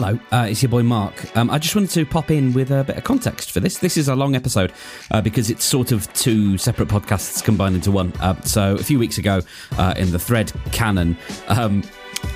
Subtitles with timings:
[0.00, 1.36] Hello, uh, it's your boy Mark.
[1.36, 3.78] Um, I just wanted to pop in with a bit of context for this.
[3.78, 4.72] This is a long episode
[5.10, 8.12] uh, because it's sort of two separate podcasts combined into one.
[8.20, 9.40] Uh, so, a few weeks ago
[9.76, 11.16] uh, in the thread canon,
[11.48, 11.82] um,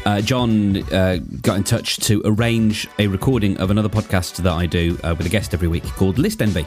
[0.06, 4.66] uh, John uh, got in touch to arrange a recording of another podcast that I
[4.66, 6.66] do uh, with a guest every week called List Envy.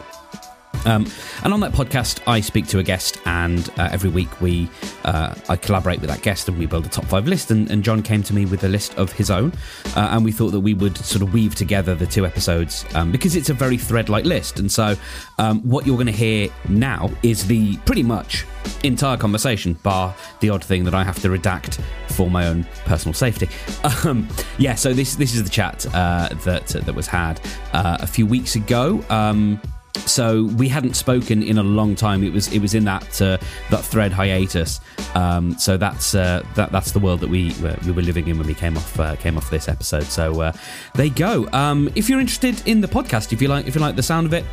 [0.86, 1.08] Um,
[1.44, 4.70] and on that podcast, I speak to a guest, and uh, every week we
[5.04, 7.52] uh, I collaborate with that guest, and we build a top five list.
[7.52, 9.54] And, and John came to me with a list of his own,
[9.96, 13.12] uh, and we thought that we would sort of weave together the two episodes um,
[13.12, 14.60] because it's a very thread-like list.
[14.60, 14.96] And so,
[15.38, 18.46] um, what you're going to hear now is the pretty much
[18.84, 23.14] entire conversation, bar the odd thing that I have to redact for my own personal
[23.14, 23.50] safety.
[24.04, 27.40] Um, yeah, so this this is the chat uh, that that was had
[27.74, 29.04] uh, a few weeks ago.
[29.10, 29.60] Um,
[29.96, 32.24] so we hadn't spoken in a long time.
[32.24, 33.38] It was it was in that uh,
[33.70, 34.80] that thread hiatus.
[35.16, 37.54] Um, so that's uh, that that's the world that we
[37.86, 40.04] we were living in when we came off uh, came off this episode.
[40.04, 40.52] So uh,
[40.94, 41.48] there you go.
[41.52, 44.28] Um, if you're interested in the podcast, if you like if you like the sound
[44.28, 44.46] of it.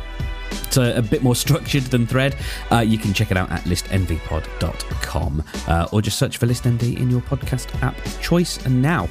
[0.51, 2.35] It's a, a bit more structured than Thread.
[2.71, 6.97] Uh, you can check it out at listenvypod.com uh, or just search for List Envy
[6.97, 8.63] in your podcast app choice.
[8.65, 9.09] And now,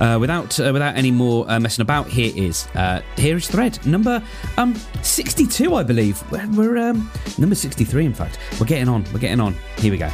[0.00, 3.84] uh, without uh, without any more uh, messing about, here is uh, here is Thread
[3.86, 4.22] number
[4.58, 6.22] um 62, I believe.
[6.30, 8.38] We're, we're um, number 63, in fact.
[8.58, 9.04] We're getting on.
[9.12, 9.54] We're getting on.
[9.78, 10.10] Here we go.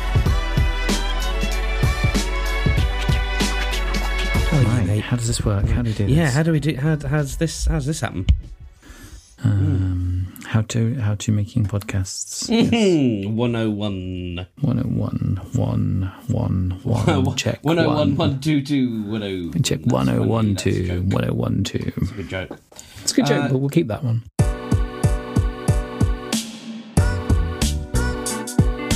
[4.53, 5.01] Right.
[5.01, 5.67] How does this work?
[5.67, 6.17] How do we do this?
[6.17, 6.31] Yeah.
[6.31, 6.77] How do we do?
[6.77, 7.67] How how's this?
[7.67, 8.27] How's this happen?
[9.43, 12.49] Um, how to how to making podcasts.
[12.51, 13.27] Yes.
[13.27, 14.47] 101.
[14.61, 18.17] 101, one, one, one, check 101, one.
[18.17, 19.63] 122, 10.
[19.63, 21.05] Check That's funny, 101, that's a 2, joke.
[21.13, 21.79] 101, 2.
[21.97, 22.59] It's a good joke.
[23.03, 24.23] It's a good joke, Uh, but we'll keep that one.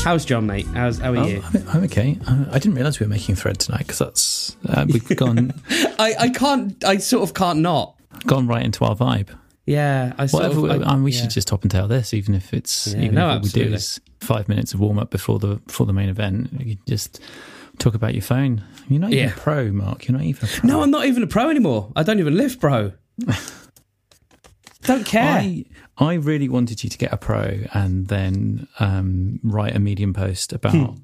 [0.04, 0.66] How's John, mate?
[0.66, 1.42] How's how are Oh, you?
[1.54, 2.18] I'm, I'm okay.
[2.26, 5.54] I, I didn't realise we were making thread tonight because that's uh, we've gone
[5.98, 6.84] I, I can't.
[6.84, 7.96] I sort of can't not.
[8.26, 9.28] gone right into our vibe.
[9.66, 10.54] Yeah, I Whatever.
[10.70, 10.78] of.
[10.80, 11.20] we- I, we yeah.
[11.22, 13.48] should just top and tail this, even if it's Yeah, even no, if all we
[13.48, 13.74] do absolutely.
[13.76, 16.50] is five minutes of warm up before the before the main event.
[16.60, 17.20] You just
[17.78, 18.62] talk about your phone.
[18.88, 19.32] You're not even Yeah.
[19.34, 20.06] a pro, Mark.
[20.06, 20.68] You're not even a pro.
[20.68, 21.90] No, I'm not even a pro anymore.
[21.96, 22.92] I don't even live pro.
[24.82, 25.22] don't care.
[25.40, 25.64] I
[25.96, 30.52] I really wanted you to get a pro and then um, write a medium post
[30.52, 30.94] about Hmm.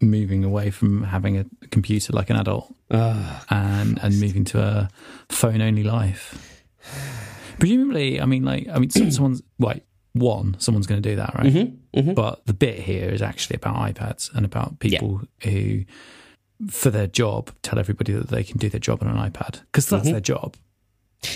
[0.00, 4.88] moving away from having a computer like an adult Ah, and and moving to a
[5.28, 6.38] phone only life.
[7.58, 11.52] Presumably, I mean, like, I mean, someone's like one, someone's going to do that, right?
[11.52, 15.84] Mm-hmm, But the bit here is actually about iPads and about people who,
[16.70, 19.86] for their job, tell everybody that they can do their job on an iPad because
[19.86, 19.96] Mm-hmm.
[19.96, 20.56] that's their job.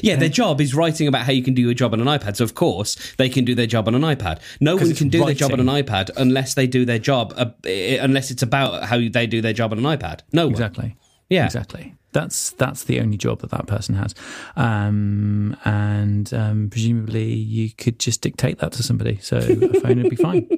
[0.02, 2.36] yeah, their job is writing about how you can do your job on an iPad.
[2.36, 4.40] So of course they can do their job on an iPad.
[4.60, 7.32] No one can do their job on an iPad unless they do their job.
[7.36, 10.20] Uh, unless it's about how they do their job on an iPad.
[10.32, 10.52] No one.
[10.52, 10.96] Exactly.
[11.30, 11.46] Yeah.
[11.46, 11.94] Exactly.
[12.12, 14.14] That's that's the only job that that person has,
[14.56, 20.10] um, and um, presumably you could just dictate that to somebody, so a phone would
[20.10, 20.48] be fine.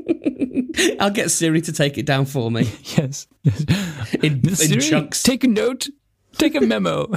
[1.01, 2.63] I'll get Siri to take it down for me
[2.97, 3.27] Yes.
[3.45, 5.23] in, in Siri, chunks.
[5.23, 5.89] Take a note.
[6.39, 7.11] Take a memo.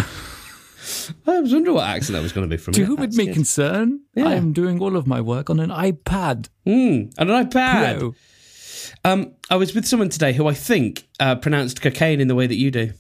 [1.26, 2.74] I was wondering what accent that was going to be from.
[2.74, 2.86] to you.
[2.86, 4.28] whom it That's may concern, Yeah.
[4.28, 6.50] I am doing all of my work on an iPad.
[6.68, 8.00] Mm, on an iPad.
[8.00, 8.16] Pro.
[9.06, 12.48] Um, I was with someone today who I think uh, pronounced cocaine in the way
[12.48, 12.92] that you do.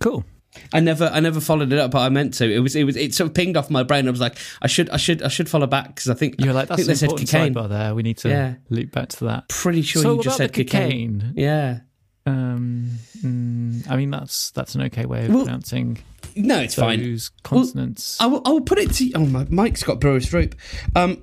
[0.00, 0.24] Cool.
[0.72, 2.50] I never, I never followed it up, but I meant to.
[2.52, 4.06] It was, it was, it sort of pinged off my brain.
[4.06, 6.52] I was like, I should, I should, I should follow back because I think You're
[6.52, 7.54] like, I that's think an they said cocaine.
[7.54, 7.94] sidebar there.
[7.94, 8.54] We need to Yeah.
[8.70, 9.48] loop back to that.
[9.48, 11.20] Pretty sure so you just said cocaine.
[11.20, 11.32] cocaine.
[11.36, 11.80] Yeah.
[12.26, 15.98] Um, mm, I mean, that's that's an okay way of Well, pronouncing
[16.36, 17.18] No, it's fine.
[17.42, 18.20] consonants.
[18.20, 19.12] I will, I will put it to you.
[19.16, 20.54] Oh, my Mike's got brewer's throat.
[20.94, 21.22] Um,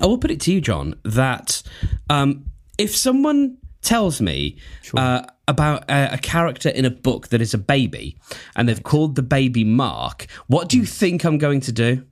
[0.00, 1.62] I will put it to you, John, that
[2.10, 2.44] um,
[2.78, 4.58] if someone tells me
[4.96, 8.16] uh, about a, a character in a book that is a baby
[8.56, 12.04] and they've called the baby Mark, what do you think I'm going to do?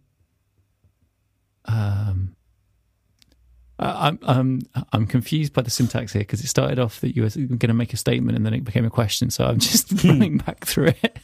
[1.66, 2.36] Um,
[3.78, 4.60] I'm I'm
[4.92, 7.74] I'm confused by the syntax here because it started off that you were going to
[7.74, 9.30] make a statement and then it became a question.
[9.30, 10.08] So I'm just Hmm.
[10.08, 11.18] running back through it.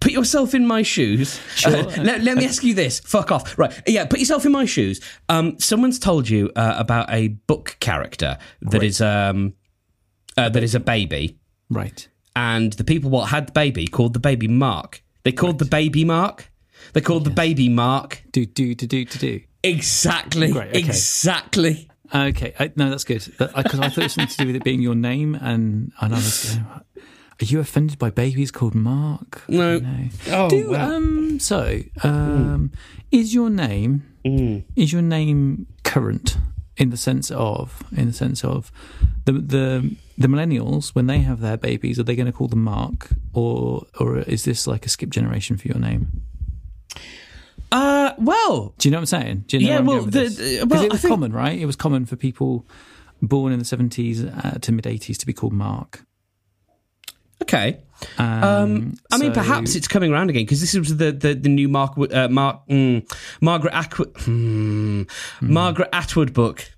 [0.00, 1.40] Put yourself in my shoes.
[1.56, 1.74] Sure.
[1.74, 3.00] Uh, let, let me ask you this.
[3.00, 3.58] Fuck off.
[3.58, 3.72] Right.
[3.86, 5.00] Yeah, put yourself in my shoes.
[5.28, 9.54] Um, someone's told you uh, about a book character that is um,
[10.36, 11.38] uh, that is a baby.
[11.70, 12.06] Right.
[12.36, 15.02] and the people what had the baby called the baby Mark.
[15.22, 16.50] They called the baby Mark.
[16.92, 18.22] They called the baby Mark.
[18.32, 19.40] Do do to do to do.
[19.62, 20.50] Exactly.
[20.52, 20.78] Great, okay.
[20.80, 21.88] Exactly.
[22.14, 22.52] Okay.
[22.58, 23.24] I, no, that's good.
[23.24, 25.34] Because I, 'cause I thought it was something to do with it being your name,
[25.34, 26.54] and and I was.
[26.54, 26.66] going,
[27.40, 29.42] Are you offended by babies called Mark?
[29.48, 29.80] No.
[30.30, 30.94] Oh, Do wow.
[30.96, 31.38] um.
[31.40, 32.70] So um,
[33.10, 34.02] is your name
[34.76, 36.36] is your name current
[36.76, 38.70] in the sense of in the sense of
[39.24, 42.62] the the the millennials when they have their babies are they going to call them
[42.64, 46.22] Mark or or is this like a skip generation for your name?
[47.72, 49.44] Uh, well, Do you know what I'm saying?
[49.48, 51.58] Do you know Yeah, well, the- the- well, it was think- common, right?
[51.58, 52.66] It was common for people
[53.20, 56.04] born in the 70s uh, to mid 80s to be called Mark.
[57.42, 57.80] okay.
[58.18, 61.34] Um, Um, I mean, so- perhaps it's coming around again because this was the, the,
[61.34, 63.02] the new Mark uh, Mark mm,
[63.40, 65.02] Margaret Atwood hmm,
[65.40, 66.70] Margaret Atwood book.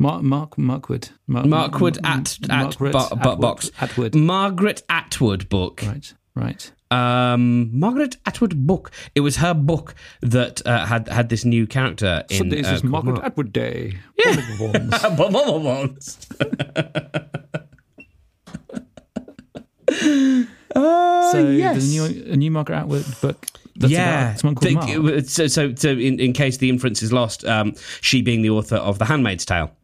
[0.00, 1.10] Mark Mark Markwood.
[1.26, 2.48] Mark, Markwood at at
[2.80, 3.70] Margaret bo- Atwood- box.
[3.82, 4.14] Atwood.
[4.14, 5.82] Margaret Atwood book.
[5.86, 6.72] Right, right.
[6.90, 8.92] Um, Margaret Atwood book.
[9.14, 12.38] It was her book that uh, had had this new character in.
[12.38, 13.26] Sundays uh, is Margaret Mark.
[13.26, 13.98] Atwood Day.
[14.24, 14.36] Yeah.
[20.72, 21.84] Uh, so yes.
[21.84, 23.44] a new, a new Margaret Atwood book.
[23.76, 25.24] That's yeah, about someone called Think- Mark.
[25.24, 28.76] so, so, so in, in case the inference is lost, um, she being the author
[28.76, 29.74] of The Handmaid's Tale.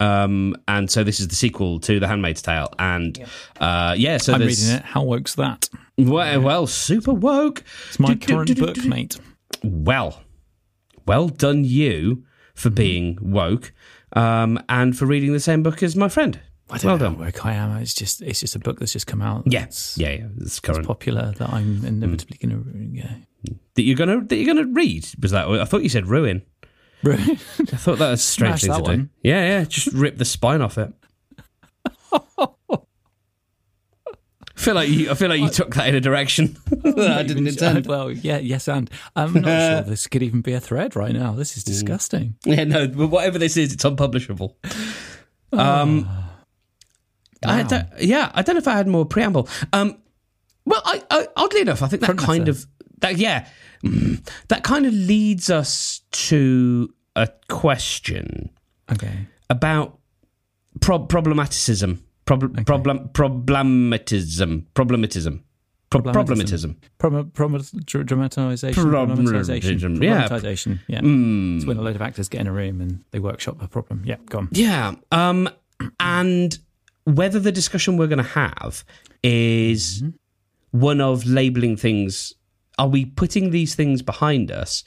[0.00, 2.72] Um, and so this is the sequel to The Handmaid's Tale.
[2.78, 3.18] And
[3.60, 4.60] uh, yeah, so I'm there's.
[4.62, 4.82] reading it.
[4.84, 5.68] How woke's that?
[5.98, 7.62] Well, well, super woke.
[7.88, 8.88] It's my Do, do, current do, do, book, do.
[8.88, 9.18] mate.
[9.62, 10.22] Well,
[11.06, 12.74] well done you for Mm-hmm.
[12.74, 13.72] being woke
[14.14, 16.40] um, and for reading the same book as my friend.
[16.70, 17.14] I don't Well know done.
[17.16, 17.76] how woke I am.
[17.78, 19.44] It's just it's just a book that's just come out.
[19.46, 19.66] Yeah,
[19.96, 20.26] yeah, yeah.
[20.38, 20.86] It's that's current.
[20.86, 22.98] popular that I'm inevitably going to.
[22.98, 23.52] Yeah.
[23.74, 25.46] that you're gonna that you're gonna read was that?
[25.48, 26.42] I thought you said ruin.
[27.04, 27.16] I
[27.76, 29.08] thought that was a strange Smash thing to that do.
[29.22, 29.64] Yeah, yeah.
[29.64, 30.92] Just rip the spine off it.
[34.56, 35.10] I feel like you.
[35.10, 37.86] I feel like you took that in a direction that I didn't intend.
[37.86, 41.32] Well, yeah, yes, and I'm not sure this could even be a thread right now.
[41.32, 41.66] This is Mm.
[41.66, 42.34] disgusting.
[42.44, 42.88] Yeah, no.
[42.88, 44.56] But whatever this is, it's unpublishable.
[45.52, 46.08] Um,
[47.44, 47.68] I Wow.
[47.68, 49.46] don't, yeah, I don't know if I had more preamble.
[49.72, 49.98] Um,
[50.64, 52.50] well, I, I, oddly enough, I think that Front kind matter.
[52.52, 52.66] of
[53.00, 53.46] that yeah,
[54.48, 58.50] that kind of leads us to a question
[58.92, 59.26] Okay.
[59.50, 59.98] about
[60.80, 65.40] prob- problematicism, prob- problem problematism, problematism,
[65.88, 66.76] Pro- problematism.
[66.98, 67.30] Prom-
[68.04, 68.84] dramatization.
[68.84, 70.02] Problematization.
[70.02, 70.28] yeah.
[70.28, 70.80] Problematization.
[70.88, 71.00] Yeah.
[71.00, 71.56] Mm.
[71.56, 74.02] It's when a load of actors get in a room and they workshop a problem.
[74.04, 74.48] Yeah, go on.
[74.50, 74.94] Yeah.
[75.12, 75.48] Um,
[76.00, 76.58] and
[77.04, 78.84] whether the discussion we're going to have
[79.22, 80.02] is
[80.72, 82.34] one of labeling things,
[82.78, 84.84] are we putting these things behind us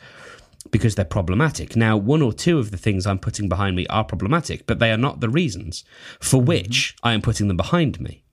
[0.71, 1.75] because they're problematic?
[1.75, 4.91] Now, one or two of the things I'm putting behind me are problematic, but they
[4.91, 5.83] are not the reasons
[6.19, 8.23] for which I am putting them behind me.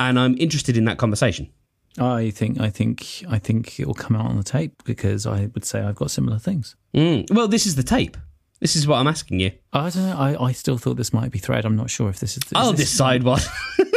[0.00, 1.50] And I'm interested in that conversation.
[1.96, 5.46] I think I think I think it will come out on the tape because I
[5.54, 6.74] would say I've got similar things.
[6.92, 7.32] Mm.
[7.32, 8.16] Well, this is the tape.
[8.60, 9.52] This is what I'm asking you.
[9.72, 10.16] I don't know.
[10.16, 11.64] I, I still thought this might be thread.
[11.64, 12.42] I'm not sure if this is.
[12.44, 13.46] is I'll this- decide what.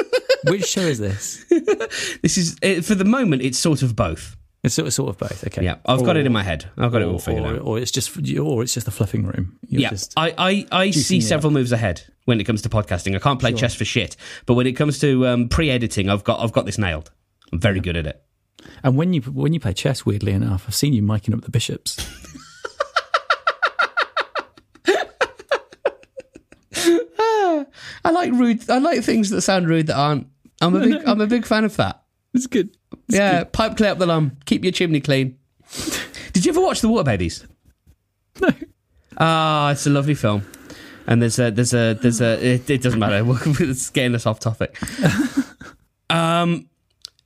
[0.47, 1.43] Which show is this?
[2.21, 2.55] this is
[2.85, 3.41] for the moment.
[3.41, 4.35] It's sort of both.
[4.67, 5.47] It's sort of, sort of both.
[5.47, 5.63] Okay.
[5.63, 6.69] Yeah, I've got it in my head.
[6.77, 7.61] I've got it all figured or, out.
[7.61, 9.57] or it's just or it's just the fluffing room.
[9.69, 13.15] You're yeah, I, I, I see several moves ahead when it comes to podcasting.
[13.15, 16.41] I can't play chess for shit, but when it comes to um, pre-editing, I've got
[16.41, 17.11] I've got this nailed.
[17.53, 18.21] I'm very good at it.
[18.83, 21.49] and when you when you play chess, weirdly enough, I've seen you miking up the
[21.49, 21.95] bishops.
[28.03, 28.69] I like rude.
[28.69, 30.27] I like things that sound rude that aren't.
[30.59, 32.03] I'm a big I'm a big fan of that.
[32.33, 32.75] It's good.
[33.07, 34.37] Yeah, pipe clear up the lum.
[34.45, 35.37] Keep your chimney clean.
[36.33, 37.45] Did you ever watch The Water Babies?
[38.41, 38.49] No.
[39.17, 40.43] Ah, it's a lovely film.
[41.07, 43.23] And there's a there's a there's a it, it doesn't matter.
[43.63, 44.77] it's getting us off topic.
[46.09, 46.69] um,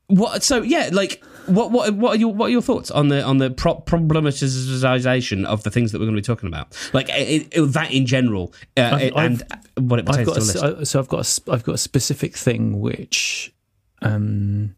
[0.07, 0.43] what?
[0.43, 3.39] So yeah, like what what what are your what are your thoughts on the on
[3.39, 6.77] the pro- problematization of the things that we're going to be talking about?
[6.93, 9.43] Like it, it, that in general, uh, I've- and
[9.77, 10.91] what it I've got to a, list.
[10.91, 13.53] so I've got a, I've got a specific thing which
[14.03, 14.75] um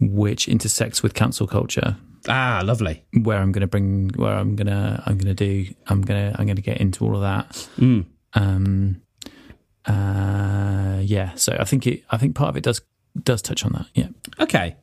[0.00, 1.96] which intersects with cancel culture
[2.28, 3.04] ah, lovely.
[3.22, 6.32] where I'm going to bring where I'm going to I'm going to do I'm going
[6.32, 8.06] to I'm going to get into all of that Mm.
[8.34, 9.00] um
[9.86, 12.80] uh yeah so I think it I think part of it does
[13.22, 14.08] does touch on that yeah
[14.40, 14.76] Okay.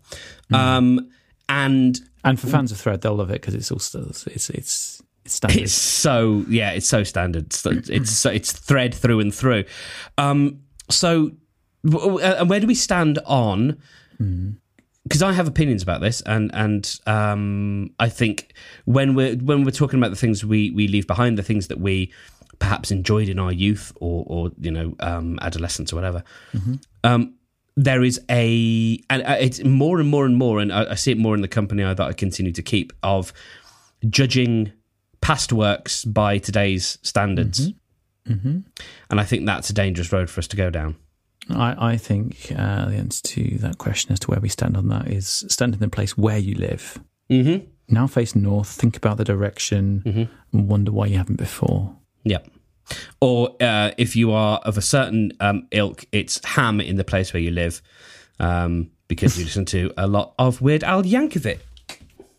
[0.53, 1.09] Um,
[1.47, 4.49] and and for fans of thread they'll love it because it's all still it's it's
[4.49, 7.45] it's standard It's so yeah, it's so standard.
[7.45, 9.63] It's it's, it's thread through and through.
[10.17, 11.31] Um, so,
[11.91, 13.77] uh, and where do we stand on?
[15.05, 18.53] Because I have opinions about this, and and um, I think
[18.85, 21.79] when we're when we're talking about the things we we leave behind, the things that
[21.79, 22.11] we
[22.57, 26.23] perhaps enjoyed in our youth or or you know um, adolescence or whatever.
[27.03, 27.35] Um,
[27.77, 31.11] there is a, and uh, it's more and more and more, and I, I see
[31.11, 33.33] it more in the company that I continue to keep of
[34.09, 34.71] judging
[35.21, 37.71] past works by today's standards.
[38.27, 38.59] hmm
[39.09, 40.95] And I think that's a dangerous road for us to go down.
[41.49, 44.87] I, I think uh, the answer to that question as to where we stand on
[44.89, 46.99] that is stand in the place where you live.
[47.29, 47.65] Mm-hmm.
[47.87, 50.23] Now face north, think about the direction, Mm-hmm.
[50.57, 51.95] and wonder why you haven't before.
[52.23, 52.47] Yep.
[53.21, 57.33] Or uh, if you are of a certain um, ilk, it's ham in the place
[57.33, 57.81] where you live
[58.39, 61.59] um, because you listen to a lot of Weird Al Yankovic.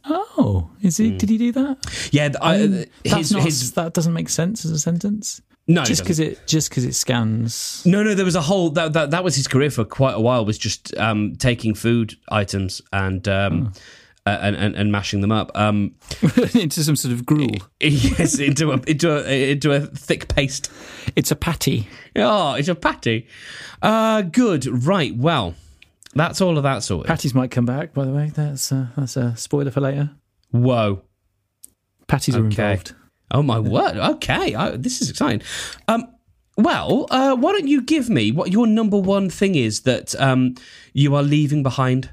[0.08, 1.16] Oh, is he?
[1.16, 2.08] Did he do that?
[2.12, 2.74] Yeah, I, Um,
[3.10, 5.40] uh, his, not, his that doesn't make sense as a sentence.
[5.68, 7.82] No, just because it just because it scans.
[7.84, 10.20] No, no, there was a whole that that, that was his career for quite a
[10.20, 10.44] while.
[10.44, 13.72] Was just um, taking food items and um,
[14.26, 14.30] Oh.
[14.30, 15.50] uh, and, and and mashing them up.
[15.56, 15.94] Um,
[16.54, 17.50] into some sort of gruel.
[17.80, 20.70] yes, into a into a into a thick paste.
[21.16, 21.88] It's a patty.
[22.14, 23.26] Oh, it's a patty.
[23.82, 24.66] Uh, good.
[24.86, 25.16] Right.
[25.16, 25.54] Well,
[26.14, 27.08] that's all of that sorted.
[27.08, 27.92] Patties might come back.
[27.92, 30.10] By the way, that's uh, that's a spoiler for later.
[30.52, 31.02] Whoa.
[32.06, 32.70] Patties are Okay.
[32.70, 32.94] involved.
[33.30, 33.96] Oh my word.
[33.96, 35.42] Okay, I, this is exciting.
[35.88, 36.06] Um,
[36.56, 40.54] well, uh, why don't you give me what your number one thing is that um,
[40.92, 42.10] you are leaving behind?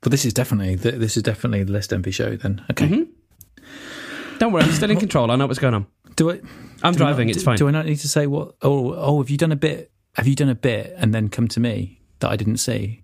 [0.00, 2.36] But this is definitely th- this is definitely the List Envy show.
[2.36, 2.86] Then okay.
[2.88, 4.38] Mm-hmm.
[4.38, 5.30] Don't worry, I'm still in control.
[5.30, 5.86] I know what's going on.
[6.14, 6.40] Do I?
[6.82, 7.26] I'm do driving.
[7.28, 7.56] not- it's do- fine.
[7.56, 8.54] Do I not need to say what?
[8.62, 9.90] Oh, oh, have you done a bit?
[10.14, 13.02] Have you done a bit and then come to me that I didn't see?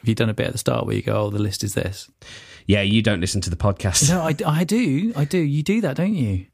[0.00, 1.74] Have you done a bit at the start where you go, "Oh, the list is
[1.74, 2.10] this"?
[2.66, 4.08] yeah, you don't listen to the podcast.
[4.10, 5.38] No, I, I do, I do.
[5.38, 6.46] You do that, don't you?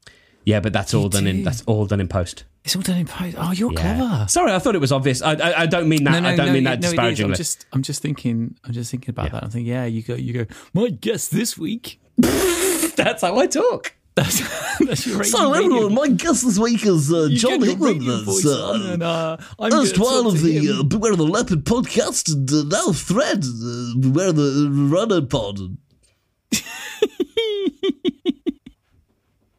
[0.45, 2.45] Yeah, but that's all You done in that's all done in post.
[2.63, 3.35] It's all done in post.
[3.39, 3.79] Oh, you're Yeah.
[3.95, 4.25] clever.
[4.27, 5.21] Sorry, I thought it was obvious.
[5.21, 6.25] I, I, I don't mean that.
[6.25, 7.33] I don't mean that no, disparagingly.
[7.33, 9.31] I'm just, I'm just thinking, I'm just thinking about Yeah.
[9.31, 9.43] that.
[9.43, 10.53] I'm thinking, yeah, you go, you go.
[10.73, 11.99] My guest this week.
[12.17, 13.93] That's how I talk.
[14.15, 14.39] That's,
[14.79, 18.01] that's your So everyone, my guest this week is uh, John England.
[18.01, 22.29] radio voice on and, uh, I'm gonna Erstwhile of the uh, Beware the Leopard podcast,
[22.33, 25.59] and uh, now Thread, uh, Beware the Runner pod.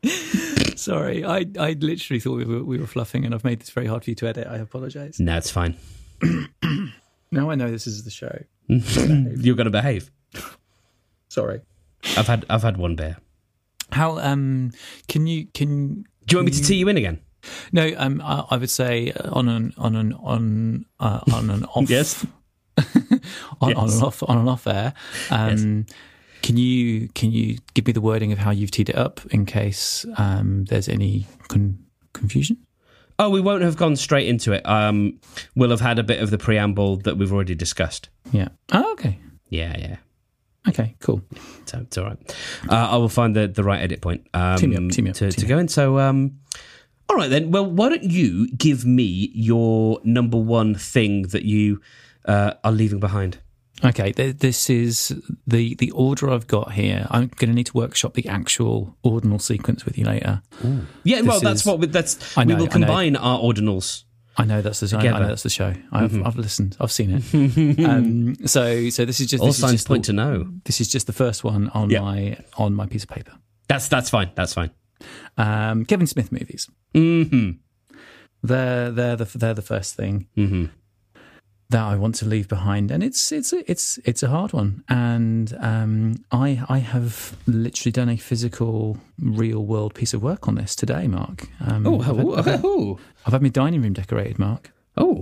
[0.77, 3.87] Sorry, I, I literally thought we were, we were fluffing, and I've made this very
[3.87, 4.47] hard for you to edit.
[4.47, 5.21] I apologise.
[5.21, 5.77] No, it's fine.
[7.33, 8.43] Now I know this is the show.
[8.67, 10.11] You're going to behave.
[11.29, 11.61] Sorry.
[12.17, 13.19] I've had I've had one beer.
[13.93, 14.73] How um
[15.07, 17.21] can you can Do you want me to tee you in again?
[17.71, 21.89] no um I, I would say on an on an on uh, on an off
[21.89, 22.27] Yes.
[23.61, 24.93] on, on and off on and off air.
[25.31, 25.87] Um,
[26.43, 29.47] Can you can you give me the wording of how you've teed it up in
[29.47, 31.79] case um, there's any con-
[32.13, 32.57] confusion?
[33.19, 34.67] Oh, we won't have gone straight into it.
[34.67, 35.21] Um,
[35.55, 38.09] we'll have had a bit of the preamble that we've already discussed.
[38.33, 38.49] Yeah.
[38.73, 39.19] Oh, okay.
[39.51, 39.97] Yeah, yeah.
[40.69, 40.97] Okay.
[41.01, 41.21] Cool.
[41.67, 42.37] So it's all right.
[42.69, 45.31] Uh, I will find the, the right edit point um, Team up, team up, to,
[45.31, 45.69] team to go in.
[45.69, 46.39] So, um,
[47.11, 47.51] all right then.
[47.51, 51.81] Well, why don't you give me your number one thing that you
[52.25, 53.39] uh, are leaving behind?
[53.85, 54.13] Okay.
[54.13, 55.15] Th- this is
[55.47, 57.07] the the order I've got here.
[57.11, 60.43] I'm going to need to workshop the actual ordinal sequence with you later.
[61.05, 62.37] Yeah, well, that's is- what we, that's.
[62.37, 62.87] I know, we will I know.
[62.87, 64.05] combine our ordinals.
[64.37, 65.75] I know that's the I, I know that's the show.
[65.93, 66.77] I've I've listened.
[66.81, 67.85] I've seen it.
[67.85, 70.51] um, so so this is just All this is signs just point the, to no.
[70.65, 72.01] this is just the first one on Yeah.
[72.01, 73.33] my on my piece of paper.
[73.69, 74.31] That's that's fine.
[74.37, 74.71] That's fine.
[75.37, 76.71] Um, Kevin Smith movies.
[76.95, 77.51] hmm
[78.43, 80.67] They're they're the they're the first thing hmm
[81.71, 84.85] that I want to leave behind, and it's it's it's it's a hard one.
[84.89, 90.57] And um, I I have literally done a physical, real world piece of work on
[90.57, 91.49] this today, Mark.
[91.61, 94.73] Um, Oh, I've, had, oh, I've, had, oh, I've had my dining room decorated, Mark,
[94.97, 95.21] oh.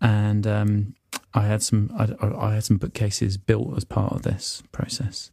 [0.00, 0.94] and um,
[1.34, 5.30] I had some I, I had some bookcases built as part of this process,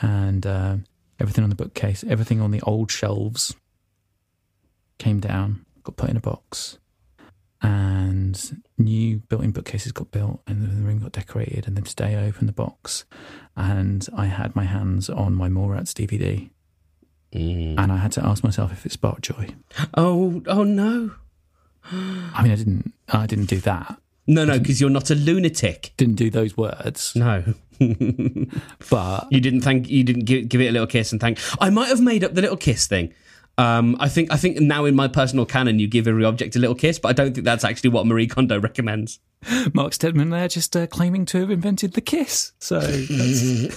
[0.00, 0.84] and um
[1.20, 3.54] everything on the bookcase, everything on the old shelves
[4.98, 6.78] came down, got put in a box,
[7.64, 11.66] and new built-in bookcases got built, and the room got decorated.
[11.66, 13.04] And then today I opened the box,
[13.56, 16.50] and I had my hands on my Mallrats DVD,
[17.34, 17.74] Mm.
[17.78, 19.48] and I had to ask myself if it sparked joy.
[19.94, 21.10] Oh, oh no.
[21.90, 25.92] I mean, I didn't, I didn't do that, No, no, because you're not a lunatic.
[25.96, 27.42] didn't do those words, No.
[28.90, 29.88] but You didn't thank.
[29.90, 31.38] You didn't give, give it a little kiss and thank.
[31.60, 33.12] I might have made up the little kiss thing.
[33.56, 34.32] Um, I think.
[34.32, 37.08] I think now in my personal canon, you give every object a little kiss, but
[37.08, 39.20] I don't think that's actually what Marie Kondo recommends.
[39.74, 42.52] Mark Stedman there just uh, claiming to have invented the kiss.
[42.58, 42.78] So,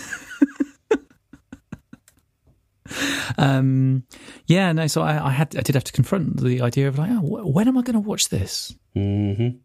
[3.37, 4.03] um,
[4.47, 4.87] yeah, no.
[4.87, 7.53] So I, I had, I did have to confront the idea of like, oh, wh-
[7.53, 8.73] when am I going to watch this?
[8.95, 9.57] Mm-hmm.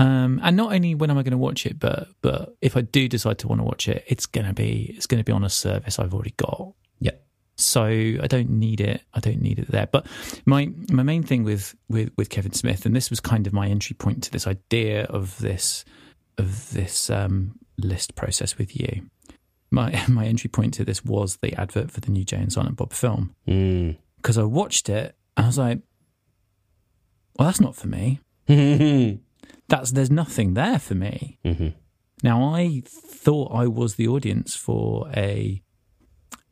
[0.00, 2.82] Um, and not only when am I going to watch it, but but if I
[2.82, 5.50] do decide to want to watch it, it's gonna be it's gonna be on a
[5.50, 6.72] service I've already got.
[7.60, 9.02] So I don't need it.
[9.12, 9.88] I don't need it there.
[9.88, 10.06] But
[10.46, 13.66] my my main thing with with with Kevin Smith, and this was kind of my
[13.68, 15.84] entry point to this idea of this
[16.38, 19.10] of this um, list process with you.
[19.72, 22.76] My my entry point to this was the advert for the new Jay and Silent
[22.76, 23.96] Bob film Mm.
[24.16, 25.80] because I watched it and I was like,
[27.38, 28.20] well, that's not for me.
[28.48, 29.18] Mm.
[29.68, 31.38] That's there's nothing there for me.
[31.44, 31.74] Mhm.
[32.22, 35.62] Now I thought I was the audience for a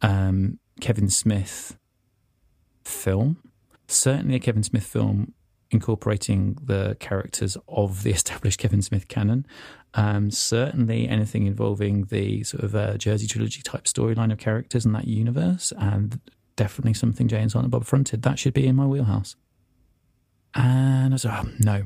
[0.03, 1.79] um, Kevin Smith
[2.85, 3.39] film,
[3.89, 5.35] certainly a Kevin Smith film
[5.71, 9.47] incorporating the characters of the established Kevin Smith canon.
[9.95, 14.93] Um, certainly, anything involving the sort of uh, Jersey trilogy type storyline of characters in
[14.93, 16.21] that universe, and
[16.55, 18.23] definitely something Jay and Bob fronted.
[18.23, 19.37] That should be in my wheelhouse.
[20.55, 21.85] And I was like, oh, no,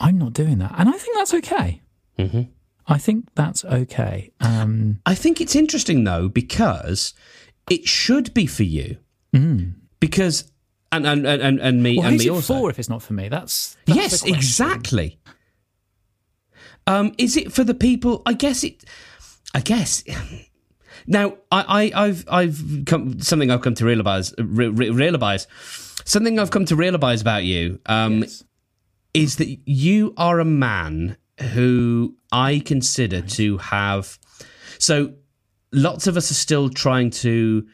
[0.00, 1.82] I'm not doing that, and I think that's okay.
[2.18, 2.42] Mm-hmm.
[2.88, 4.32] I think that's okay.
[4.40, 7.12] Um, I think it's interesting though because
[7.70, 8.96] it should be for you
[10.00, 10.50] because
[10.90, 12.54] and and and, and, and me well, and who's me it also.
[12.54, 13.28] for if it's not for me?
[13.28, 15.18] That's, that's yes, exactly.
[16.86, 18.22] Um, is it for the people?
[18.24, 18.84] I guess it.
[19.54, 20.02] I guess.
[21.06, 25.46] Now, I, I, I've, I've come something I've come to realize, re, re, realize,
[26.04, 27.80] something I've come to realize about you.
[27.86, 28.44] Um, Yes.
[29.14, 34.18] is that you are a man who I consider to have.
[34.78, 35.14] So,
[35.72, 37.66] lots of us are still trying to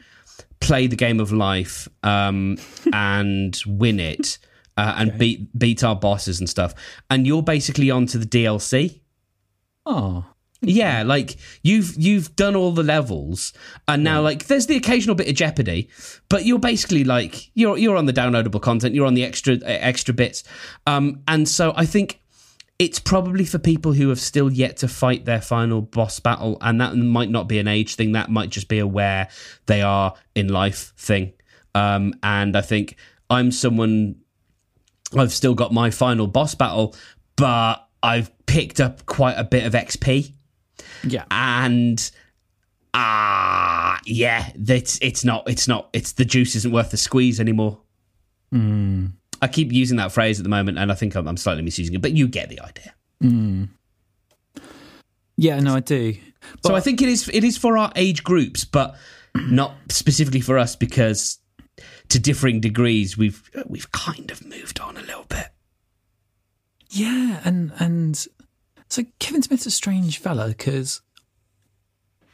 [0.59, 2.57] play the game of life um,
[2.93, 4.37] and win it
[4.77, 6.73] uh, and beat beat our bosses and stuff.
[7.09, 9.01] And you're basically onto the DLC.
[9.85, 10.25] Oh,
[10.61, 13.53] Yeah, like you've you've done all the levels,
[13.87, 15.89] and now like there's the occasional bit of Jeopardy,
[16.29, 20.13] but you're basically like you're you're on the downloadable content, you're on the extra extra
[20.13, 20.43] bits,
[20.87, 22.21] um, and so I think
[22.77, 26.81] it's probably for people who have still yet to fight their final boss battle, and
[26.81, 29.29] that might not be an age thing, that might just be a where
[29.65, 31.33] they are in life thing,
[31.73, 32.97] um, and I think
[33.29, 34.15] I'm someone
[35.17, 36.95] I've still got my final boss battle,
[37.35, 40.31] but I've picked up quite a bit of XP
[41.03, 41.25] yeah.
[41.31, 42.11] and
[42.93, 47.79] ah yeah it's it's not it's not it's the juice isn't worth the squeeze anymore
[49.45, 51.95] i keep using that phrase at the moment and i think i'm, I'm slightly misusing
[51.95, 52.93] it but you get the idea.
[53.21, 53.63] Hmm.
[55.37, 56.15] Yeah, no, I do.
[56.65, 58.95] so i think it is it is for our age groups but
[59.35, 61.39] not specifically for us because
[62.09, 65.47] to differing degrees we've we've kind of moved on a little bit.
[66.89, 68.25] Yeah, and and
[68.89, 71.01] so Kevin Smith's a strange fella because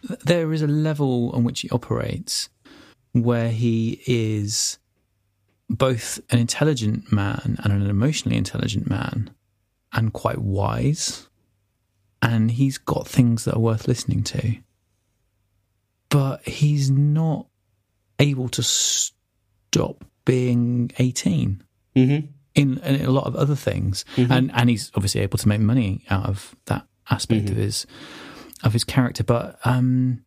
[0.03, 2.50] there is a level on which he operates
[3.13, 4.77] where he is
[5.75, 9.31] both an intelligent man and an emotionally intelligent man
[9.94, 11.27] and quite wise.
[12.22, 14.57] And he's got things that are worth listening to.
[16.10, 17.48] But he's not
[18.20, 21.64] able to stop being 18
[21.96, 22.27] mm-hmm.
[22.55, 26.03] in, in a lot of other things, and and he's obviously able to make money
[26.10, 27.88] out of that aspect of his
[28.64, 29.24] of his character.
[29.24, 30.25] But um,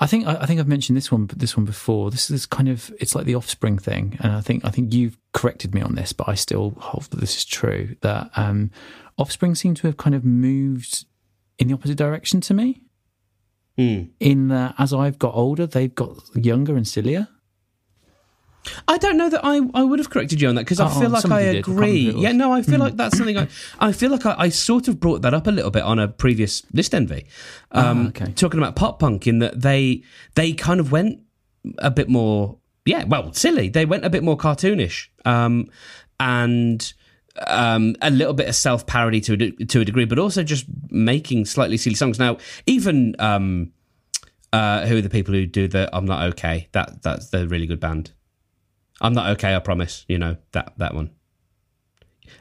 [0.00, 2.10] I think I, I think I've mentioned this one this one before.
[2.10, 5.18] This is kind of it's like the offspring thing, and I think I think you've
[5.32, 7.96] corrected me on this, but I still hold that this is true.
[8.02, 8.70] That um,
[9.16, 11.06] offspring seem to have kind of moved
[11.58, 12.82] in the opposite direction to me.
[14.20, 17.28] In that, as I've got older, they've got younger and sillier.
[18.86, 21.00] I don't know that I, I would have corrected you on that because I Oh,
[21.00, 21.56] feel like I did.
[21.56, 22.08] I agree.
[22.08, 23.48] it Yeah, no, I feel like that's something I
[23.80, 26.08] I feel like I, I sort of brought that up a little bit on a
[26.08, 27.26] previous list envy,
[27.72, 28.32] um, Ah, okay.
[28.32, 30.02] talking about pop punk in that they
[30.34, 31.20] they kind of went
[31.78, 35.66] a bit more yeah well silly they went a bit more cartoonish um,
[36.20, 36.92] and
[37.46, 40.66] um, a little bit of self parody to a, to a degree, but also just
[40.90, 42.18] making slightly silly songs.
[42.18, 43.72] Now even um,
[44.52, 47.66] uh, who are the people who do the I'm not okay that that's the really
[47.66, 48.10] good band.
[49.00, 49.54] I'm not okay.
[49.54, 50.04] I promise.
[50.08, 51.10] You know that that one.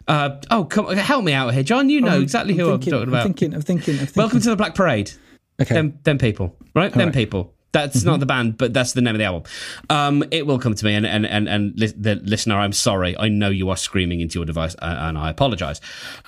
[0.07, 1.89] Uh, oh, come help me out here, John.
[1.89, 3.21] You know I'm- exactly I'm who thinking, I'm talking about.
[3.21, 3.53] I'm thinking.
[3.53, 3.93] I'm thinking.
[3.93, 4.21] I'm thinking.
[4.21, 5.11] Welcome to the Black Parade.
[5.59, 5.73] Okay.
[5.73, 6.91] Them, them people, right?
[6.93, 7.13] them right.
[7.13, 7.53] people.
[7.73, 9.43] That's not the band, but that's the name of the album.
[9.89, 13.15] Um, it will come to me, and and and, and li- the listener, I'm sorry.
[13.17, 15.79] I know you are screaming into your device, uh, and I apologise.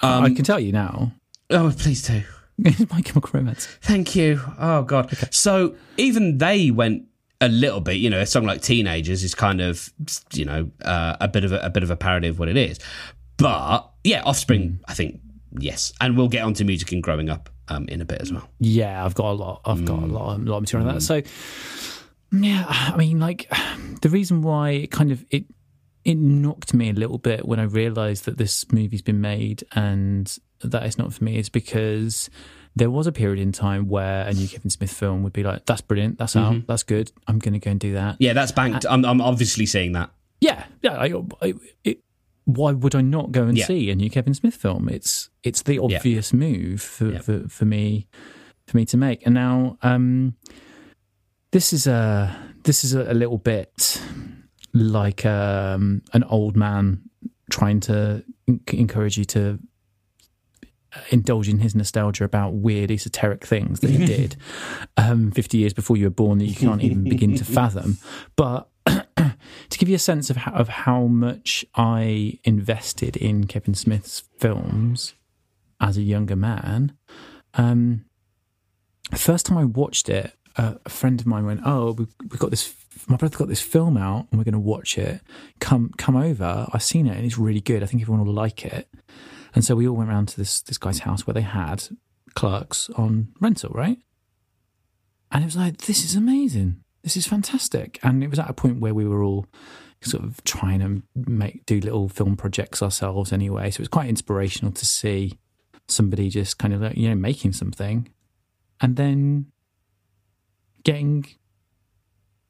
[0.02, 1.12] Um, I can tell you now.
[1.50, 2.24] oh, please do.
[2.58, 3.68] My Chemical Romance.
[3.82, 4.42] Thank you.
[4.60, 5.16] Oh God.
[5.32, 7.06] So even they went
[7.42, 7.98] a little bit.
[7.98, 9.92] You know, a song like "Teenagers" is kind of
[10.34, 12.58] you know uh, a bit of a, a bit of a parody of what it
[12.58, 12.80] is.
[13.38, 15.20] But yeah, Offspring, I think
[15.60, 18.50] yes, and we'll get onto music and growing up um, in a bit as well.
[18.60, 19.62] Yeah, I've got a lot.
[19.66, 20.12] I've got a Mm.
[20.12, 21.02] lot, a lot of material on that.
[21.02, 21.22] So,
[22.32, 23.52] yeah, I mean, like
[24.02, 25.46] the reason why it kind of it
[26.06, 30.34] it knocked me a little bit when I realised that this movie's been made and
[30.64, 32.30] that it's not for me is because
[32.76, 35.66] there was a period in time where a new Kevin Smith film would be like,
[35.66, 36.18] "That's brilliant.
[36.18, 36.56] That's Mm-hmm.
[36.58, 36.68] out.
[36.68, 37.12] That's good.
[37.28, 38.86] I'm going to go and do that." Yeah, that's banked.
[38.90, 40.12] I'm, I'm obviously seeing that.
[40.42, 40.94] Yeah, yeah.
[40.98, 41.54] I, I,
[41.84, 42.00] it,
[42.46, 43.66] why would I not go and Yeah.
[43.66, 44.88] see a new Kevin Smith film?
[44.90, 47.20] It's it's the obvious move for, Yeah.
[47.20, 48.08] for for me
[48.68, 49.26] for me to make.
[49.26, 50.36] And now um,
[51.52, 54.02] this is a this is a, a little bit
[54.74, 57.02] like um, an old man
[57.50, 58.24] trying to
[58.72, 59.60] encourage you to
[61.12, 64.36] indulge in his nostalgia about weird esoteric things that he did
[64.98, 67.98] um, 50 years before you were born that you can't even begin to fathom
[68.36, 73.74] but to give you a sense of how, of how much I invested in Kevin
[73.74, 75.14] Smith's films
[75.80, 76.94] as a younger man.
[77.54, 78.06] Um,
[79.12, 82.38] the first time I watched it, uh, a friend of mine went, "Oh, we we
[82.38, 82.76] got this.
[83.08, 85.22] My brother got this film out, and we're going to watch it.
[85.60, 86.68] Come come over.
[86.74, 87.82] I've seen it, and it's really good.
[87.82, 88.88] I think everyone will like it."
[89.56, 91.84] And so we all went round to this this guy's house where they had
[92.36, 93.98] Clerks on rental, right?
[95.32, 96.84] And it was like, "This is amazing.
[97.04, 99.46] This is fantastic." And it was at a point where we were all
[100.02, 103.70] sort of trying to make do little film projects ourselves anyway.
[103.70, 105.38] So it was quite inspirational to see
[105.88, 108.08] somebody just kind of like, you know making something
[108.80, 109.48] and then
[110.84, 111.26] getting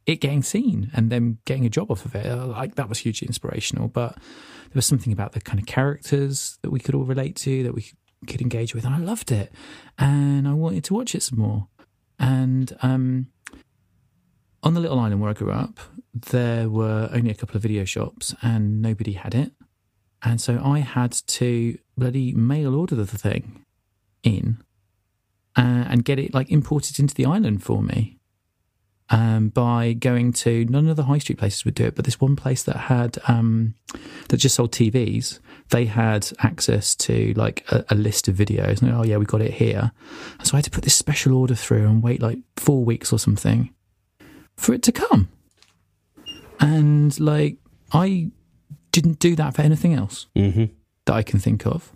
[0.05, 2.25] it getting seen and then getting a job off of it.
[2.33, 3.87] Like that was hugely inspirational.
[3.87, 7.63] But there was something about the kind of characters that we could all relate to,
[7.63, 7.85] that we
[8.27, 9.51] could engage with, and I loved it.
[9.97, 11.67] And I wanted to watch it some more.
[12.17, 13.27] And um,
[14.63, 15.79] on the little island where I grew up,
[16.13, 19.53] there were only a couple of video shops, and nobody had it.
[20.21, 23.65] And so I had to bloody mail order the thing
[24.21, 24.61] in
[25.55, 28.18] uh, and get it like imported into the island for me
[29.11, 32.21] um, by going to none of the high street places would do it, but this
[32.21, 33.73] one place that had um,
[34.27, 38.81] that just sold TVs, they had access to like a, a list of videos.
[38.81, 39.91] And oh yeah, we got it here.
[40.37, 43.11] And so I had to put this special order through and wait like four weeks
[43.11, 43.73] or something
[44.57, 45.29] for it to come.
[46.59, 47.57] And like
[47.91, 48.29] I
[48.91, 50.65] didn't do that for anything else Mm-hmm.
[51.05, 51.93] that I can think of.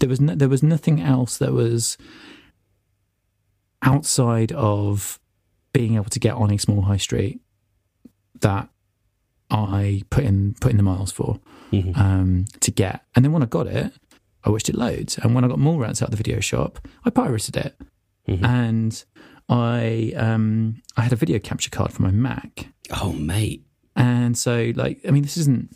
[0.00, 1.96] There was no, there was nothing else that was
[3.82, 5.18] outside of
[5.72, 7.40] being able to get on a small high street
[8.40, 8.68] that
[9.50, 11.96] I put in put in the miles for Mhm.
[11.96, 13.02] um, to get.
[13.14, 13.92] And then when I got it,
[14.44, 15.18] I watched it loads.
[15.18, 17.78] And when I got Mallrats out of the video shop, I pirated it.
[18.28, 18.44] Mhm.
[18.44, 19.04] And
[19.48, 22.68] I um, I had a video capture card for my Mac.
[23.02, 23.66] Oh, mate.
[23.94, 25.74] And so, like, I mean, this isn't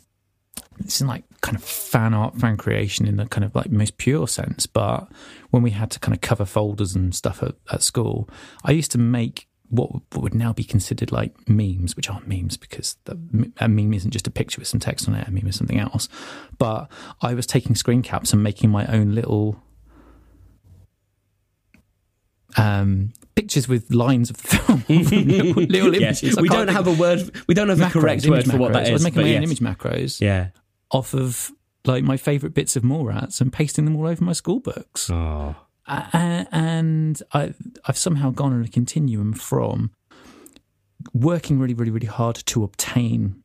[0.79, 3.97] this isn't like kind of fan art, fan creation in the kind of like most
[3.97, 4.65] pure sense.
[4.67, 5.07] But
[5.51, 8.29] when we had to kind of cover folders and stuff at, at school,
[8.63, 12.55] I used to make what, what would now be considered like memes, which aren't memes
[12.57, 15.27] because the, a meme isn't just a picture with some text on it.
[15.27, 16.07] A meme is something else.
[16.57, 16.89] But
[17.21, 19.61] I was taking screen caps and making my own little
[22.55, 26.23] um, pictures with lines of the film, little, little Yes.
[26.23, 26.37] images.
[26.37, 27.29] I We don't have a word.
[27.47, 28.89] We don't have the macros, correct image word for what that macros.
[28.89, 30.49] I was making my own image macros Yeah.
[30.91, 31.51] off of
[31.85, 35.09] like my favorite bits of Mallrats and pasting them all over my school books.
[35.09, 35.55] Oh.
[35.87, 37.53] And I,
[37.85, 39.91] I've somehow gone on a continuum from
[41.13, 43.43] working really, really, really hard to obtain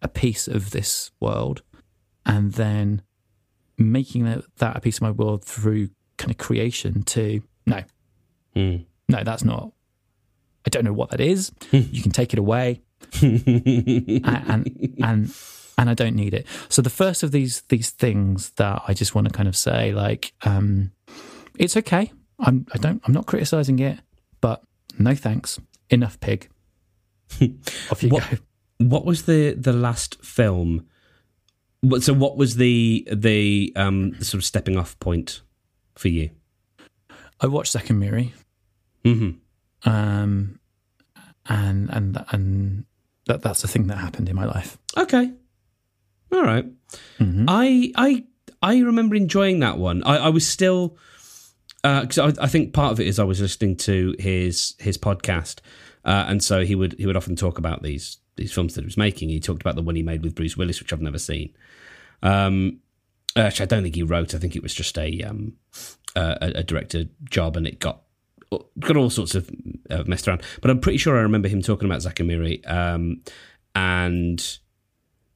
[0.00, 1.62] a piece of this world
[2.24, 3.02] and then
[3.76, 7.82] making that, that a piece of my world through kind of creation to no,
[8.56, 8.86] Mm.
[9.08, 9.72] no, that's not.
[10.66, 11.52] I don't know what that is.
[11.70, 12.82] you can take it away
[13.22, 13.42] and
[14.26, 15.34] and and
[15.78, 16.46] and I don't need it.
[16.68, 19.92] So the first of these these things that I just want to kind of say,
[19.92, 20.90] like, um,
[21.58, 22.12] it's okay.
[22.38, 23.98] I'm I don't I'm not criticizing it,
[24.40, 24.62] but
[24.98, 25.58] no thanks.
[25.90, 26.48] Enough pig.
[27.90, 28.36] Off you What- go.
[28.78, 30.86] what was the the last film?
[32.00, 35.42] So, what was the the um sort of stepping off point
[35.96, 36.30] for you?
[37.40, 38.34] I watched Zack and Miri,
[39.04, 39.30] hmm
[39.84, 40.58] um,
[41.46, 42.84] and and and
[43.26, 44.76] that that's the thing that happened in my life.
[44.96, 45.30] Okay,
[46.32, 46.66] all right.
[47.20, 47.44] Mhm.
[47.46, 48.24] I I
[48.60, 50.02] I remember enjoying that one.
[50.02, 50.96] I, I was still
[51.82, 55.60] because I, I think part of it is I was listening to his his podcast,
[56.04, 58.86] uh, and so he would he would often talk about these these films that he
[58.86, 59.28] was making.
[59.28, 61.54] He talked about the one he made with Bruce Willis, which I've never seen.
[62.22, 62.80] Um,
[63.36, 64.34] actually, I don't think he wrote.
[64.34, 65.54] I think it was just a um,
[66.16, 68.02] uh, a, a director job, and it got
[68.78, 69.50] got all sorts of
[69.90, 70.42] uh, messed around.
[70.60, 73.22] But I'm pretty sure I remember him talking about Zack and Miri, um,
[73.74, 74.58] and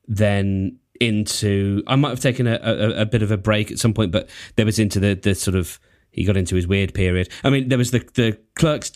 [0.08, 3.94] then into I might have taken a, a, a bit of a break at some
[3.94, 5.78] point, but there was into the the sort of
[6.12, 7.28] he got into his weird period.
[7.42, 8.92] I mean, there was the the clerks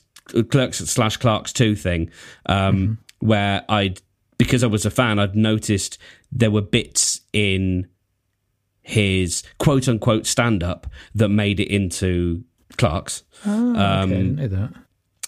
[0.51, 2.11] clerks slash clerks two thing
[2.47, 4.01] um, where I'd
[4.39, 5.99] because I was a fan, I'd noticed
[6.31, 7.89] there were bits in
[8.83, 12.45] his quote unquote stand up that made it into
[12.77, 13.23] Clerks.
[13.47, 14.73] Oh, okay, I Um, didn't know that.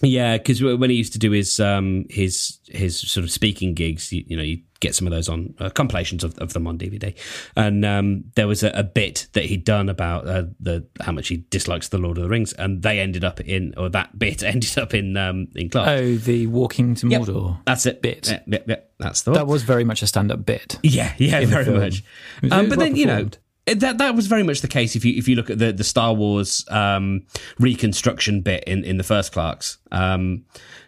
[0.01, 4.11] Yeah, because when he used to do his um his his sort of speaking gigs,
[4.13, 6.77] you, you know, you get some of those on uh, compilations of, of them on
[6.77, 7.13] DVD,
[7.57, 11.27] and um, there was a, a bit that he'd done about uh, the how much
[11.27, 14.41] he dislikes the Lord of the Rings, and they ended up in or that bit
[14.41, 15.89] ended up in um in Clerks.
[15.89, 17.21] Oh, the walking to Yep.
[17.23, 17.57] Mordor.
[17.65, 18.01] that's it.
[18.01, 18.29] bit.
[18.29, 19.39] Yeah, yeah, yeah, that's the one.
[19.39, 20.77] That was very much a stand-up bit.
[20.83, 22.03] Yeah, yeah, very much.
[22.41, 23.37] It was- it Um, but well then you know performed.
[23.75, 25.83] That that was very much the case if you if you look at the the
[25.83, 27.25] Star Wars um,
[27.59, 29.77] reconstruction bit in in the first Clerks.
[29.91, 30.45] Um,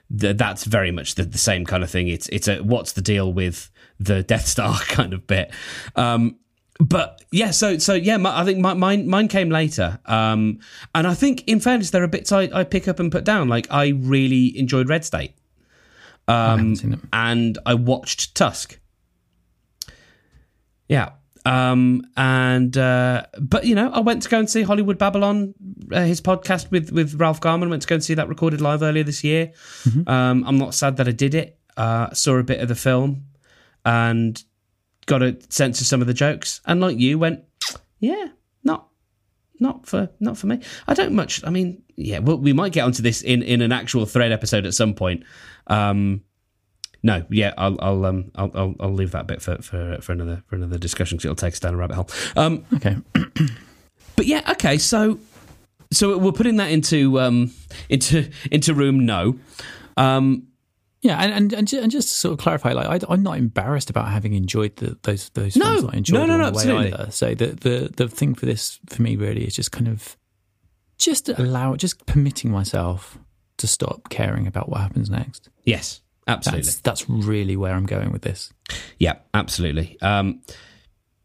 [0.10, 2.08] the, that's very much the, the same kind of thing.
[2.08, 5.52] It's it's a what's the deal with the Death Star kind of bit.
[5.96, 6.38] Um,
[6.80, 10.60] but yeah, so so yeah, my, I think my, mine mine came later, um,
[10.96, 13.48] and I think in fairness, there are bits I, I pick up and put down.
[13.48, 15.36] Like I really enjoyed Red State,
[16.28, 17.00] um, it.
[17.14, 18.80] and I watched Tusk.
[20.88, 21.12] Yeah.
[21.46, 25.54] Um, and uh, but you know, I went to go and see Hollywood Babble-On,
[25.92, 27.70] uh, his podcast with with Ralph Garman.
[27.70, 29.54] Went to go and see that recorded live earlier this year.
[30.08, 31.58] Um, I'm not sad that I did it.
[31.78, 33.26] Uh, saw a bit of the film
[33.86, 34.44] and
[35.06, 36.62] got a sense of some of the jokes.
[36.66, 37.44] And like you, went,
[38.00, 38.28] yeah,
[38.64, 38.88] not
[39.60, 40.60] not for not for me.
[40.88, 41.44] I don't much.
[41.44, 44.66] I mean, yeah, well, we might get onto this in in an actual thread episode
[44.66, 45.24] at some point.
[45.68, 46.24] Um,
[47.04, 50.44] no, yeah, I'll I'll um I'll I'll, I'll leave that bit for, for for another
[50.48, 52.10] for another discussion because it'll take us down a rabbit hole.
[52.36, 52.98] Um, Okay.
[54.16, 55.20] but yeah, okay, so
[55.92, 57.52] so we're putting that into um
[57.90, 59.40] into into room no.
[59.98, 60.48] Um,
[61.02, 63.38] Yeah, and, and and ju- and just to sort of clarify, like I, am not
[63.38, 66.94] embarrassed about having enjoyed the, those those No, films I enjoyed no, no, no, absolutely.
[66.94, 67.12] either.
[67.12, 70.16] So the, the the thing for this for me really is just kind of
[71.00, 73.18] just allow just permitting myself
[73.58, 75.50] to stop caring about what happens next.
[75.66, 76.02] yes,
[76.34, 76.64] absolutely.
[76.64, 78.52] That's that's really where I'm going with this.
[79.00, 79.98] Yeah, absolutely.
[80.02, 80.42] Um,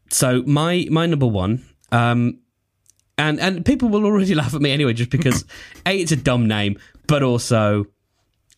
[0.09, 2.39] so my my number one, um,
[3.17, 5.45] and and people will already laugh at me anyway, just because
[5.85, 7.85] a it's a dumb name, but also,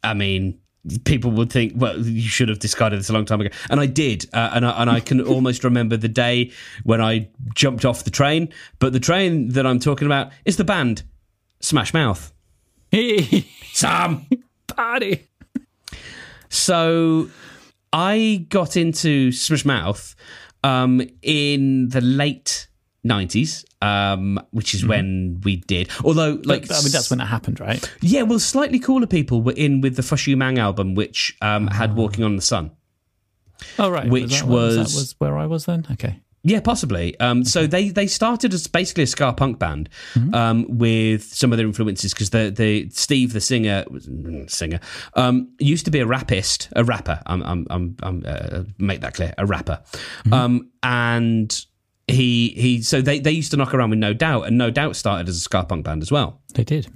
[0.03, 0.59] I mean,
[1.03, 3.85] people would think, well, you should have discarded this a long time ago, and I
[3.85, 6.51] did, uh, and I, and I can almost remember the day
[6.83, 8.49] when I jumped off the train.
[8.79, 11.03] But the train that I'm talking about is the band
[11.59, 12.33] Smash Mouth.
[13.73, 14.25] Sam.
[14.67, 15.27] Party.
[16.49, 17.29] So
[17.93, 20.15] I got into Smash Mouth
[20.63, 22.67] um, in the late
[23.07, 25.89] 90s, um, which is when we did.
[26.03, 27.89] Although, like, I mean, that's when it happened, right?
[28.01, 31.67] yeah, well, slightly cooler people were in with the Fush Yu Mang album, which um,
[31.67, 32.71] had Walking on the Sun.
[33.77, 34.09] Oh, right.
[34.09, 35.85] Which that, was was- that was where I was then.
[35.91, 36.19] Okay.
[36.43, 37.19] Yeah, possibly.
[37.19, 39.89] Um, So they they started as basically a ska punk band
[40.33, 43.83] um, with some of their influences because the the Steve the singer
[44.47, 44.79] singer
[45.15, 47.21] um, used to be a rappist, a rapper.
[47.25, 49.81] I'm I'm I'm, I'm uh, make that clear, a rapper,
[50.31, 51.65] um, and
[52.07, 52.81] he he.
[52.81, 55.35] So they they used to knock around with No Doubt, and No Doubt started as
[55.35, 56.41] a ska punk band as well.
[56.53, 56.87] They did.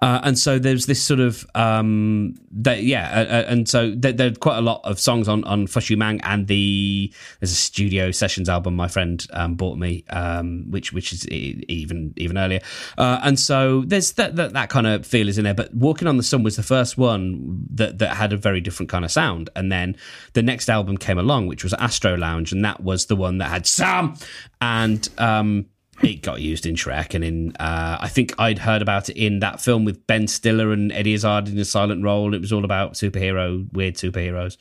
[0.00, 4.12] Uh, and so there's this sort of um, that yeah, uh, uh, and so there,
[4.12, 7.52] there are quite a lot of songs on on Fush Yu Mang and the there's
[7.52, 12.38] a studio sessions album my friend um, bought me, um, which which is even even
[12.38, 12.60] earlier,
[12.98, 15.54] uh, and so there's that, that that kind of feel is in there.
[15.54, 18.90] But Walking on the Sun was the first one that that had a very different
[18.90, 19.96] kind of sound, and then
[20.32, 23.50] the next album came along, which was Astro Lounge, and that was the one that
[23.50, 24.14] had Sam
[24.60, 25.08] and.
[25.18, 25.66] Um,
[26.02, 29.40] it got used in Shrek, and in uh, I think I'd heard about it in
[29.40, 32.34] that film with Ben Stiller and Eddie Izzard in a silent role.
[32.34, 34.56] It was all about superhero, weird superheroes.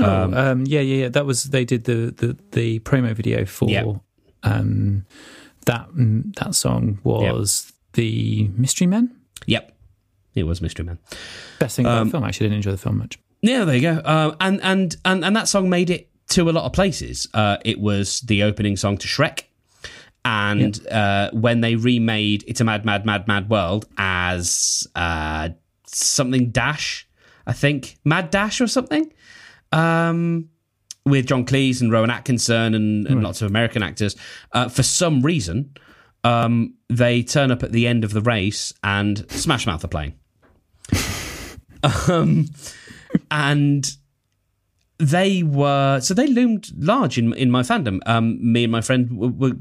[0.00, 1.08] Um, um, yeah, yeah, yeah.
[1.08, 3.94] That was they did the the, the promo video for Yeah.
[4.44, 5.04] um,
[5.66, 9.14] that mm, that song was the Mystery Men.
[9.46, 9.72] Yep,
[10.34, 10.98] it was Mystery Man.
[11.58, 12.24] Best thing Um, about the film.
[12.24, 13.18] I actually didn't enjoy the film much.
[13.42, 13.94] Yeah, there you go.
[14.04, 17.26] Uh, and and and and that song made it to a lot of places.
[17.34, 19.44] Uh, it was the opening song to Shrek.
[20.24, 25.50] And uh, when they remade "It's a Mad, Mad, Mad, Mad World" as uh,
[25.86, 27.08] something Dash,
[27.46, 27.96] I think.
[28.04, 29.12] Mad Dash or something,
[29.72, 30.48] um,
[31.04, 34.16] with John Cleese and Rowan Atkinson and, and lots of American actors,
[34.52, 35.74] uh, for some reason,
[36.24, 40.14] um, they turn up at the end of the race and Smash Mouth are playing.
[42.08, 42.46] um,
[43.30, 43.96] and
[44.98, 48.00] they were so they loomed large in in my fandom.
[48.06, 49.52] Um, me and my friend were, were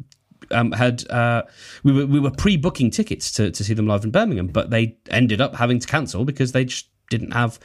[0.52, 1.44] um, had uh,
[1.84, 4.98] we were we were pre-booking tickets to to see them live in Birmingham, but they
[5.10, 7.60] ended up having to cancel because they just didn't have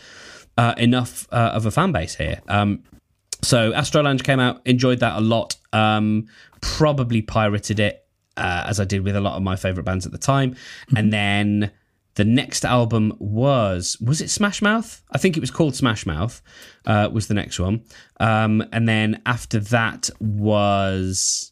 [0.57, 2.41] uh, enough uh, of a fan base here.
[2.49, 2.83] Um,
[3.43, 5.57] so Astro Lounge came out, enjoyed that a lot.
[5.73, 6.29] Um,
[6.61, 10.13] probably pirated it uh, as I did with a lot of my favorite bands at
[10.13, 10.57] the time,
[10.97, 11.71] and then
[12.15, 15.03] the next album was was it Smash Mouth?
[15.11, 16.43] I think it was called Smash Mouth.
[16.87, 17.85] Uh, was the next one,
[18.21, 21.52] um, and then after that was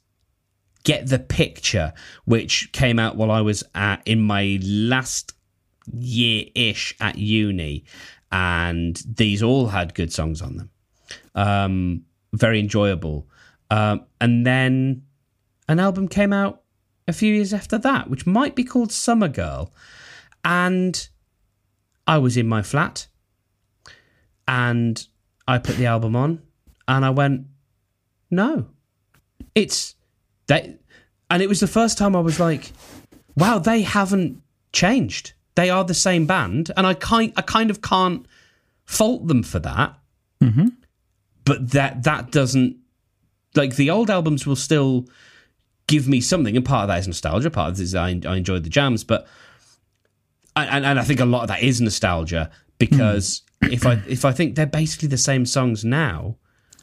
[0.85, 1.93] Get the Picture,
[2.25, 5.35] which came out while I was at in my last
[5.93, 7.85] year ish at uni,
[8.33, 10.71] and these all had good songs on them
[11.35, 13.29] um, very enjoyable.
[13.71, 15.03] Um, and then
[15.69, 16.63] an album came out
[17.07, 19.73] a few years after that, which might be called Summer Girl.
[20.45, 21.09] And
[22.07, 23.07] I was in my flat
[24.49, 25.07] and
[25.47, 26.43] I put the album on
[26.89, 27.47] and I went,
[28.31, 28.69] no,
[29.55, 29.95] it's
[30.51, 30.77] they.
[31.31, 32.73] And it was the first time I was like,
[33.37, 35.33] wow, they haven't changed.
[35.55, 36.71] They are the same band.
[36.77, 38.27] And I kind, I kind of can't
[38.85, 40.01] fault them for that
[40.43, 40.69] mm-hmm.
[41.45, 42.77] but that that doesn't
[43.55, 45.07] like the old albums will still
[45.87, 47.51] give me something, and part of that is nostalgia.
[47.51, 49.27] Part of this is I, I enjoyed the jams, but
[50.57, 53.73] and, and I think a lot of that is nostalgia because mm.
[53.73, 56.37] if I if I think they're basically the same songs now,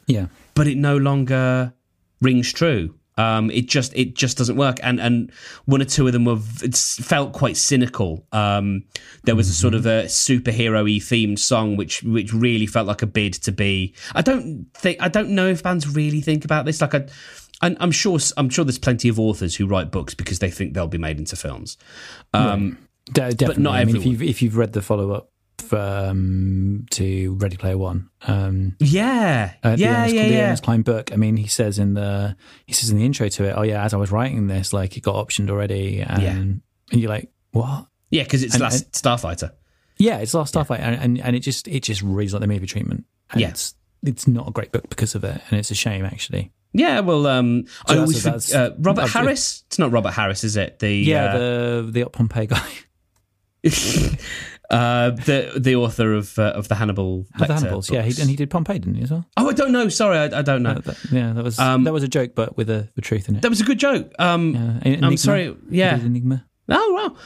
[0.06, 0.26] Yeah.
[0.54, 1.72] but it no longer
[2.20, 2.94] rings true.
[3.18, 5.32] Um, it just it just doesn't work, and and
[5.64, 8.24] one or two of them were felt quite cynical.
[8.32, 8.84] Um,
[9.24, 13.06] there was a sort of a superhero-y themed song which which really felt like a
[13.06, 13.94] bid to be.
[14.14, 16.80] I don't think I don't know if bands really think about this.
[16.80, 17.06] Like I,
[17.60, 20.74] I'm, I'm sure I'm sure there's plenty of authors who write books because they think
[20.74, 21.76] they'll be made into films.
[22.32, 22.78] Um,
[23.12, 23.62] De- definitely.
[23.62, 25.27] not I mean, if you've if you've read the follow up
[25.72, 30.46] um, to Ready Player One, um, Yeah, uh, the yeah, Ernest, yeah, the yeah.
[30.46, 31.12] Ernest Cline book.
[31.12, 33.84] I mean, he says in the he says in the intro to it, "Oh yeah,
[33.84, 36.30] as I was writing this, like it got optioned already," and, Yeah.
[36.30, 36.60] and
[36.92, 39.52] you're like, "What?" Yeah, because it's And- Last Starfighter.
[39.98, 42.66] Yeah, it's Last Starfight, and, and and it just it just reads like the movie
[42.66, 43.04] treatment.
[43.30, 43.48] And Yeah.
[43.50, 46.52] it's it's not a great book because of it, and it's a shame actually.
[46.72, 49.64] Yeah, well, um, I So always that's- think, uh, Robert Harris.
[49.68, 50.78] It's not Robert Harris, is it?
[50.78, 51.38] The Yeah, uh,
[51.82, 52.70] the the Up Pompeii guy,
[54.70, 57.24] uh, the the author of uh, of the Hannibal.
[57.38, 57.90] the Hannibals.
[57.90, 59.24] Yeah, he, and he did Pompeii, didn't he as well?
[59.36, 59.88] Oh, I don't know.
[59.88, 60.70] Sorry, I, I don't know.
[60.72, 63.28] Uh, that- yeah, that was Um, that was a joke, but with a with truth
[63.28, 63.42] in it.
[63.42, 64.12] that was a good joke.
[64.18, 65.06] Um, Yeah, Enigma.
[65.06, 65.56] I'm sorry.
[65.70, 65.96] Yeah.
[65.98, 66.44] Enigma.
[66.70, 67.16] Oh wow.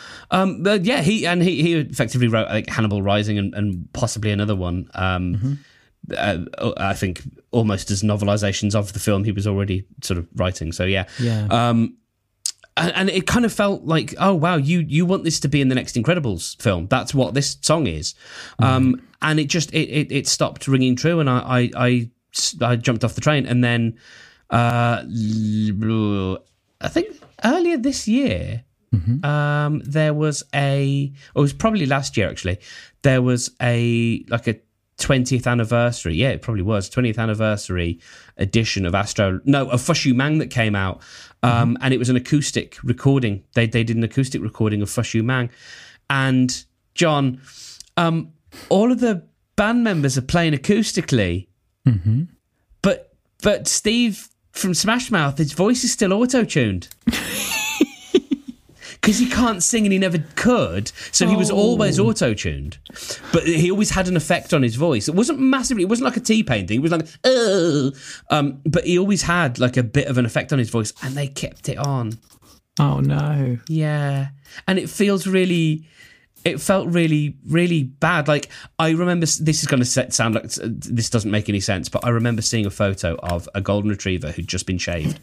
[0.43, 3.89] Um, but yeah, he and he he effectively wrote I think Hannibal Rising and, and
[3.93, 4.89] possibly another one.
[4.95, 5.53] Um, Mm-hmm.
[6.17, 10.71] uh, I think almost as novelizations of the film he was already sort of writing.
[10.73, 11.07] So yeah.
[11.21, 11.47] Yeah.
[11.51, 11.97] Um,
[12.77, 15.69] and, it kind of felt like, oh wow, you you want this to be in
[15.69, 16.87] the next Incredibles film?
[16.89, 18.15] That's what this song is.
[18.59, 22.11] Um, and it just it, it it stopped ringing true, and I I I,
[22.61, 23.99] I jumped off the train, and then
[24.51, 28.65] uh, I think earlier this year.
[29.25, 32.59] Um, there was a, or it was probably last year actually.
[33.01, 34.61] There was a like a
[35.03, 36.15] 20th anniversary.
[36.15, 37.99] Yeah, it probably was 20th anniversary
[38.37, 39.41] edition of Astro.
[39.45, 41.01] No, of Fush Yu Mang that came out,
[41.43, 43.43] um, and it was an acoustic recording.
[43.55, 45.51] They they did an acoustic recording of Fush Yu Mang,
[46.09, 47.41] and John,
[47.97, 48.33] um,
[48.69, 51.49] all of the band members are playing acoustically,
[52.81, 56.89] but but Steve from Smash Mouth, his voice is still auto tuned.
[59.03, 62.79] Because he can't sing and he never could, so he was always auto tuned.
[63.33, 65.09] But he always had an effect on his voice.
[65.09, 65.83] It wasn't massively.
[65.83, 66.79] It wasn't like a T Pain thing.
[66.79, 67.91] It was like, oh,
[68.31, 71.17] um, but he always had like a bit of an effect on his voice, and
[71.17, 72.13] they kept it on.
[72.79, 73.59] Oh no.
[73.69, 74.29] Yeah.
[74.67, 75.87] And it feels really
[76.45, 81.09] it felt really really bad like i remember this is going to sound like this
[81.09, 84.49] doesn't make any sense but i remember seeing a photo of a golden retriever who'd
[84.49, 85.21] just been shaved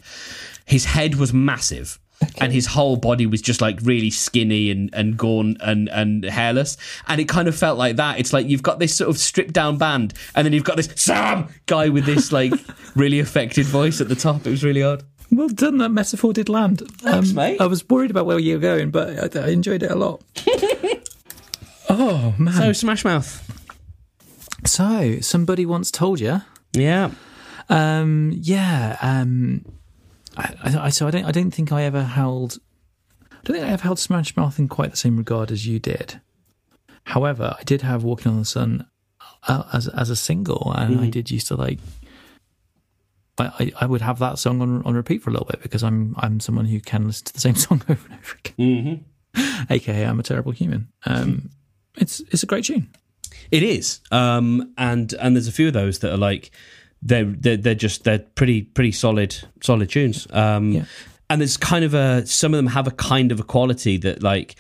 [0.66, 2.00] his head was massive
[2.38, 6.78] and his whole body was just like really skinny and, and gaunt and, and hairless.
[7.08, 8.20] And it kind of felt like that.
[8.20, 10.90] It's like you've got this sort of stripped down band, and then you've got this
[10.96, 12.54] Sam guy with this like
[12.96, 14.46] really affected voice at the top.
[14.46, 15.04] It was really odd.
[15.32, 15.78] Well done.
[15.78, 16.82] That metaphor did land.
[16.98, 17.62] Thanks, mate.
[17.62, 20.24] I was worried about where you were going, but I, I enjoyed it a lot.
[21.90, 22.54] oh man.
[22.54, 23.46] So Smash Mouth.
[24.66, 26.42] So, somebody once told you.
[26.74, 27.12] Yeah.
[27.70, 28.98] Um, yeah.
[29.02, 29.64] Um,
[30.40, 31.26] I, I, so I don't.
[31.26, 32.60] I don't think I ever held.
[33.32, 35.80] I don't think I ever held Smash Mouth in quite the same regard as you
[35.80, 36.22] did.
[37.06, 38.86] However, I did have Walking on the Sun
[39.48, 41.80] uh, as as a single, and I did used to like.
[43.38, 45.84] I, I, I would have that song on on repeat for a little bit because
[45.84, 48.56] I'm I'm someone who can listen to the same song over and over again.
[48.58, 49.66] Mm-hmm.
[49.70, 50.90] AKA, I'm a terrible human.
[51.06, 51.50] Um,
[51.98, 52.90] it's it's a great tune.
[53.52, 56.52] It is, um, and and there's a few of those that are like
[57.02, 60.28] they're they're, they're just they're pretty pretty solid solid tunes.
[60.32, 60.86] Um, Yeah.
[61.32, 64.24] And there's kind of a some of them have a kind of a quality that
[64.24, 64.56] like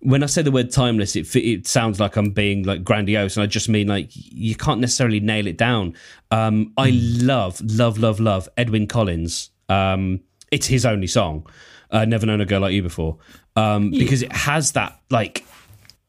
[0.00, 3.42] when I say the word timeless, it it sounds like I'm being like grandiose, and
[3.42, 5.94] I just mean like you can't necessarily nail it down.
[6.30, 9.50] Um, I love love love love Edwyn Collins.
[9.68, 10.20] Um,
[10.50, 11.46] it's his only song.
[11.90, 13.18] Uh, Never known a girl like you before,
[13.56, 15.44] um, because it has that like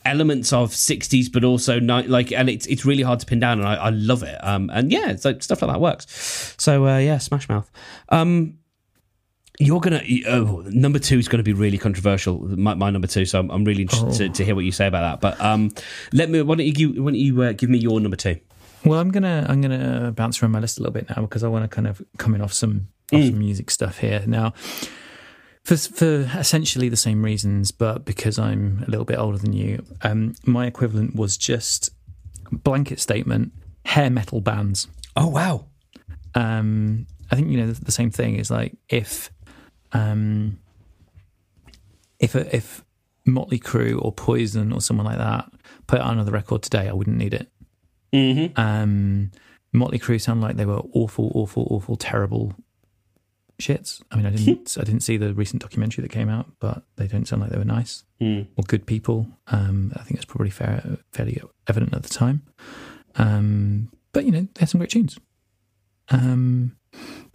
[0.06, 3.60] elements of 60s but also ni- like and it's it's really hard to pin down
[3.60, 4.38] and I, I love it.
[4.42, 6.56] Um and yeah it's like stuff like that works.
[6.58, 7.70] So uh yeah smash mouth.
[8.10, 8.58] Um
[9.60, 13.40] you're gonna oh, number two is gonna be really controversial my, my number two so
[13.40, 15.22] I'm, I'm really interested to, to hear what you say about that.
[15.22, 15.72] But um
[16.14, 18.40] let me why don't you give, why don't you uh, give me your number two?
[18.86, 21.50] Well, I'm gonna I'm gonna bounce around my list a little bit now because I
[21.50, 24.24] want to kind of come in off some off some music stuff here.
[24.26, 24.54] Now.
[25.64, 29.86] For for essentially the same reasons, but because I'm a little bit older than you,
[30.02, 31.92] um, my equivalent was just
[32.52, 33.52] blanket statement:
[33.86, 34.88] hair metal bands.
[35.16, 35.66] oh wow
[36.36, 39.32] Um, I think you know the, the same thing is like if
[39.92, 40.60] um,
[42.20, 42.84] if a, if
[43.26, 45.52] Motley Crue or Poison or someone like that
[45.88, 47.52] put on another record today, I wouldn't need it.
[48.14, 48.60] mm-hmm.
[48.60, 49.32] Um,
[49.72, 52.54] Motley Crue sound like they were awful, awful, awful, terrible
[53.60, 54.02] shits.
[54.12, 57.08] I mean, I didn't, I didn't see the recent documentary that came out, but they
[57.08, 58.42] don't sound like they were nice Hmm.
[58.58, 59.28] or good people.
[59.48, 62.44] Um, I think it's probably fair, fairly evident at the time.
[63.16, 65.18] Um, but you know, they had some great tunes.
[66.10, 66.76] Um,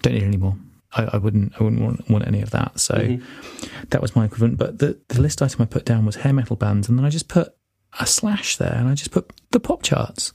[0.02, 0.56] don't need any more.
[0.92, 1.52] I, I wouldn't.
[1.58, 2.78] I wouldn't want, want any of that.
[2.80, 3.84] So Mm-hmm.
[3.90, 4.58] that was my equivalent.
[4.58, 7.10] But the the list item I put down was hair metal bands, and then I
[7.10, 7.54] just put
[8.00, 10.32] a slash there, and I just put the pop charts.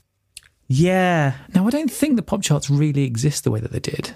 [0.67, 1.33] Yeah.
[1.53, 4.15] Now I don't think the pop charts really exist the way that they did.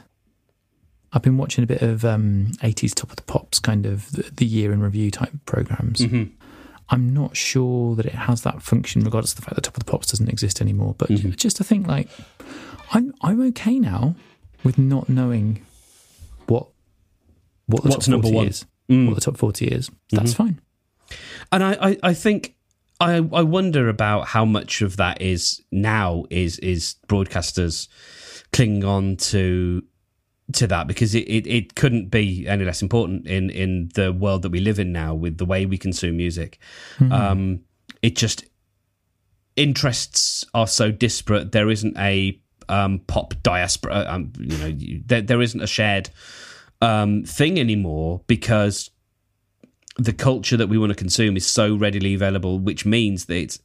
[1.13, 4.23] I've been watching a bit of um, 80s Top of the Pops, kind of the,
[4.35, 5.99] the year in review type programs.
[5.99, 6.23] Mm-hmm.
[6.89, 9.85] I'm not sure that it has that function, regardless of the fact that Top of
[9.85, 10.95] the Pops doesn't exist anymore.
[10.97, 11.31] But Mm-hmm.
[11.31, 12.09] just to think, like,
[12.91, 14.15] I'm I'm okay now
[14.63, 15.65] with not knowing
[16.47, 16.67] what
[17.67, 18.47] what the What's top number 40 one.
[18.47, 19.07] is, Mm.
[19.07, 19.89] what the top 40 is.
[20.11, 20.59] That's fine.
[21.53, 22.55] And I, I, I think
[22.99, 27.87] I, I wonder about how much of that is now is is broadcasters
[28.51, 29.83] clinging on to
[30.55, 34.41] to that because it, it, it couldn't be any less important in, in the world
[34.41, 36.59] that we live in now with the way we consume music.
[37.11, 37.61] Um,
[38.01, 38.45] it just
[39.55, 41.51] interests are so disparate.
[41.51, 42.39] There isn't a
[42.69, 44.05] um, pop diaspora.
[44.07, 46.09] Um, you know, you, there, there isn't a shared
[46.81, 48.89] um, thing anymore because
[49.97, 53.59] the culture that we want to consume is so readily available, which means that it's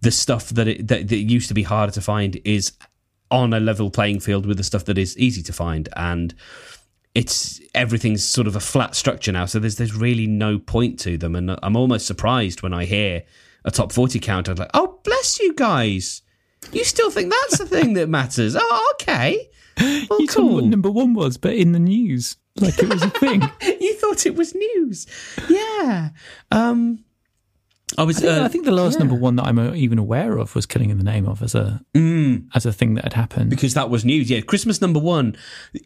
[0.00, 2.72] the stuff that it that, that used to be harder to find is
[3.30, 6.34] on a level playing field with the stuff that is easy to find, and
[7.14, 9.46] it's everything's sort of a flat structure now.
[9.46, 13.24] So there's there's really no point to them, and I'm almost surprised when I hear
[13.64, 14.48] a top forty count.
[14.48, 16.22] I'm like, oh bless you guys,
[16.72, 18.56] you still think that's the thing that matters?
[18.58, 19.48] Oh, okay.
[19.78, 23.02] Well, you told me what number one was, but in the news, like it was
[23.02, 23.42] a thing.
[23.62, 25.06] you thought it was news.
[25.48, 26.10] Yeah.
[26.50, 27.04] Um
[27.98, 28.98] I was I think, uh, I think the last yeah.
[29.00, 31.54] number one that I'm uh, even aware of was "Killing in the Name of" as
[31.54, 32.46] a Mm.
[32.54, 33.50] as a thing that had happened.
[33.50, 34.30] because that was news.
[34.30, 35.36] Yeah, Christmas number 1.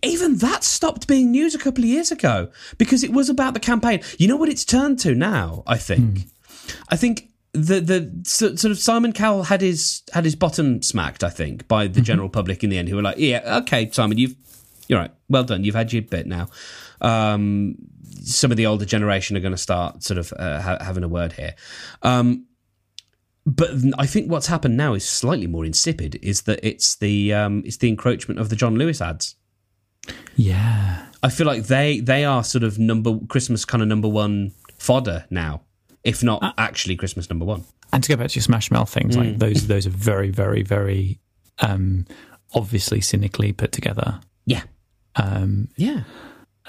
[0.03, 3.61] Even that stopped being news a couple of years ago because it was about the
[3.61, 4.01] campaign.
[4.19, 6.27] You know what it's turned to now, I think.
[6.91, 11.25] I think the the so- sort of Simon Cowell had his had his bottom smacked,
[11.25, 14.19] I think, by the general public in the end who were like, "Yeah, okay, Simon,
[14.19, 14.35] you've
[14.89, 15.13] you're right.
[15.31, 15.65] Well done.
[15.65, 16.49] You've had your bit now."
[17.01, 17.77] Um
[18.23, 21.09] some of the older generation are going to start sort of uh, ha- having a
[21.09, 21.55] word here.
[22.03, 22.47] Um,
[23.47, 26.19] but I think what's happened now is slightly more insipid.
[26.23, 29.37] Is that it's the um, it's the encroachment of the John Lewis ads.
[30.37, 34.53] Yeah, I feel like they they are sort of number Christmas kind of number one
[34.79, 35.63] fodder now,
[36.05, 37.65] if not actually Christmas number one.
[37.93, 39.19] and to go back to your Smash Mouth things, Mm.
[39.21, 41.21] like those those are very very very
[41.61, 42.07] um,
[42.55, 44.21] obviously cynically put together.
[44.47, 44.63] Yeah,
[45.17, 46.03] Um, yeah,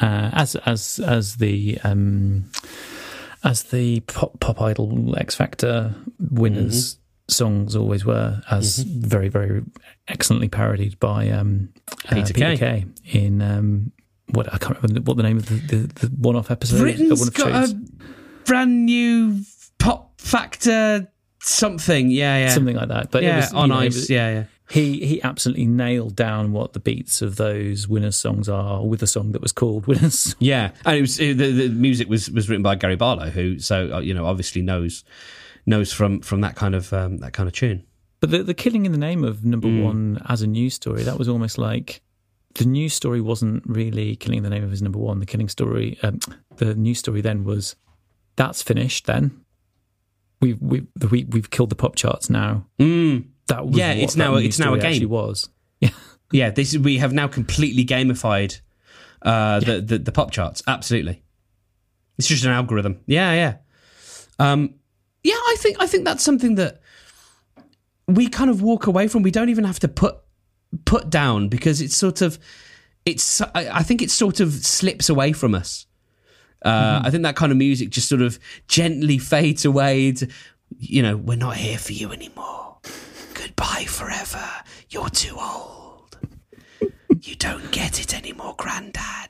[0.02, 2.50] uh, as as as the um,
[3.44, 9.64] as the pop, pop idol X Factor winners songs always were, as very very
[10.08, 11.70] excellently parodied by um,
[12.10, 12.58] uh, Peter Kay.
[12.58, 13.92] Kay in um,
[14.30, 16.78] what I can't remember what the name of the, the, the one off episode.
[16.78, 17.76] uh, Britain's one-off got a
[18.46, 19.42] brand new
[19.80, 21.08] pop factor
[21.42, 22.10] something.
[22.12, 23.12] Yeah, yeah, something like that.
[23.12, 24.44] But it yeah, was, you on know, it was- yeah, yeah.
[24.70, 29.08] He he absolutely nailed down what the beats of those winners songs are with a
[29.08, 30.36] song that was called Winners.
[30.40, 33.60] Yeah, and it was it, the, the music was was written by Gary Barlow, who
[33.60, 35.04] so uh, you know obviously knows
[35.66, 37.84] knows from from that kind of um, that kind of tune.
[38.22, 39.84] But the the killing in the name of number Mm.
[39.84, 42.02] one as a news story that was almost like
[42.56, 45.20] the news story wasn't really killing in the name of his number one.
[45.20, 46.20] The killing story, um,
[46.56, 47.76] the news story then was
[48.36, 49.06] that's finished.
[49.06, 49.42] Then
[50.42, 52.66] we've we we we've killed the pop charts now.
[52.80, 53.26] Mm.
[53.48, 55.08] That was Yeah, it's now- it's now a game.
[55.10, 55.90] Was Yeah,
[56.32, 56.50] yeah.
[56.50, 58.60] this is, we have now completely gamified
[59.22, 60.62] uh, the, the the pop charts.
[60.68, 61.22] Absolutely,
[62.18, 63.00] it's just an algorithm.
[63.08, 63.58] Yeah, yeah,
[64.40, 64.76] um,
[65.24, 65.34] yeah.
[65.36, 66.82] I think I think that's something that
[68.08, 69.24] we kind of walk away from.
[69.24, 70.18] We don't even have to put
[70.86, 72.38] put down because it's sort of
[73.06, 73.42] it's.
[73.42, 75.86] I, think it sort of slips away from us.
[76.64, 80.12] Uh, I think that kind of music just sort of gently fades away.
[80.14, 80.28] To,
[80.80, 82.65] you know, we're not here for you anymore.
[83.58, 84.46] Goodbye forever.
[84.90, 86.18] You're too old.
[87.22, 89.30] You don't get it anymore, granddad.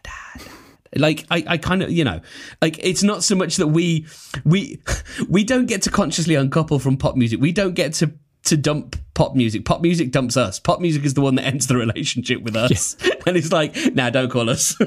[0.96, 2.22] Like I, I kind of, you know,
[2.62, 4.08] like it's not so much that we,
[4.44, 4.82] we,
[5.30, 7.40] we don't get to consciously uncouple from pop music.
[7.40, 8.14] We don't get to
[8.46, 9.66] to dump pop music.
[9.66, 10.60] Pop music dumps us.
[10.60, 12.96] Pop music is the one that ends the relationship with us,
[13.28, 14.76] and it's like, now nah, don't call us.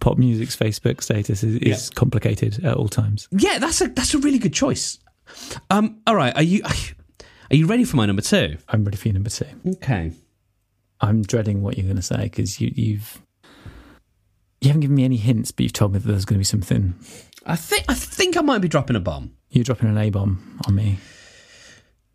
[0.00, 3.28] pop music's Facebook status is, is complicated at all times.
[3.30, 4.98] yeah, that's a that's a really good choice.
[5.70, 6.94] Um, all right, are you are you
[7.50, 8.56] ready for my number two?
[8.68, 9.46] I'm ready for your number two.
[9.76, 10.12] Okay.
[11.00, 13.20] I'm dreading what you're going to say because you, you've
[14.60, 16.44] you haven't given me any hints, but you've told me that there's going to be
[16.44, 16.94] something.
[17.46, 19.32] I think I think I might be dropping a bomb.
[19.48, 20.98] You're dropping an A bomb on me.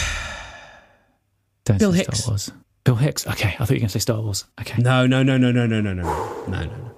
[1.65, 2.19] Don't Bill Hicks.
[2.19, 2.51] Star Wars.
[2.83, 3.25] Bill Hicks.
[3.27, 4.45] Okay, I thought you were going to say Star Wars.
[4.59, 4.81] Okay.
[4.81, 6.91] No, no, no, no, no, no, no, no, no, no, no.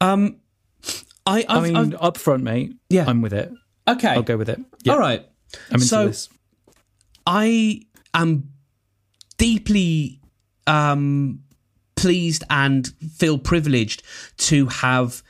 [0.00, 0.36] Um,
[1.26, 2.74] I, I've, I mean, I've- up front, mate.
[2.88, 3.04] Yeah.
[3.06, 3.50] I'm with it.
[3.86, 4.60] okay, I'll go with it.
[4.84, 5.26] Yeah, all right.
[5.70, 6.28] I'm into So- this.
[7.30, 7.82] I
[8.14, 8.48] am
[9.36, 10.20] deeply
[10.66, 11.40] um,
[11.94, 14.02] pleased and feel privileged
[14.38, 15.22] to have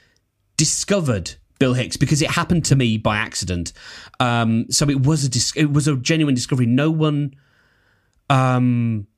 [0.57, 3.73] discovered Bill Hicks because it happened to me by accident.
[4.21, 6.67] Um, so it was a dis- it was a genuine discovery.
[6.67, 7.35] No one,
[8.31, 9.09] um,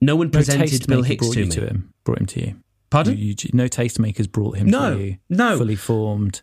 [0.00, 1.48] no one presented taste Bill Hicks to me.
[1.50, 1.92] to him.
[2.04, 2.56] Brought him to you.
[2.88, 3.18] Pardon?
[3.18, 5.16] You, you, no tastemakers brought him No, to you.
[5.28, 5.58] no.
[5.58, 6.40] Fully formed.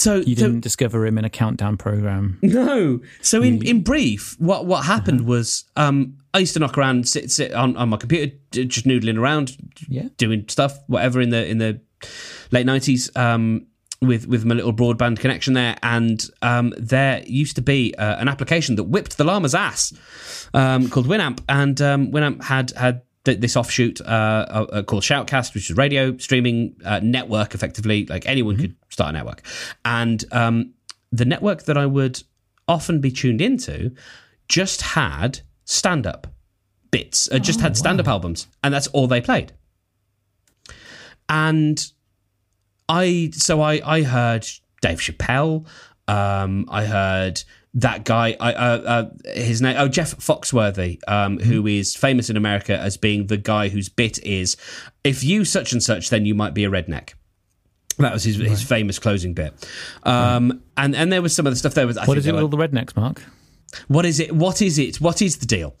[0.00, 2.38] So You didn't discover him in a countdown program.
[2.42, 3.00] No.
[3.20, 4.94] So in, in brief, what what Uh-huh.
[4.94, 8.86] happened was um, I used to knock around, sit sit on, on my computer, just
[8.86, 9.56] noodling around,
[9.88, 10.08] Yeah.
[10.16, 11.80] doing stuff, whatever in the in the
[12.50, 13.10] late nineties.
[13.14, 13.66] Um,
[14.02, 18.28] with with my little broadband connection there, and um, there used to be uh, an
[18.28, 19.92] application that whipped the llama's ass
[20.54, 25.54] um, called Winamp, and um, Winamp had had th- this offshoot uh, uh, called Shoutcast,
[25.54, 28.06] which is a radio streaming uh, network, effectively.
[28.06, 29.42] Like anyone could start a network,
[29.84, 30.74] and um,
[31.12, 32.22] the network that I would
[32.68, 33.92] often be tuned into
[34.48, 36.26] just had stand up
[36.90, 39.52] bits, uh, just had stand up albums, and that's all they played.
[41.28, 41.84] And
[42.88, 44.46] I so I I heard
[44.82, 45.66] Dave Chappelle.
[46.08, 47.42] Um, I heard
[47.74, 48.36] that guy.
[48.40, 49.76] I uh, uh, his name.
[49.78, 54.18] Oh, Jeff Foxworthy, um, who is famous in America as being the guy whose bit
[54.24, 54.56] is,
[55.04, 57.14] "If you such and such, then you might be a redneck."
[57.98, 59.52] That was his his famous closing bit.
[60.04, 61.96] Um, and and there was some of the stuff there was.
[61.98, 63.22] I What is it there with were- all the rednecks, Mark?
[63.88, 64.34] what is it?
[64.34, 65.00] What is it?
[65.00, 65.76] What is the deal?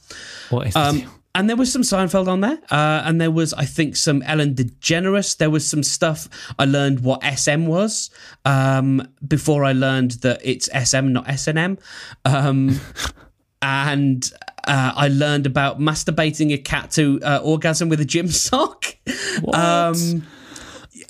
[0.50, 1.10] What is the Um, deal?
[1.34, 4.54] And there was some Seinfeld on there, uh, and there was, I think, some Ellen
[4.54, 5.36] DeGeneres.
[5.36, 6.28] There was some stuff.
[6.58, 8.10] I learned what SM was
[8.44, 11.78] um, before I learned that it's SM, not SNM.
[12.24, 12.80] Um,
[13.62, 14.30] and
[14.66, 18.96] uh, I learned about masturbating a cat to uh, orgasm with a gym sock.
[19.52, 20.26] Um,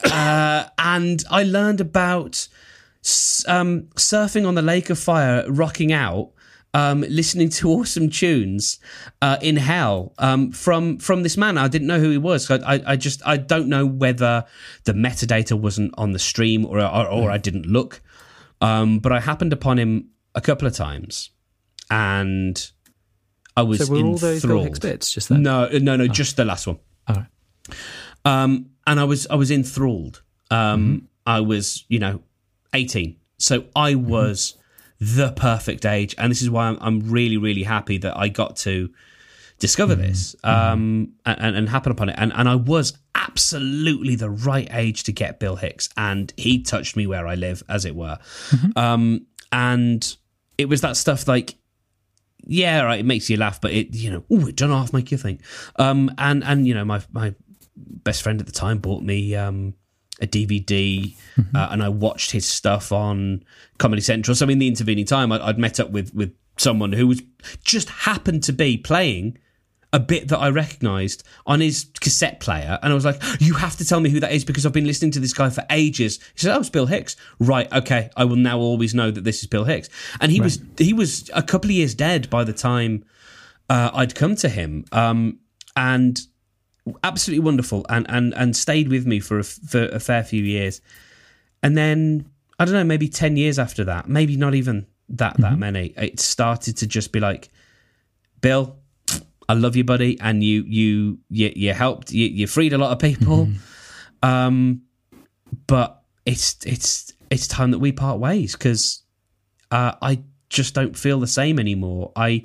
[0.04, 2.46] uh, and I learned about
[3.48, 6.32] um, surfing on the Lake of Fire, rocking out,
[6.74, 8.78] um, listening to awesome tunes
[9.22, 11.58] uh, in hell um, from from this man.
[11.58, 12.50] I didn't know who he was.
[12.50, 14.44] I, I, I just I don't know whether
[14.84, 18.00] the metadata wasn't on the stream or or, or I didn't look.
[18.60, 21.30] Um, but I happened upon him a couple of times,
[21.90, 22.70] and
[23.56, 24.44] I was so were all those
[24.78, 25.42] bits just then?
[25.42, 26.78] No, no, no, just the last one.
[27.08, 27.26] All right.
[28.24, 30.22] Um, and I was I was enthralled.
[30.50, 31.06] Um, Mm-hmm.
[31.26, 32.22] I was you know
[32.74, 34.59] eighteen, so I Mm-hmm.
[35.00, 38.56] The perfect age, and this is why I'm, I'm really really happy that I got
[38.56, 38.90] to
[39.58, 40.02] discover Mm-hmm.
[40.02, 42.16] this um, and, and happen upon it.
[42.18, 46.96] And and I was absolutely the right age to get Bill Hicks, and he touched
[46.96, 48.18] me where I live, as it were.
[48.50, 48.78] Mm-hmm.
[48.78, 50.16] Um, and
[50.58, 51.56] it was that stuff like
[52.46, 55.10] yeah, right, it makes you laugh, but it, you know, oh, it doesn't half make
[55.10, 55.40] you think.
[55.76, 57.34] Um, and and you know, my my
[57.76, 59.74] best friend at the time bought me um
[60.20, 61.14] a DVD,
[61.54, 63.44] uh, and I watched his stuff on
[63.78, 64.34] Comedy Central.
[64.34, 67.22] So in the intervening time, I, I'd met up with with someone who was
[67.64, 69.38] just happened to be playing
[69.92, 73.76] a bit that I recognised on his cassette player, and I was like, "You have
[73.76, 76.18] to tell me who that is because I've been listening to this guy for ages."
[76.34, 77.72] He said, "Oh, it's Bill Hicks." Right?
[77.72, 79.88] Okay, I will now always know that this is Bill Hicks.
[80.20, 83.04] And he was he was a couple of years dead by the time
[83.68, 85.38] uh, I'd come to him, um,
[85.76, 86.20] and
[87.02, 90.80] absolutely wonderful, and and and stayed with me for a, for a fair few years,
[91.62, 92.26] and then
[92.58, 95.94] I don't know, maybe ten years after that, maybe not even that that many.
[95.96, 97.48] It started to just be like,
[98.40, 98.76] Bill,
[99.48, 102.92] I love you, buddy, and you you you, you helped you, you freed a lot
[102.92, 103.48] of people,
[104.22, 104.82] um,
[105.66, 109.02] but it's it's it's time that we part ways because
[109.70, 112.12] uh, I just don't feel the same anymore.
[112.16, 112.44] I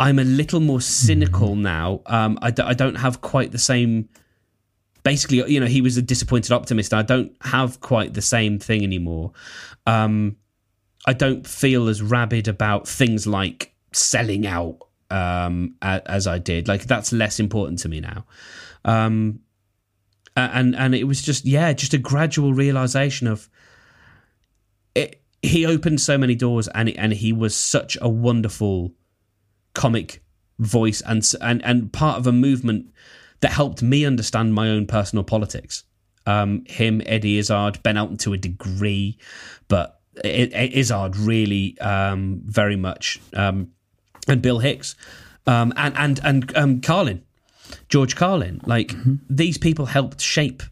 [0.00, 2.02] I'm a little more cynical now.
[2.06, 4.08] Um, I, d- I don't have quite the same.
[5.02, 6.94] Basically, you know, he was a disappointed optimist.
[6.94, 9.32] I don't have quite the same thing anymore.
[9.86, 10.36] Um,
[11.06, 14.78] I don't feel as rabid about things like selling out
[15.10, 16.68] um, a- as I did.
[16.68, 18.24] Like that's less important to me now.
[18.84, 19.40] Um,
[20.36, 23.48] and and it was just yeah, just a gradual realization of
[24.94, 25.20] it.
[25.42, 28.92] He opened so many doors, and and he was such a wonderful
[29.84, 30.22] comic
[30.58, 32.82] voice and and and part of a movement
[33.40, 35.84] that helped me understand my own personal politics.
[36.26, 39.16] Um, him, Eddie Izzard, Ben Elton to a degree,
[39.68, 43.68] but I- I- Izzard really um, very much, um,
[44.26, 44.94] and Bill Hicks,
[45.46, 47.22] um, and and and um, Carlin,
[47.88, 48.60] George Carlin.
[48.66, 48.92] Like
[49.30, 50.62] these people helped shape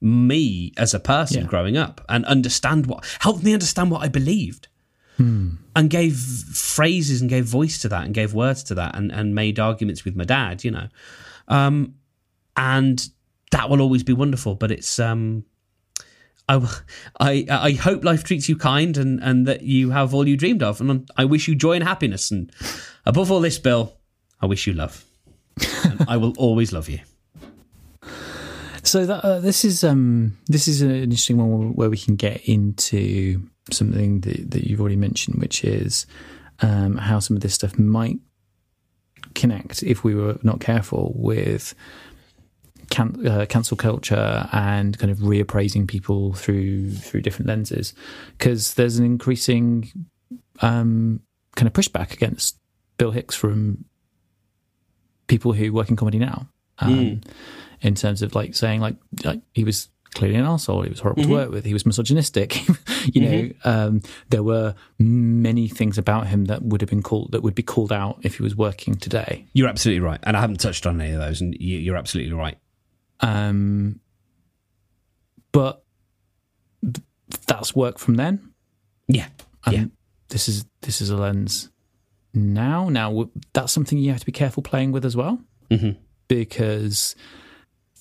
[0.00, 1.46] me as a person Yeah.
[1.48, 4.68] growing up and understand what helped me understand what I believed.
[5.18, 9.34] And gave phrases and gave voice to that and gave words to that and, and
[9.34, 10.88] made arguments with my dad, you know.
[11.48, 11.94] Um,
[12.56, 13.08] and
[13.50, 15.44] that will always be wonderful, but it's um,
[16.48, 16.80] I,
[17.18, 20.62] I, I hope life treats you kind and, and that you have all you dreamed
[20.62, 20.80] of.
[20.80, 22.30] And I wish you joy and happiness.
[22.30, 22.52] And
[23.04, 23.96] above all this, Bill,
[24.40, 25.04] I wish you love.
[26.08, 27.00] I will always love you.
[28.82, 32.48] So that, uh, this is um, this is an interesting one where we can get
[32.48, 36.06] into something that, that you've already mentioned, which is
[36.60, 38.18] um, how some of this stuff might
[39.34, 41.74] connect if we were not careful with
[42.90, 47.94] can, uh, cancel culture and kind of reappraising people through through different lenses,
[48.38, 49.90] because there's an increasing
[50.60, 51.20] um,
[51.56, 52.58] kind of pushback against
[52.98, 53.84] Bill Hicks from
[55.26, 56.48] people who work in comedy now.
[56.78, 57.20] Um,
[57.82, 60.82] In terms of like saying like, like he was clearly an asshole.
[60.82, 61.64] He was horrible to work with.
[61.64, 62.60] He was misogynistic.
[63.14, 67.42] you know, um, there were many things about him that would have been called that
[67.42, 69.46] would be called out if he was working today.
[69.52, 70.18] You're absolutely right.
[70.24, 71.40] And I haven't touched on any of those.
[71.40, 72.58] And you, you're absolutely right.
[73.20, 74.00] Um,
[75.52, 75.84] but
[76.82, 77.04] th-
[77.46, 78.52] that's work from then.
[79.08, 79.28] Yeah.
[79.64, 79.84] And yeah.
[80.28, 81.70] this is this is a lens
[82.34, 82.88] now.
[82.88, 85.38] Now that's something you have to be careful playing with as well,
[85.70, 85.96] Mhm.
[86.28, 87.14] because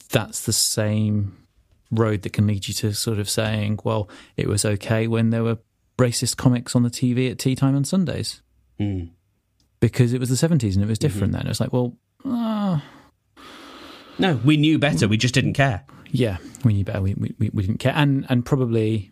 [0.09, 1.35] that's the same
[1.95, 5.43] road that can lead you to sort of saying, "Well, it was okay when there
[5.43, 5.57] were
[5.97, 8.41] racist comics on the TV at tea time on Sundays."
[8.79, 9.09] Mm.
[9.79, 11.47] Because it was the seventies and it was different then.
[11.47, 12.79] It's like, well, uh,
[14.17, 15.07] No, we knew better.
[15.07, 15.83] We just didn't care.
[16.11, 17.01] yeah, we knew better.
[17.01, 19.11] We, we we didn't care, and and probably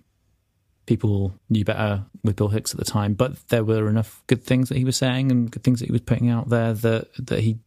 [0.86, 3.14] people knew better with Bill Hicks at the time.
[3.14, 5.92] But there were enough good things that he was saying and good things that he
[5.92, 7.60] was putting out there that that he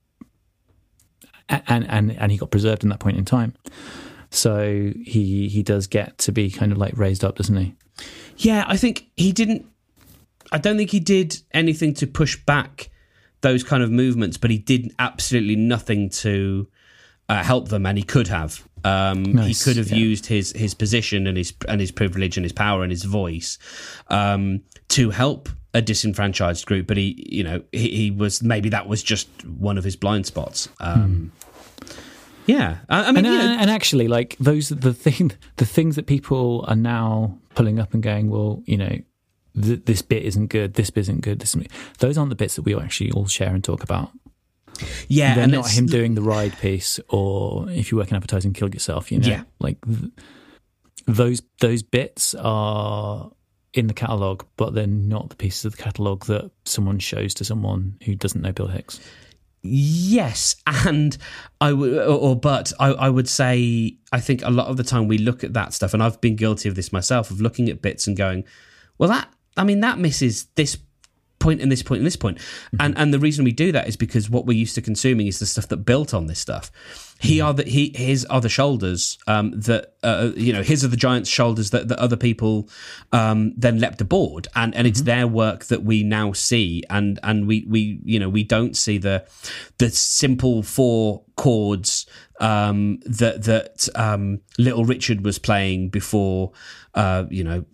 [1.49, 3.55] and and and he got preserved in that point in time.
[4.31, 7.75] So he he does get to be kind of like raised up, doesn't he?
[8.37, 9.67] Yeah, I think he didn't.
[10.53, 12.91] I don't think he did anything to push back
[13.41, 16.69] those kind of movements, but he did absolutely nothing to
[17.29, 18.67] uh, help them, and he could have.
[18.85, 19.97] Um, Nice, he could have yeah.
[19.97, 23.59] used his his position and his and his privilege and his power and his voice
[24.09, 28.89] um, to help a disenfranchised group, but he, you know, he, he was maybe that
[28.89, 30.69] was just one of his blind spots.
[30.81, 31.33] Um,
[32.47, 35.67] Yeah, I, I mean, and, you uh, know, and actually, like those the thing the
[35.67, 38.99] things that people are now pulling up and going, well, you know,
[39.61, 41.41] th- this bit isn't good, this bit isn't good.
[41.41, 41.57] This
[41.99, 44.11] those aren't the bits that we actually all share and talk about.
[45.09, 48.17] yeah, They're and not it's- him doing the ride piece, or if you work in
[48.17, 49.11] advertising, kill yourself.
[49.11, 49.43] You know, Yeah.
[49.59, 50.13] like th-
[51.07, 53.31] those those bits are
[53.75, 57.45] in the catalog, but they're not the pieces of the catalog that someone shows to
[57.45, 59.01] someone who doesn't know Bill Hicks.
[59.69, 61.17] Yes, and
[61.61, 64.85] I would, or, or but I, I would say I think a lot of the
[64.85, 67.69] time we look at that stuff, and I've been guilty of this myself of looking
[67.69, 68.45] at bits and going,
[68.99, 70.79] well, that I mean that misses this
[71.39, 72.77] point and this point and this point, mm-hmm.
[72.81, 75.39] and and the reason we do that is because what we're used to consuming is
[75.39, 76.71] the stuff that built on this stuff.
[77.19, 80.89] He are the he his are the shoulders um, that uh, you know his are
[80.89, 82.69] the giant's shoulders that, that other people
[83.13, 87.47] um, then leapt aboard, and and it's their work that we now see, and and
[87.47, 89.27] we we you know we don't see the
[89.79, 92.07] the simple four chords
[92.41, 96.53] um, that that um, Little Richard was playing before
[96.95, 97.65] uh, you know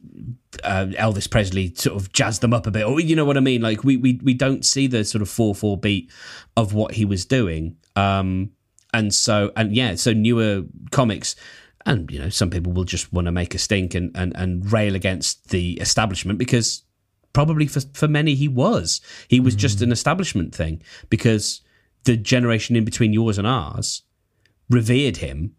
[0.62, 3.40] uh, Elvis Presley sort of jazzed them up a bit, or you know what I
[3.40, 3.62] mean.
[3.62, 6.10] Like we we we don't see the sort of four four beat
[6.56, 7.76] of what he was doing.
[7.96, 8.52] Um,
[8.92, 11.36] and so and yeah, so newer comics.
[11.84, 14.70] And you know, some people will just want to make a stink and, and, and
[14.72, 16.84] rail against the establishment because
[17.32, 19.00] probably for for many he was.
[19.28, 19.84] He was just hmm.
[19.84, 21.60] an establishment thing because
[22.04, 24.02] the generation in between yours and ours
[24.70, 25.56] revered him.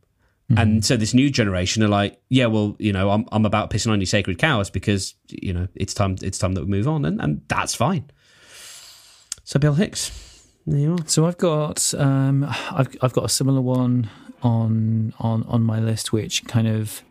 [0.55, 0.79] And hmm.
[0.81, 3.99] so this new generation are like yeah well you know i'm, I'm about pissing on
[3.99, 7.19] your sacred cows because you know it's time it's time that we move on and,
[7.19, 8.11] and that's fine.
[9.43, 10.32] So bill hicks
[10.65, 10.97] there you are.
[11.05, 14.09] So I've got um, I've I've got a similar one
[14.41, 17.01] on on on my list, which kind of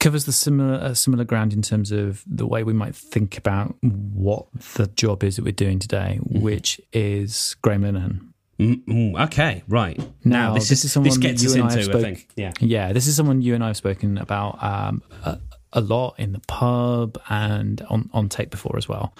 [0.00, 3.74] covers the similar uh, similar ground in terms of the way we might think about
[3.82, 8.28] what the job is that we're doing today, which is Graham Linehan.
[8.58, 10.00] Mm, mm, okay right.
[10.24, 12.28] Now, this, this is, someone this gets us you and I into have i think.
[12.36, 12.52] Yeah.
[12.60, 15.38] Yeah, this is someone you and I have spoken about um, a,
[15.72, 19.14] a lot in the pub and on, on tape before as well.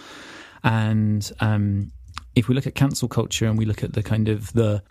[0.62, 1.90] And um,
[2.34, 4.82] if we look at cancel culture and we look at the kind of the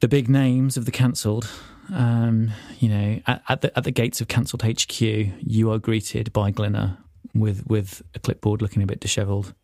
[0.00, 1.48] the big names of the cancelled,
[1.92, 6.32] um, you know, at, at the at the gates of cancelled HQ, you are greeted
[6.32, 6.98] by Glinner
[7.34, 9.54] with with a clipboard, looking a bit dishevelled,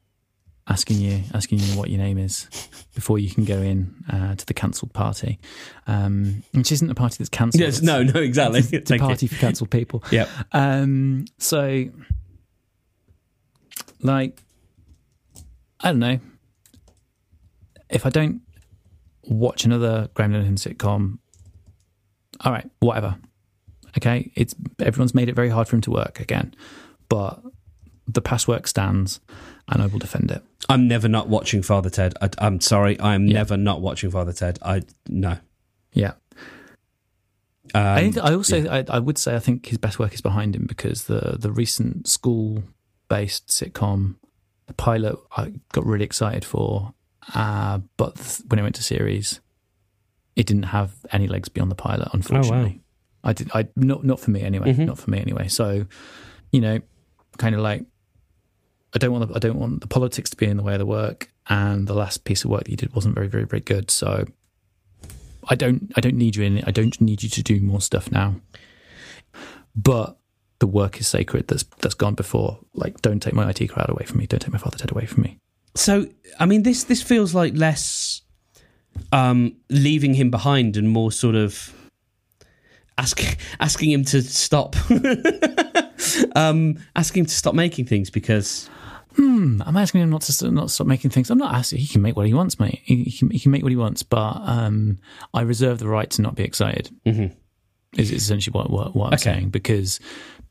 [0.66, 2.48] asking you asking you what your name is
[2.94, 5.38] before you can go in uh, to the cancelled party,
[5.86, 7.60] um, which isn't a party that's cancelled.
[7.60, 9.06] yes no no exactly It's a Thank you.
[9.08, 10.02] party for cancelled people.
[10.10, 10.28] Yep.
[10.52, 11.86] Um, so
[14.02, 14.40] like
[15.80, 16.18] I don't know.
[17.95, 18.42] If I don't
[19.22, 21.18] watch another Graham Linehan sitcom,
[22.40, 23.16] all right, whatever.
[23.97, 26.55] Okay, it's everyone's made it very hard for him to work again,
[27.09, 27.40] but
[28.09, 29.20] the past work stands,
[29.68, 30.42] and I will defend it.
[30.68, 32.14] I'm never not watching Father Ted.
[32.20, 33.34] I, I'm sorry, I am Yeah.
[33.34, 34.59] never not watching Father Ted.
[34.62, 35.38] I no.
[35.92, 36.14] Yeah,
[37.72, 40.20] Um, I, think, I also I, I would say I think his best work is
[40.20, 42.64] behind him because the the recent school
[43.09, 44.16] based sitcom,
[44.66, 46.93] the pilot, I got really excited for,
[47.32, 49.40] uh, but th- when it went to series,
[50.36, 52.08] it didn't have any legs beyond the pilot.
[52.12, 52.80] Unfortunately,
[53.22, 53.50] I did.
[53.54, 54.72] I not not for me anyway.
[54.86, 55.48] Not for me anyway.
[55.48, 55.86] So,
[56.52, 56.80] you know,
[57.38, 57.84] kind of like.
[58.94, 60.78] I don't want the, I don't want the politics to be in the way of
[60.78, 63.60] the work, and the last piece of work that you did wasn't very very very
[63.60, 63.90] good.
[63.90, 64.24] So
[65.48, 66.64] I don't I don't need you in it.
[66.66, 68.36] I don't need you to do more stuff now.
[69.74, 70.16] But
[70.60, 72.60] the work is sacred that's that's gone before.
[72.72, 74.26] Like don't take my IT crowd away from me.
[74.26, 75.38] Don't take my father Ted away from me.
[75.74, 76.06] So
[76.40, 78.22] I mean, this this feels like less
[79.12, 81.72] um, leaving him behind and more sort of
[82.98, 84.76] asking asking him to stop,
[86.36, 88.68] um, asking him to stop making things because
[89.16, 91.30] Hmm, I'm asking him not to not stop making things.
[91.30, 91.78] I'm not asking.
[91.78, 92.80] He can make what he wants, mate.
[92.82, 94.98] He, can he can make what he wants, but um,
[95.32, 96.90] I reserve the right to not be excited.
[97.06, 97.26] Mm-hmm.
[97.96, 99.22] Is essentially what what, what I'm Okay.
[99.34, 100.00] saying because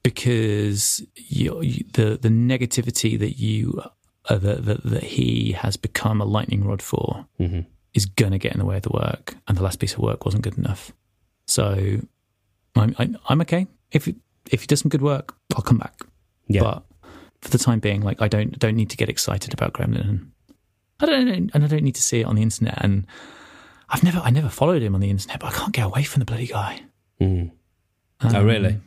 [0.02, 3.82] because you, you, the the negativity that you
[4.30, 7.62] uh, that, that that he has become a lightning rod for mm-hmm.
[7.94, 10.26] is gonna get in the way of the work, and the last piece of work
[10.26, 10.92] wasn't good enough.
[11.48, 12.00] So
[12.76, 14.16] I'm I, I'm okay if it,
[14.52, 16.02] if he does some good work, I'll come back.
[16.48, 16.62] Yeah.
[16.62, 16.84] But
[17.42, 20.28] for the time being, like I don't don't need to get excited about Gremlin.
[21.00, 22.84] I don't and I don't need to see it on the internet.
[22.84, 23.08] And
[23.90, 26.20] I've never I never followed him on the internet, but I can't get away from
[26.20, 26.82] the bloody guy.
[27.22, 27.52] Mm.
[28.24, 28.80] oh really?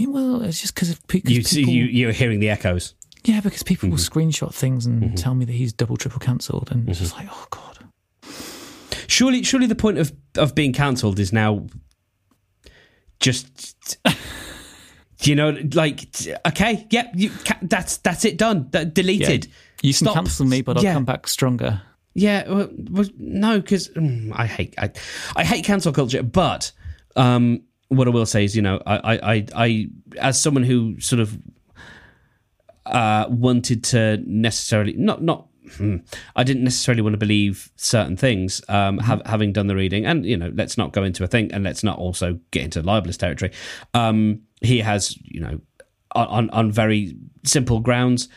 [0.00, 2.94] Um, well, it's just because You see, people, you you're hearing the echoes.
[3.24, 4.18] Yeah, because people will Mm-hmm.
[4.18, 7.46] screenshot things and tell me that he's double triple cancelled, and it's just like, oh
[7.50, 7.78] god,
[9.06, 11.66] Surely, surely the point of of being cancelled is now
[13.20, 13.98] just.
[15.22, 16.06] You know, like
[16.46, 18.68] okay, yep, you, ca- that's that's it done.
[18.72, 19.46] That, deleted.
[19.80, 20.14] you can Stop.
[20.16, 20.92] cancel me, but I'll Yeah.
[20.92, 21.80] come back stronger.
[22.12, 23.88] Yeah, well, well, no, because
[24.34, 24.90] I hate I,
[25.34, 26.22] I hate cancel culture.
[26.22, 26.72] But
[27.16, 31.00] um, what I will say is, you know, I, I, I, I as someone who
[31.00, 31.38] sort of
[32.86, 35.48] uh, wanted to necessarily not not.
[35.76, 35.96] hmm,
[36.36, 40.24] I didn't necessarily want to believe certain things, um, have, having done the reading, and
[40.26, 43.16] you know, let's not go into a thing, and let's not also get into libelous
[43.16, 43.52] territory.
[43.94, 45.60] Um, he has, you know,
[46.12, 48.28] on, on on very simple grounds,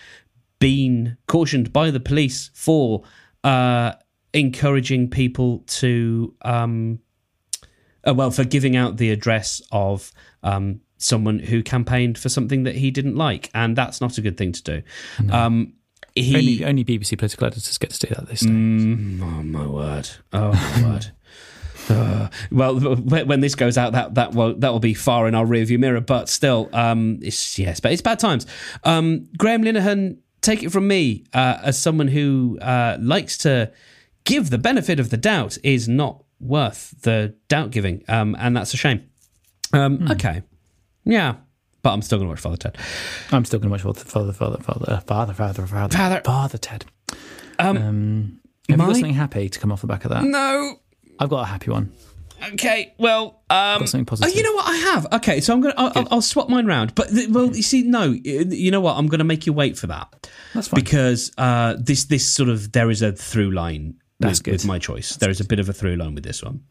[0.59, 3.03] been cautioned by the police for
[3.43, 3.93] uh,
[4.33, 6.99] encouraging people to, um,
[8.07, 10.11] uh, well, for giving out the address of
[10.43, 14.37] um, someone who campaigned for something that he didn't like, and that's not a good
[14.37, 14.81] thing to do.
[15.31, 15.73] Um,
[16.15, 18.41] he, Only, only BBC political editors get to do that this.
[18.43, 20.09] Mm, oh my word!
[20.33, 21.07] Oh my word!
[21.89, 25.45] Uh, well, when this goes out, that that will that will be far in our
[25.45, 26.01] rearview mirror.
[26.01, 28.45] But still, um, it's yes, but it's bad times.
[28.83, 33.71] Um, Graham Linehan, take it from me, uh, as someone who uh, likes to
[34.25, 38.73] give the benefit of the doubt, is not worth the doubt giving, um, and that's
[38.73, 39.07] a shame.
[39.71, 40.41] Um, Okay,
[41.07, 41.35] yeah,
[41.81, 42.77] but I'm still going to watch Father Ted.
[43.31, 46.21] I'm still going to watch Father, Father, Father, Father, Father, Father, Father, Father.
[46.23, 46.85] Father Ted.
[47.59, 48.39] Um, Um,
[48.69, 50.23] have my- you got something happy to come off the back of that?
[50.23, 50.75] no.
[51.19, 51.91] I've got a happy one.
[52.53, 54.35] Okay, well, um, Got something oh, positive.
[54.35, 54.67] you know what?
[54.67, 55.07] I have.
[55.13, 55.73] Okay, so I'm gonna.
[55.75, 56.93] I'll, I'll, I'll swap mine round.
[56.93, 58.95] But th- well, you see, no, you know what?
[58.95, 60.79] I'm gonna make you wait for that That's fine.
[60.83, 63.95] because uh, this this sort of there is a through line.
[64.19, 64.51] That's with, good.
[64.53, 65.15] with my choice.
[65.15, 66.61] there is a bit of a through line with this one,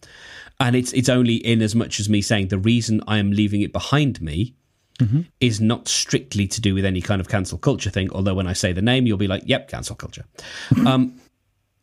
[0.60, 3.60] and it's it's only in as much as me saying the reason I am leaving
[3.62, 4.54] it behind me.
[4.98, 5.20] Mm-hmm.
[5.40, 8.10] Is not strictly to do with any kind of cancel culture thing.
[8.12, 10.24] Although when I say the name, you'll be like, "Yep, cancel culture."
[10.86, 11.20] Um,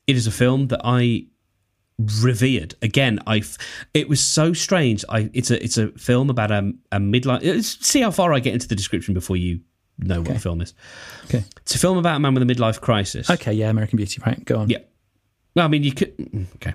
[0.08, 1.28] it is a film that I
[2.22, 3.42] revered again i
[3.94, 7.78] it was so strange i it's a it's a film about a, a midlife it's-
[7.82, 9.60] see how far i get into the description before you
[10.00, 10.74] know what the film is
[11.26, 11.44] Okay.
[11.62, 14.44] it's a film about a man with a midlife crisis Okay, yeah, American Beauty, right?
[14.44, 14.70] Go on.
[14.72, 14.80] yeah
[15.56, 16.74] well i mean you could mm, okay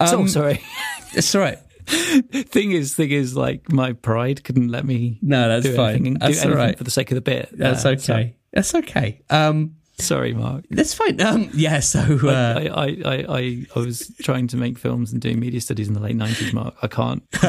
[0.00, 0.62] um, sorry.
[1.16, 5.18] it's all right thing is, thing is, like my pride couldn't let me.
[5.20, 5.94] No, that's do fine.
[5.96, 6.78] Anything, That's anything right.
[6.78, 7.50] for the sake of the bit.
[7.52, 10.64] that's Uh, okay Sorry, that's okay um sorry Mark.
[10.70, 14.78] that's fine um yeah so uh, I, I, I, I, I was trying to make
[14.78, 16.74] films and doing media studies in the late nineties, Mark.
[16.82, 17.22] I can't,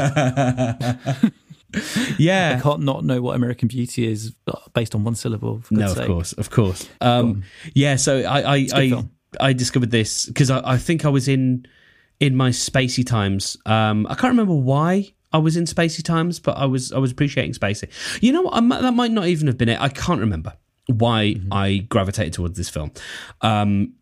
[2.18, 4.34] yeah, I can't not know what American Beauty is
[4.74, 5.62] based on one syllable.
[5.72, 7.44] No God's of course of course um
[7.74, 9.04] yeah so i i i.
[9.40, 11.66] I discovered this because I, I think i was in
[12.20, 13.58] in my spacey times.
[13.66, 17.12] Um i can't remember why i was in spacey times but i was i was
[17.12, 17.90] appreciating spacey.
[18.22, 18.54] You know what?
[18.56, 19.80] I, might- that might not even have been it.
[19.82, 20.54] I can't remember
[20.88, 22.92] why I gravitated towards this film.
[23.42, 23.94] Um,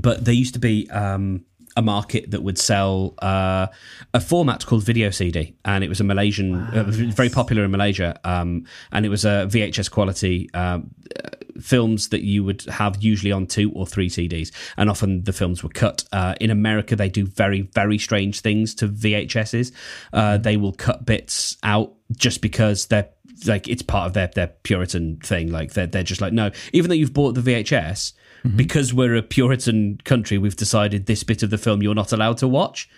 [0.00, 1.44] but there used to be um,
[1.76, 3.66] a market that would sell uh,
[4.14, 8.18] a format called video CD, and it was a Malaysian, uh, very popular in Malaysia,
[8.24, 10.90] um, and it was a VHS quality um,
[11.22, 11.28] uh,
[11.60, 15.62] films that you would have usually on two or three CDs, and often the films
[15.62, 16.04] were cut.
[16.12, 19.72] Uh, in America, they do very very strange things to VHSs.
[20.12, 23.08] Uh, They will cut bits out just because they're
[23.46, 25.50] like it's part of their their Puritan thing.
[25.50, 28.12] Like they're they're just like no, even though you've bought the VHS,
[28.54, 32.38] because we're a Puritan country, we've decided this bit of the film you're not allowed
[32.38, 32.88] to watch.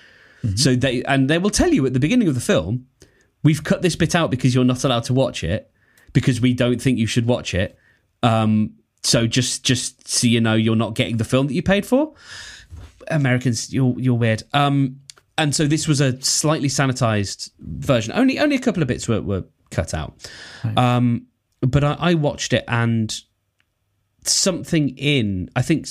[0.55, 2.87] So they and they will tell you at the beginning of the film,
[3.43, 5.71] we've cut this bit out because you're not allowed to watch it
[6.13, 7.77] because we don't think you should watch it.
[8.23, 11.85] Um, so just just so you know, you're not getting the film that you paid
[11.87, 12.15] for.
[13.11, 14.43] Americans, you're you're weird.
[14.53, 15.01] Um,
[15.37, 18.13] and so this was a slightly sanitized version.
[18.15, 20.15] Only only a couple of bits were, were cut out.
[20.77, 21.27] Um,
[21.61, 23.19] but I, I watched it and
[24.29, 25.89] something in I think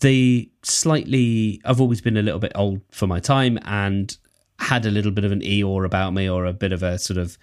[0.00, 4.16] the slightly I've always been a little bit old for my time and
[4.58, 7.18] had a little bit of an Eeyore about me or a bit of a sort
[7.18, 7.38] of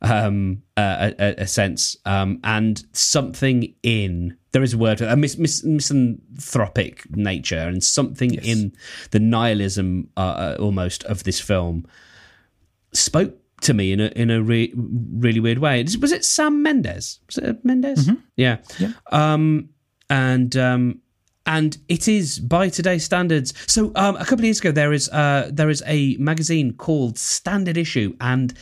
[0.00, 1.96] um a, a, a sense.
[2.04, 7.82] Um and something in there is a word for a mis, mis, misanthropic nature and
[7.82, 8.72] something in
[9.10, 11.86] the nihilism uh, uh, almost of this film
[12.92, 15.82] spoke to me in a in a re- really weird way.
[16.00, 17.20] Was it Sam Mendes?
[17.26, 18.08] Was it Mendes?
[18.36, 18.58] Yeah.
[18.78, 18.92] Yeah.
[19.10, 19.70] Um,
[20.10, 21.00] and um,
[21.44, 23.52] and it is by today's standards.
[23.66, 27.18] So um, a couple of years ago, there is uh, there is a magazine called
[27.18, 28.54] Standard Issue, and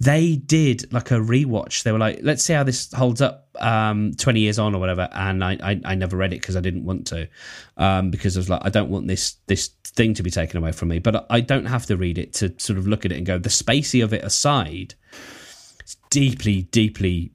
[0.00, 1.82] they did like a rewatch.
[1.82, 5.08] They were like, let's see how this holds up um, twenty years on or whatever.
[5.12, 7.28] And I I, I never read it because I didn't want to,
[7.78, 10.72] um, because I was like, I don't want this this thing to be taken away
[10.72, 10.98] from me.
[10.98, 13.38] But I don't have to read it to sort of look at it and go.
[13.38, 14.94] The spacey of it aside,
[15.80, 17.32] it's deeply deeply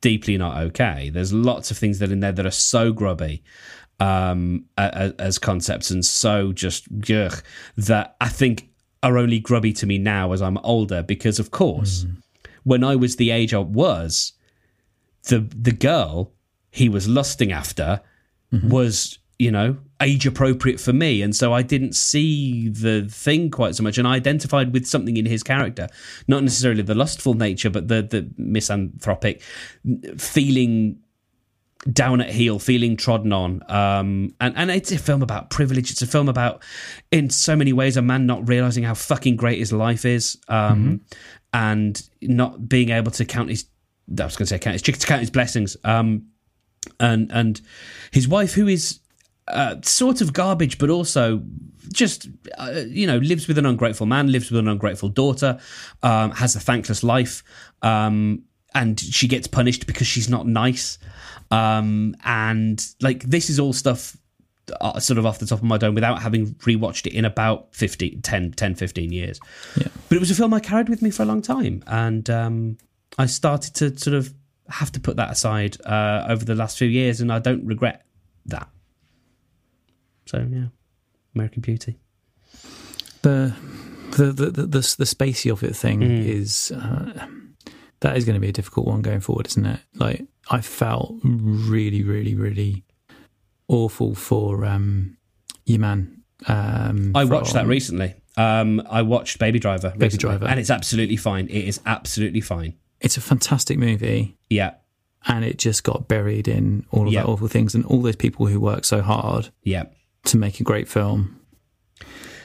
[0.00, 1.10] deeply not okay.
[1.10, 3.42] There's lots of things that in there that are so grubby
[4.00, 7.42] um, a- a- as concepts and so just ugh,
[7.76, 8.68] that I think
[9.02, 11.02] are only grubby to me now as I'm older.
[11.02, 12.04] Because of course,
[12.64, 14.32] when I was the age I was,
[15.28, 16.32] the the girl
[16.70, 18.00] he was lusting after
[18.70, 23.74] was you know age appropriate for me and so i didn't see the thing quite
[23.74, 25.88] so much and i identified with something in his character
[26.28, 29.42] not necessarily the lustful nature but the the misanthropic
[30.16, 30.98] feeling
[31.92, 33.62] down at heel, feeling trodden on.
[33.68, 35.90] Um, and, and it's a film about privilege.
[35.90, 36.62] It's a film about,
[37.10, 41.00] in so many ways, a man not realizing how fucking great his life is um,
[41.52, 43.66] and not being able to count his,
[44.18, 45.76] I was going to say count his chickens, count his blessings.
[45.84, 46.26] Um,
[47.00, 47.60] and, and
[48.12, 49.00] his wife, who is
[49.48, 51.42] uh, sort of garbage, but also
[51.92, 52.28] just
[52.58, 55.58] uh, you know lives with an ungrateful man, lives with an ungrateful daughter,
[56.02, 57.42] um, has a thankless life,
[57.82, 58.42] um,
[58.74, 60.98] and she gets punished because she's not nice.
[61.50, 64.16] Um, and like this is all stuff
[64.80, 67.72] uh, sort of off the top of my dome without having rewatched it in about
[67.74, 69.40] 15, 10, 10 15 years.
[69.76, 69.88] Yeah.
[70.08, 72.78] But it was a film I carried with me for a long time, and um,
[73.18, 74.34] I started to sort of
[74.68, 78.04] have to put that aside uh, over the last few years, and I don't regret
[78.46, 78.68] that.
[80.26, 80.66] So yeah,
[81.34, 81.98] American Beauty.
[83.22, 83.54] the
[84.12, 86.24] the the the, the, the spacey of it thing Mm.
[86.26, 87.26] is uh,
[88.00, 89.80] that is going to be a difficult one going forward, isn't it?
[89.94, 92.84] Like I felt really, really, really
[93.68, 95.16] awful for um,
[95.64, 96.22] your man.
[96.46, 98.14] Um, I watched that recently.
[98.36, 99.90] Um, I watched Baby Driver.
[99.90, 100.46] Baby recently, Driver.
[100.46, 101.46] and it's absolutely fine.
[101.46, 102.74] It is absolutely fine.
[103.00, 104.74] It's a fantastic movie, Yeah,
[105.26, 107.22] and it just got buried in all of Yeah.
[107.22, 109.84] that awful things, and all those people who work so hard yeah.
[110.26, 111.40] To make a great film.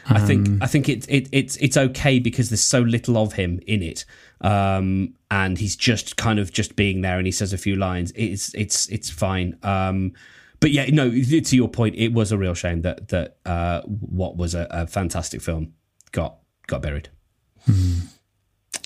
[0.08, 3.34] I think Um, I think it, it it's it's okay because there's so little of
[3.34, 4.04] him in it,
[4.42, 8.12] um, and he's just kind of just being there, and he says a few lines.
[8.16, 9.58] It's it's it's fine.
[9.64, 10.14] Um,
[10.60, 11.10] but yeah, no.
[11.10, 14.88] To your point, it was a real shame that that uh, what was a, a
[14.88, 15.74] fantastic film
[16.12, 17.10] got got buried.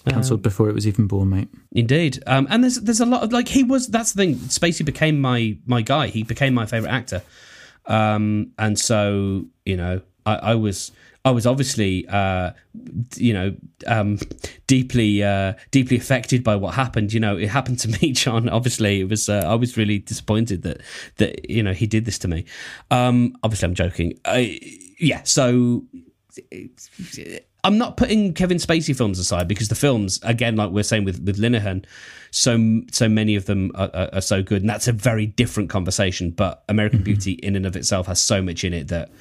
[0.08, 1.50] Cancelled before it was even born, mate.
[1.72, 3.88] Indeed, um, and there's there's a lot of like he was.
[3.88, 4.36] That's the thing.
[4.36, 6.08] Spacey became my my guy.
[6.08, 7.24] He became my favorite actor,
[7.88, 10.92] um, and so you know I, I was
[11.26, 12.52] I was obviously uh,
[13.16, 13.56] you know
[13.88, 14.20] um,
[14.68, 17.14] deeply uh, deeply affected by what happened.
[17.14, 18.48] You know, it happened to me, John.
[18.48, 20.82] Obviously, it was uh, I was really disappointed that
[21.18, 22.46] that you know he did this to me.
[22.92, 24.20] Um, obviously, I'm joking.
[24.24, 24.60] I,
[25.00, 25.84] yeah, so
[27.64, 31.20] I'm not putting Kevin Spacey films aside because the films, again, like we're saying with
[31.24, 31.86] with Linehan,
[32.32, 35.70] so so many of them are, are, are so good, and that's a very different
[35.70, 36.32] conversation.
[36.32, 39.12] But American Beauty, in and of itself, has so much in it that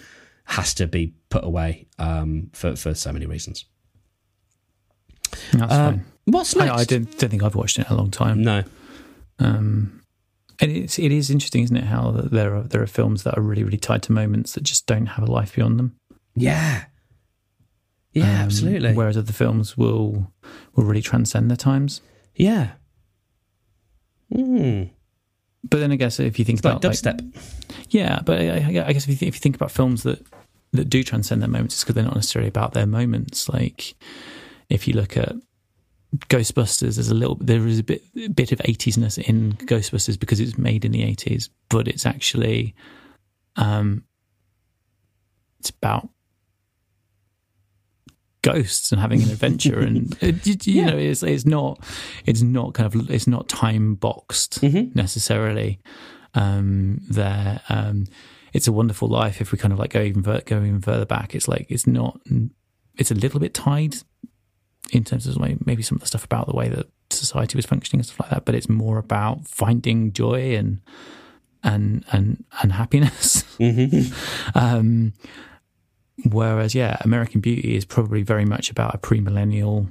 [0.44, 3.64] has to be put away um, for for so many reasons.
[5.52, 6.04] That's Uh, fine.
[6.26, 6.70] What's next?
[6.70, 8.42] I, I don't, don't think I've watched it in a long time.
[8.42, 8.62] No.
[9.38, 10.00] Um,
[10.60, 11.84] And it's it is interesting, isn't it?
[11.84, 14.86] How there are there are films that are really really tied to moments that just
[14.86, 15.96] don't have a life beyond them.
[16.34, 16.84] Yeah.
[18.14, 18.94] Yeah, Um, absolutely.
[18.94, 20.32] Whereas other films will
[20.74, 22.00] will really transcend their times.
[22.34, 22.72] yeah.
[24.32, 24.90] Mm.
[25.68, 27.20] But then I guess if you think It's about like, dubstep.
[27.90, 30.24] Yeah, but I, I I guess if you, th- if you think about films that
[30.72, 33.48] that do transcend their moments, it's because they're not necessarily about their moments.
[33.48, 33.94] Like
[34.68, 35.34] if you look at
[36.28, 40.40] Ghostbusters, there's a little there is a bit a bit of 80s-ness in Ghostbusters because
[40.40, 42.74] it's made in the 80s, but it's actually
[43.56, 44.04] um
[45.60, 46.08] it's about
[48.44, 50.16] ghosts and having an adventure and
[50.46, 50.86] you, Yeah.
[50.90, 51.80] know it's it's not
[52.26, 54.94] it's not kind of it's not time boxed Mhm.
[54.94, 55.80] necessarily
[56.34, 58.06] um there um
[58.52, 61.06] it's a wonderful life if we kind of like go even further, go even further
[61.06, 62.20] back it's like it's not
[62.96, 63.96] it's a little bit tied
[64.92, 65.36] in terms of
[65.66, 68.30] maybe some of the stuff about the way that society was functioning and stuff like
[68.30, 70.80] that but it's more about finding joy and
[71.62, 74.12] and and and happiness Mm-hmm.
[74.58, 75.12] um
[76.30, 79.88] whereas yeah american beauty is probably very much about a premillennial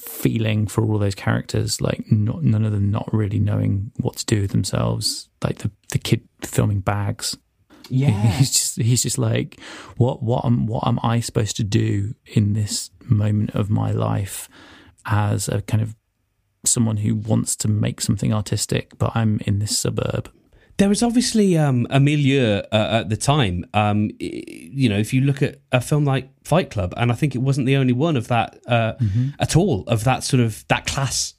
[0.00, 4.24] feeling for all those characters like not, none of them not really knowing what to
[4.26, 7.36] do with themselves like the the kid filming bags
[7.90, 8.10] Yeah.
[8.10, 9.60] he's just he's just like
[9.98, 14.48] what what am what am I supposed to do in this moment of my life
[15.04, 15.94] as a kind of
[16.64, 20.30] someone who wants to make something artistic but I'm in this suburb
[20.82, 23.64] There was obviously um, a milieu uh, at the time.
[23.72, 27.36] Um, you know, if you look at a film like Fight Club, and I think
[27.36, 28.94] it wasn't the only one of that uh,
[29.38, 31.34] at all, of that sort of that class,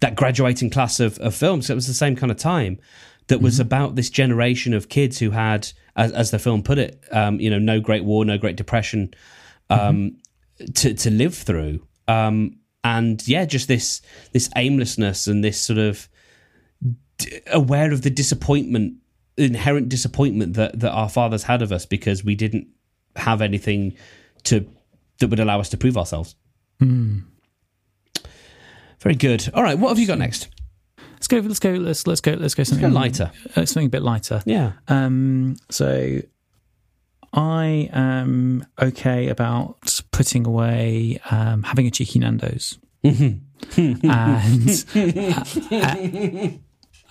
[0.00, 1.68] that graduating class of, of films.
[1.68, 2.78] It was the same kind of time
[3.26, 7.04] that was about this generation of kids who had, as, as the film put it,
[7.12, 9.12] um, you know, no Great War, no Great Depression
[9.68, 10.16] um,
[10.76, 14.00] to to live through, um, and yeah, just this
[14.32, 16.08] this aimlessness and this sort of
[17.50, 18.94] aware of the disappointment,
[19.36, 22.66] inherent disappointment that that our fathers had of us because we didn't
[23.16, 23.94] have anything
[24.44, 24.66] to
[25.18, 26.34] that would allow us to prove ourselves.
[26.80, 27.22] Very
[29.16, 29.50] good.
[29.54, 30.48] All right, what have you got next?
[31.20, 33.30] let's go let's go let's let's go let's go something go lighter.
[33.54, 34.72] uh, something a bit lighter Yeah.
[34.88, 36.20] Um, so
[37.32, 43.42] I am okay about putting away um, having a cheeky Nando's, and
[45.70, 46.48] uh,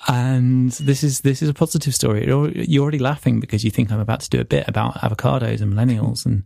[0.08, 2.26] and this is this is a positive story.
[2.26, 5.74] You're, already laughing because you think I'm about to do a bit about avocados and
[5.74, 6.44] millennials and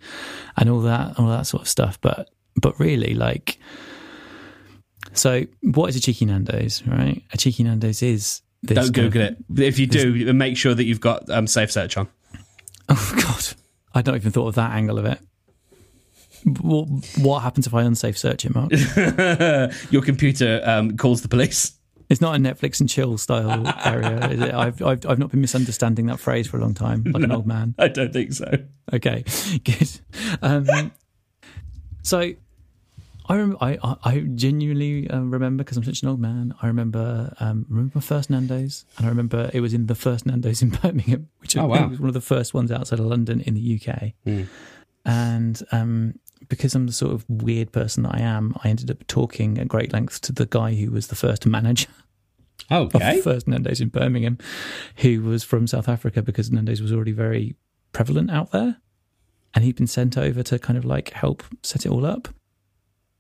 [0.58, 3.60] and all that all that sort of stuff, but but really like.
[5.14, 6.82] So, what is a cheeky Nando's?
[6.88, 9.38] Right, a cheeky Nando's is this Don't kind of- Google it.
[9.64, 12.08] If you do, make sure that you've got um, safe search on.
[12.90, 13.54] Oh God,
[13.96, 15.18] I'd not even thought of that angle of it.
[16.60, 18.72] What, what happens if I unsafe search it, Mark?
[19.90, 21.72] Your computer um, calls the police.
[22.14, 24.54] It's not a Netflix and chill style area, is it?
[24.54, 27.48] I've, I've I've not been misunderstanding that phrase for a long time, like an old
[27.48, 27.74] man.
[27.80, 28.52] I don't think so.
[28.94, 29.24] Okay,
[29.64, 29.90] good.
[30.44, 30.92] Um,
[32.04, 36.54] so I, rem- I I I genuinely um, remember because I'm such an old man.
[36.62, 40.26] I remember um, remember my first Nando's, and I remember it was in the first
[40.28, 41.88] Nando's in Birmingham, which Oh, wow.
[41.88, 44.14] was one of the first ones outside of London in the UK.
[45.06, 49.06] And um, because I'm the sort of weird person that I am, I ended up
[49.08, 52.03] talking at great length to the guy who was the first manager of
[52.72, 53.18] Okay.
[53.18, 54.38] the first Nando's in Birmingham,
[54.98, 57.56] who was from South Africa because Nando's was already very
[57.92, 58.78] prevalent out there.
[59.56, 62.28] And he'd been sent over to kind of like help set it all up.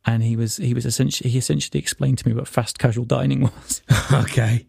[0.06, 3.42] And he was he was essentially he essentially explained to me what fast casual dining
[3.42, 3.82] was.
[4.12, 4.68] okay.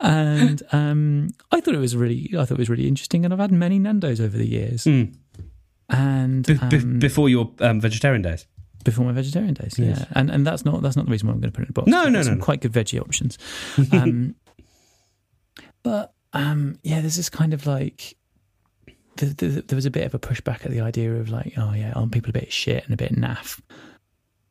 [0.00, 3.38] and um, I thought it was really I thought it was really interesting and I've
[3.40, 4.84] had many Nando's over the years.
[4.84, 5.14] Mm.
[5.90, 8.46] And um, before your um, vegetarian days.
[8.84, 9.78] Before my vegetarian days.
[9.78, 10.00] Yes.
[10.00, 11.68] Yeah, and and that's not that's not the reason why I'm going to put it
[11.68, 11.88] in a box.
[11.88, 12.44] No, no, no, some no.
[12.44, 13.38] Quite good veggie options.
[13.92, 14.34] Um,
[15.82, 18.16] but um, yeah, there's this kind of like.
[19.16, 21.72] There, there, there was a bit of a pushback at the idea of like, oh
[21.72, 23.60] yeah, aren't people a bit shit and a bit naff?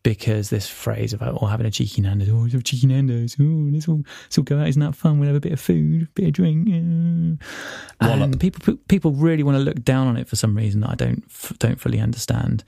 [0.03, 3.87] Because this phrase about oh having a cheeky Nando's, oh have cheeky Nando's, oh let's
[3.87, 5.19] all let's all go out, isn't that fun?
[5.19, 6.67] We'll have a bit of food, a bit of drink.
[8.01, 8.21] Wallop.
[8.21, 10.95] And people people really want to look down on it for some reason that I
[10.95, 11.23] don't
[11.59, 12.63] don't fully understand.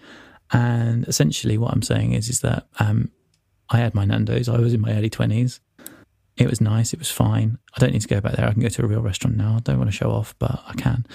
[0.51, 3.11] And essentially, what I'm saying is is that um,
[3.69, 4.49] I had my Nando's.
[4.49, 5.59] I was in my early twenties.
[6.37, 6.93] It was nice.
[6.93, 7.57] It was fine.
[7.75, 8.47] I don't need to go back there.
[8.47, 9.57] I can go to a real restaurant now.
[9.57, 11.05] I don't want to show off, but I can.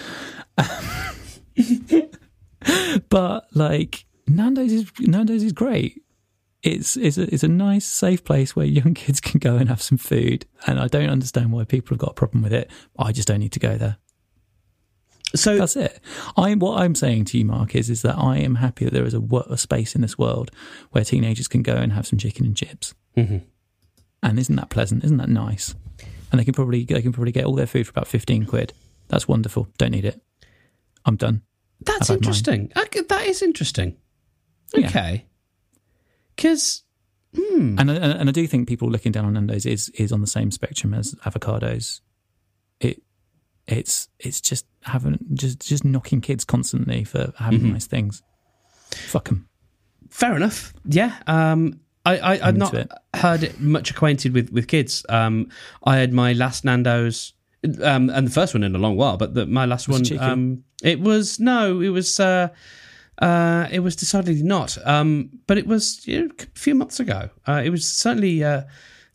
[3.09, 6.01] but like Nando's is Nando's is great.
[6.63, 9.81] It's it's a, it's a nice, safe place where young kids can go and have
[9.81, 10.45] some food.
[10.65, 12.71] And I don't understand why people have got a problem with it.
[12.97, 13.97] I just don't need to go there.
[15.35, 15.99] So That's it.
[16.37, 19.05] I what I'm saying to you, Mark, is is that I am happy that there
[19.05, 20.51] is a, a space in this world
[20.91, 22.93] where teenagers can go and have some chicken and chips.
[23.17, 23.41] Mhm.
[24.23, 25.03] And isn't that pleasant?
[25.03, 25.75] Isn't that nice?
[26.31, 28.73] and they can probably they can probably get all their food for about fifteen quid.
[29.07, 29.67] That's wonderful.
[29.77, 30.19] Don't need it.
[31.05, 31.43] I'm done.
[31.81, 32.17] That's I've had mine.
[32.17, 32.71] interesting.
[32.75, 33.95] Okay, that is interesting.
[34.75, 34.87] Yeah.
[34.87, 35.25] Okay.
[36.35, 36.83] Because
[37.33, 40.27] And, and and I do think people looking down on Nando's is is on the
[40.27, 42.01] same spectrum as avocados.
[43.67, 47.73] It it's it's just having just just knocking kids constantly for having Mm-hmm.
[47.73, 48.21] nice things.
[48.91, 49.47] Fuck them.
[50.09, 50.73] fair enough.
[50.85, 51.15] Yeah.
[51.27, 52.91] Um, I, I, I've not it.
[53.15, 55.03] heard it much acquainted with, with kids.
[55.09, 55.49] Um,
[55.83, 57.33] I had my last Nando's,
[57.81, 60.19] um, and the first one in a long while, but the, my last Was one,
[60.21, 62.49] um, it was no, it was, uh,
[63.17, 64.77] uh, it was decidedly not.
[64.85, 67.29] Um, but it was you know, a few months ago.
[67.47, 68.63] Uh, it was certainly uh,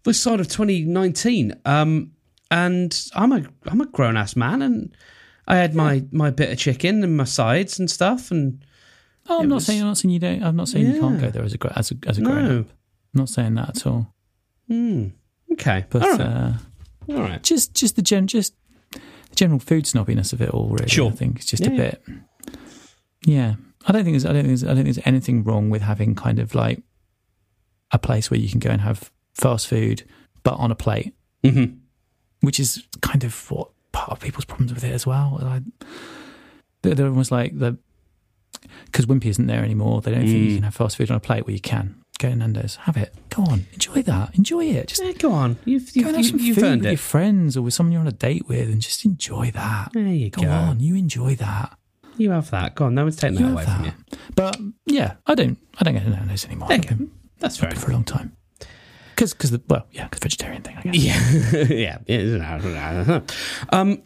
[0.03, 1.55] the sort of 2019.
[1.64, 2.11] Um,
[2.51, 4.96] and I'm a I'm a grown ass man, and
[5.46, 8.64] I had my my bit of chicken and my sides and stuff, and
[9.28, 10.42] Oh, I'm not was- saying I'm not saying you don't.
[10.42, 12.61] I'm not saying you can't go there as a as a as a grown no,
[12.61, 12.66] up.
[13.14, 14.14] I'm not saying that at all.
[14.68, 15.09] Hmm.
[15.53, 16.53] okay, But all right, uh,
[17.11, 17.42] all right.
[17.42, 18.55] just just the gen just
[18.92, 19.01] the
[19.36, 20.68] general food snobbiness of it all.
[20.70, 21.11] Really, Sure.
[21.11, 22.03] I think it's just Yeah, a bit.
[23.26, 23.55] Yeah,
[23.86, 25.82] I don't think there's I don't think there's, I don't think there's anything wrong with
[25.82, 26.82] having kind of like
[27.92, 30.05] a place where you can go and have fast food,
[30.42, 31.64] but on a plate, hmm
[32.41, 35.38] which is kind of what part of people's problems with it as well.
[35.43, 35.62] Like,
[36.82, 37.76] they're, they're almost like the
[38.86, 40.01] because Wimpy isn't there anymore.
[40.01, 40.49] They don't think Mm.
[40.49, 41.47] you can have fast food on a plate.
[41.47, 41.97] Well, you can.
[42.18, 43.14] Go to Nando's, have it.
[43.30, 44.34] Go on, enjoy that.
[44.36, 44.88] Enjoy it.
[44.88, 45.57] Just Yeah, go on.
[45.64, 48.03] You've go you've, and have some you've, food with your friends or with someone you're
[48.03, 49.93] on a date with, and just enjoy that.
[49.95, 50.51] There you Go go.
[50.51, 51.78] on, you enjoy that.
[52.18, 52.74] You have that.
[52.74, 52.95] Go on.
[52.95, 53.93] No one's taking that away have from you.
[54.36, 55.57] But yeah, I don't.
[55.78, 56.68] I don't go to Nando's anymore.
[56.68, 56.97] There I've you go.
[56.97, 57.70] been, That's fair.
[57.70, 58.36] for a long time.
[59.21, 60.79] Because, because the well, yeah, because vegetarian thing.
[60.79, 61.71] I guess.
[61.71, 63.21] Yeah, yeah.
[63.71, 64.03] um,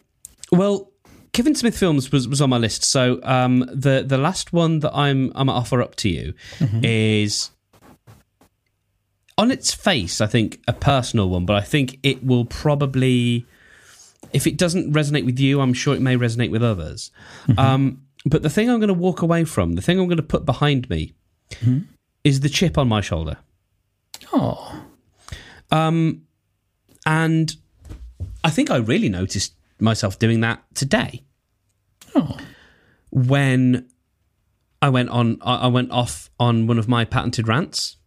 [0.51, 0.91] well,
[1.31, 2.83] Kevin Smith films was, was on my list.
[2.83, 6.33] So um, the the last one that I'm I'm gonna offer up to you
[6.83, 7.51] is
[9.37, 10.19] on its face.
[10.19, 13.45] I think a personal one, but I think it will probably,
[14.33, 17.09] if it doesn't resonate with you, I'm sure it may resonate with others.
[17.57, 20.23] Um, but the thing I'm going to walk away from, the thing I'm going to
[20.23, 21.13] put behind me,
[22.25, 23.37] is the chip on my shoulder.
[24.33, 24.83] Oh,
[25.71, 26.23] Um,
[27.05, 27.55] and
[28.43, 31.23] I think I really noticed myself doing that today
[32.15, 32.37] oh,
[33.11, 33.87] when
[34.81, 35.37] I went on.
[35.41, 37.97] I went off on one of my patented rants,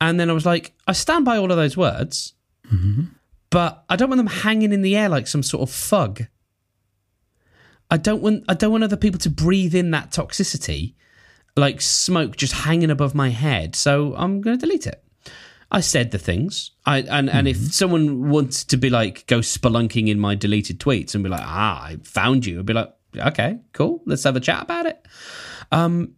[0.00, 2.34] and then I was like, I stand by all of those words,
[3.50, 6.26] but I don't want them hanging in the air like some sort of fug.
[7.90, 8.44] I don't want.
[8.48, 10.94] I don't want other people to breathe in that toxicity,
[11.56, 13.76] like smoke just hanging above my head.
[13.76, 15.04] So I'm going to delete it.
[15.72, 16.72] I said the things.
[16.84, 21.14] I and, and if someone wants to be like go spelunking in my deleted tweets
[21.14, 24.40] and be like, ah, I found you, I'd be like, okay, cool, let's have a
[24.40, 25.04] chat about it.
[25.72, 26.12] Um,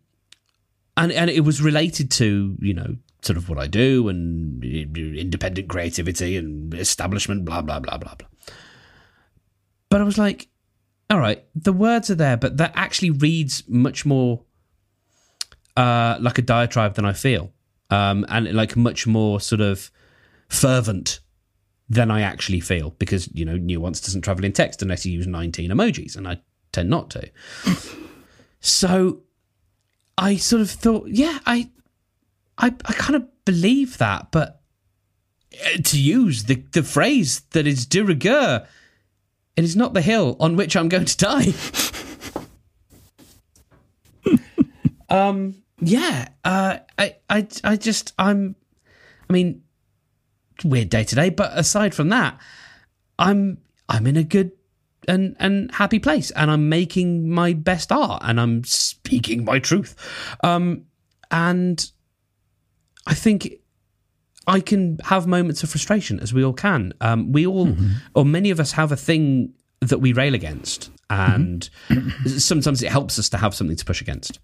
[0.96, 5.68] and and it was related to you know sort of what I do and independent
[5.68, 8.28] creativity and establishment, blah blah blah blah blah.
[9.88, 10.48] But I was like,
[11.08, 14.42] all right, the words are there, but that actually reads much more
[15.76, 17.52] uh, like a diatribe than I feel,
[17.94, 19.90] um, and like much more sort of
[20.48, 21.20] fervent
[21.88, 25.26] than I actually feel because you know nuance doesn't travel in text unless you use
[25.26, 26.40] 19 emojis, and I
[26.72, 27.30] tend not to.
[28.60, 29.22] so
[30.18, 31.70] I sort of thought, yeah, I,
[32.58, 34.60] I, I kind of believe that, but
[35.64, 38.66] uh, to use the the phrase that is de rigueur,
[39.56, 41.54] it is not the hill on which I'm going to die.
[45.08, 45.63] um.
[45.84, 46.28] Yeah.
[46.44, 46.78] Uh.
[46.98, 47.16] I.
[47.28, 47.46] I.
[47.62, 48.12] I just.
[48.18, 48.56] I'm.
[49.28, 49.62] I mean,
[50.64, 52.38] weird day today, but aside from that,
[53.18, 53.58] I'm.
[53.88, 54.52] I'm in a good
[55.06, 59.94] and and happy place, and I'm making my best art, and I'm speaking my truth.
[60.42, 60.86] Um.
[61.30, 61.90] And
[63.06, 63.54] I think
[64.46, 66.92] I can have moments of frustration, as we all can.
[67.00, 67.74] Um, we all,
[68.14, 71.68] or many of us, have a thing that we rail against, and
[72.26, 74.38] sometimes it helps us to have something to push against.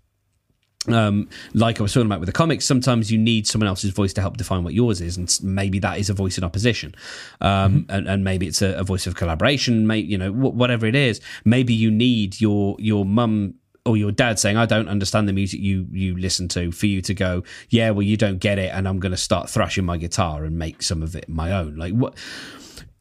[0.89, 4.15] Um, like I was talking about with the comics, sometimes you need someone else's voice
[4.15, 6.95] to help define what yours is, and maybe that is a voice in opposition,
[7.43, 9.87] um, and, and maybe it's a, a voice of collaboration.
[9.87, 11.21] Maybe you know wh- whatever it is.
[11.45, 15.61] Maybe you need your your mum or your dad saying, "I don't understand the music
[15.61, 18.89] you you listen to," for you to go, "Yeah, well, you don't get it," and
[18.89, 21.77] I'm going to start thrashing my guitar and make some of it my own.
[21.77, 22.17] Like what?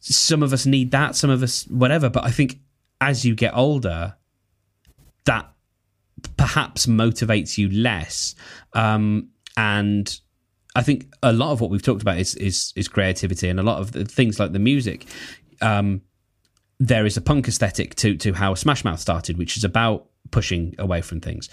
[0.01, 2.09] Some of us need that, some of us whatever.
[2.09, 2.59] But I think
[2.99, 4.15] as you get older,
[5.25, 5.53] that
[6.37, 8.35] perhaps motivates you less.
[8.73, 10.19] Um, and
[10.75, 13.63] I think a lot of what we've talked about is is, is creativity, and a
[13.63, 15.05] lot of the things like the music.
[15.61, 16.01] Um,
[16.79, 20.75] there is a punk aesthetic to to how Smash Mouth started, which is about pushing
[20.77, 21.49] away from things.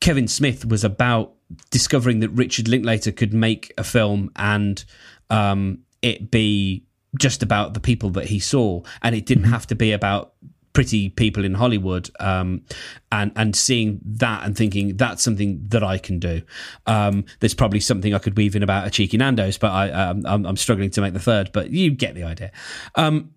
[0.00, 1.34] Kevin Smith was about
[1.70, 4.84] discovering that Richard Linklater could make a film and
[5.30, 6.84] um, it be
[7.18, 10.34] just about the people that he saw, and it didn't have to be about
[10.78, 12.62] pretty people in Hollywood, um,
[13.10, 16.40] and and seeing that and thinking that's something that I can do.
[16.86, 20.24] Um, there's probably something I could weave in about a cheeky Nando's, but I um,
[20.24, 21.50] I'm, struggling to make the third.
[21.52, 22.52] But you get the idea.
[22.94, 23.32] Um,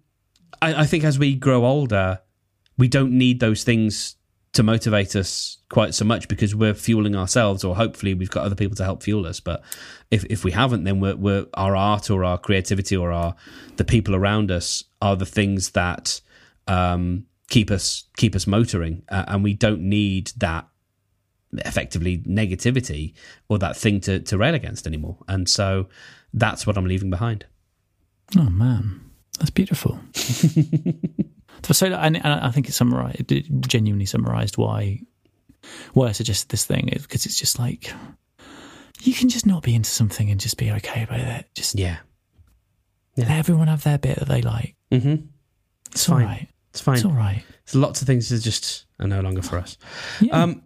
[0.62, 2.20] I, I think as we grow older,
[2.78, 4.18] we don't need those things
[4.54, 8.54] to motivate us quite so much because we're fueling ourselves, or hopefully we've got other
[8.54, 9.40] people to help fuel us.
[9.40, 9.64] But
[10.12, 13.34] if if we haven't, then we're, we're our art or our creativity or our
[13.78, 16.22] the people around us are the things that
[16.68, 20.68] um, keep us keep us motoring, uh, and we don't need that
[21.54, 23.14] effectively negativity
[23.50, 25.18] or that thing to to rail against anymore.
[25.28, 25.88] And so
[26.34, 27.46] that's what I'm leaving behind.
[28.38, 29.02] Oh man,
[29.38, 30.00] that's beautiful.
[31.72, 35.02] so, and, and I think it summarized, it genuinely summarized why
[35.94, 37.94] why I suggested this thing because it's just like
[39.02, 41.46] you can just not be into something and just be okay with it.
[41.54, 41.98] Just Yeah,
[43.18, 44.76] let everyone have their bit that they like.
[44.92, 45.26] mm-hmm.
[45.92, 46.26] It's all fine.
[46.26, 46.48] right.
[46.72, 46.96] It's fine.
[46.96, 47.44] It's all right.
[47.66, 49.78] There's lots of things that just are no longer for us.
[50.20, 50.42] Yeah.
[50.44, 50.64] Um,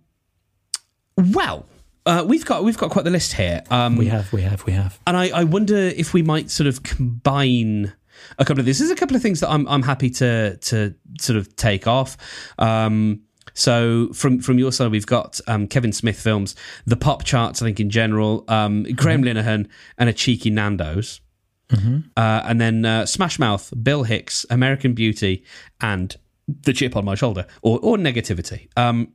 [1.17, 1.65] well,
[2.05, 3.63] uh, we've got we've got quite the list here.
[3.69, 4.99] Um, we have, we have, we have.
[5.07, 7.93] and I, I wonder if we might sort of combine
[8.37, 8.79] a couple of these.
[8.79, 12.17] There's a couple of things that I'm I'm happy to to sort of take off.
[12.59, 13.21] Um,
[13.53, 16.55] so from from your side, we've got um, Kevin Smith films,
[16.85, 17.61] the pop charts.
[17.61, 19.67] I think in general, um, Graham Linehan,
[19.97, 21.21] and a cheeky Nando's,
[21.73, 25.43] uh, and then uh, Smash Mouth, Bill Hicks, American Beauty,
[25.81, 26.15] and
[26.47, 28.67] the chip on my shoulder, or or negativity.
[28.77, 29.09] Um,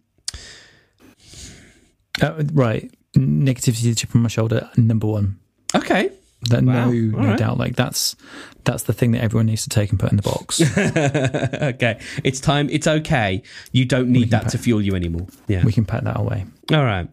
[2.23, 2.91] Uh, right.
[3.17, 5.39] Negativity, the chip on my shoulder, number one.
[5.75, 6.11] okay,
[6.49, 6.91] That Wow.
[6.91, 7.39] no, no right.
[7.39, 7.59] doubt.
[7.59, 8.17] Like that's
[8.65, 10.61] that's the thing that everyone needs to take and put in the box.
[11.75, 12.69] okay, it's time.
[12.71, 13.43] It's okay.
[13.73, 15.27] You don't need that to fuel you anymore.
[15.49, 15.65] Yeah.
[15.65, 16.47] we can pack that away.
[16.73, 17.09] All right.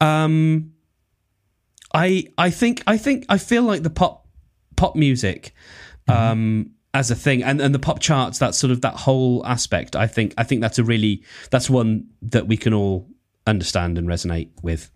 [0.00, 0.72] Um,
[1.94, 4.27] I I think I think I feel like the pop
[4.78, 5.52] pop music
[6.08, 9.94] um, as a thing and, and the pop charts that sort of that whole aspect.
[9.96, 13.06] I think I think that's a really that's one that we can all
[13.46, 14.90] understand and resonate with.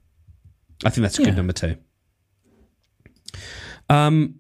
[0.85, 1.27] I think that's a Yeah.
[1.29, 1.77] good number two.
[3.91, 4.37] Um.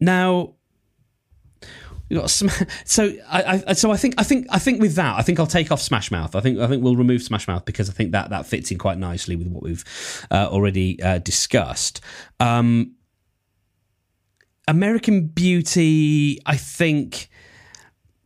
[0.00, 0.54] Now
[2.08, 2.50] we got some.
[2.84, 5.46] So I, I, so I think, I think, I think with that, I think I'll
[5.46, 6.34] take off Smash Mouth.
[6.34, 8.78] I think, I think we'll remove Smash Mouth because I think that that fits in
[8.78, 9.84] quite nicely with what we've
[10.30, 12.00] uh, already uh, discussed.
[12.40, 12.94] Um,
[14.68, 17.28] American Beauty, I think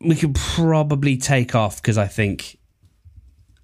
[0.01, 2.59] we could probably take off because I think,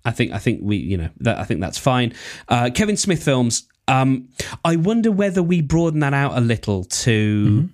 [0.05, 2.15] I think, I think we, you know, that I think that's fine.
[2.49, 3.69] Uh, Kevin Smith films.
[3.89, 4.29] Um,
[4.65, 7.71] I wonder whether we broaden that out a little to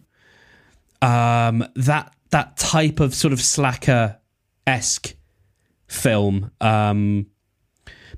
[1.02, 4.18] um, that that type of sort of slacker
[4.66, 5.14] esque
[5.86, 6.51] film.
[6.60, 7.26] Um,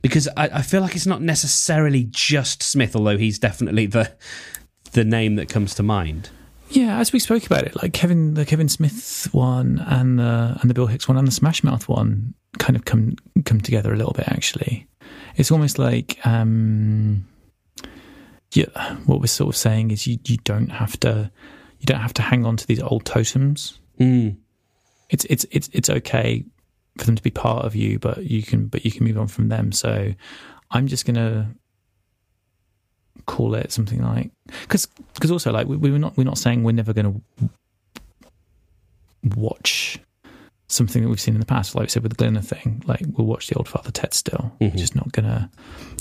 [0.03, 4.15] because I, I feel like it's not necessarily just Smith, although he's definitely the
[4.93, 6.31] the name that comes to mind.
[6.69, 10.69] Yeah, as we spoke about it, like Kevin, the Kevin Smith one and the and
[10.69, 13.97] the Bill Hicks one and the Smash Mouth one kind of come come together a
[13.97, 14.29] little bit.
[14.29, 14.87] Actually,
[15.37, 17.27] it's almost like um,
[18.53, 21.31] yeah, what we're sort of saying is you you don't have to
[21.79, 23.79] you don't have to hang on to these old totems.
[24.01, 24.37] Mm.
[25.11, 26.45] It's it's it's it's okay
[26.99, 29.29] for them to be part of you, but you can but you can move on
[29.29, 29.73] from them.
[29.73, 30.15] So
[30.71, 31.55] I'm just gonna
[33.27, 34.31] call it something like
[34.63, 37.49] because because also like we, we're not we're not saying we're never going to
[39.37, 39.99] watch
[40.69, 41.75] something that we've seen in the past.
[41.75, 44.53] Like we said with the Linehan thing like we'll watch the old father Ted still.
[44.61, 45.51] We're just not going to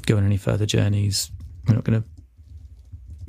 [0.06, 1.32] go on any further journeys.
[1.68, 2.08] We're not going to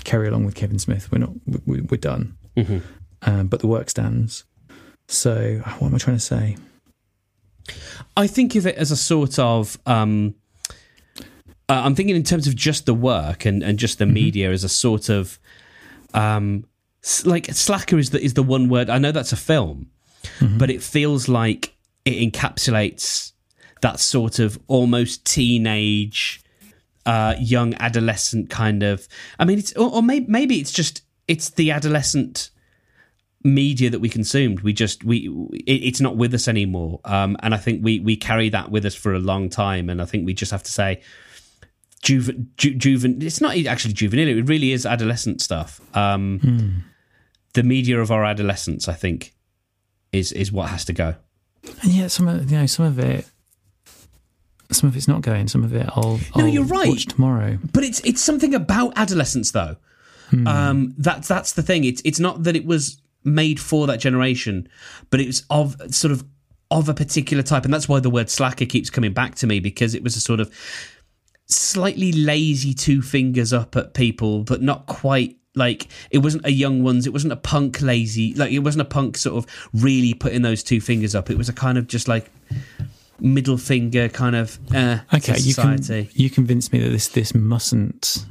[0.05, 1.11] carry along with Kevin Smith.
[1.11, 1.33] We're not
[1.67, 2.37] we, we're done.
[2.57, 2.83] Mhm.
[3.23, 4.45] um, but the work stands.
[5.09, 6.57] So what am I trying to say?
[8.17, 9.79] I think of it as a sort of.
[9.87, 10.35] Um,
[11.69, 14.63] uh, I'm thinking in terms of just the work and, and just the media as
[14.63, 15.39] a sort of
[16.15, 16.65] um,
[17.25, 18.89] like slacker is the is the one word.
[18.91, 19.91] I know that's a film,
[20.59, 21.75] but it feels like
[22.05, 23.33] it encapsulates
[23.83, 26.43] that sort of almost teenage,
[27.05, 29.07] uh, young adolescent kind of.
[29.39, 32.51] I mean, it's or, or maybe maybe it's just it's the adolescent
[33.43, 34.61] media that we consumed.
[34.61, 38.17] We just we it, it's not with us anymore, um, and I think we we
[38.17, 39.91] carry that with us for a long time.
[39.91, 41.03] And I think we just have to say.
[42.07, 44.29] Juven, ju, juven, it's not actually juvenile.
[44.29, 45.81] It really is adolescent stuff.
[45.97, 46.85] Um,
[47.55, 49.35] The media of our adolescence, I think,
[50.13, 51.15] is is what has to go.
[51.83, 53.27] and yet some of you know some of it
[54.71, 56.89] some of it's not going some of it I'll, No, I'll you're right.
[56.89, 59.77] watch tomorrow But it's it's something about adolescence, though.
[60.47, 61.85] Um, that's that's the thing.
[61.85, 64.69] It's it's not that it was made for that generation,
[65.11, 66.25] but it was of sort of
[66.71, 69.61] of a particular type, and that's why the word slacker keeps coming back to me
[69.61, 70.51] because it was a sort of
[71.47, 76.83] slightly lazy two fingers up at people, but not quite like it wasn't a young
[76.83, 77.07] ones.
[77.07, 78.35] It wasn't a punk lazy.
[78.35, 81.31] Like it wasn't a punk sort of really putting those two fingers up.
[81.31, 82.31] It was a kind of just like
[83.19, 85.55] middle finger kind of uh, Okay, you
[86.13, 88.27] you convinced me that this this mustn't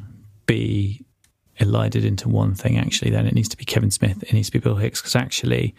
[0.45, 1.03] be
[1.57, 2.77] elided into one thing.
[2.77, 4.21] Actually, then it needs to be Kevin Smith.
[4.23, 5.73] It needs to be Bill Hicks because actually,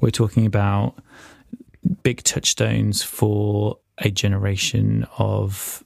[0.00, 0.94] we're talking about
[2.02, 5.82] big touchstones for a generation of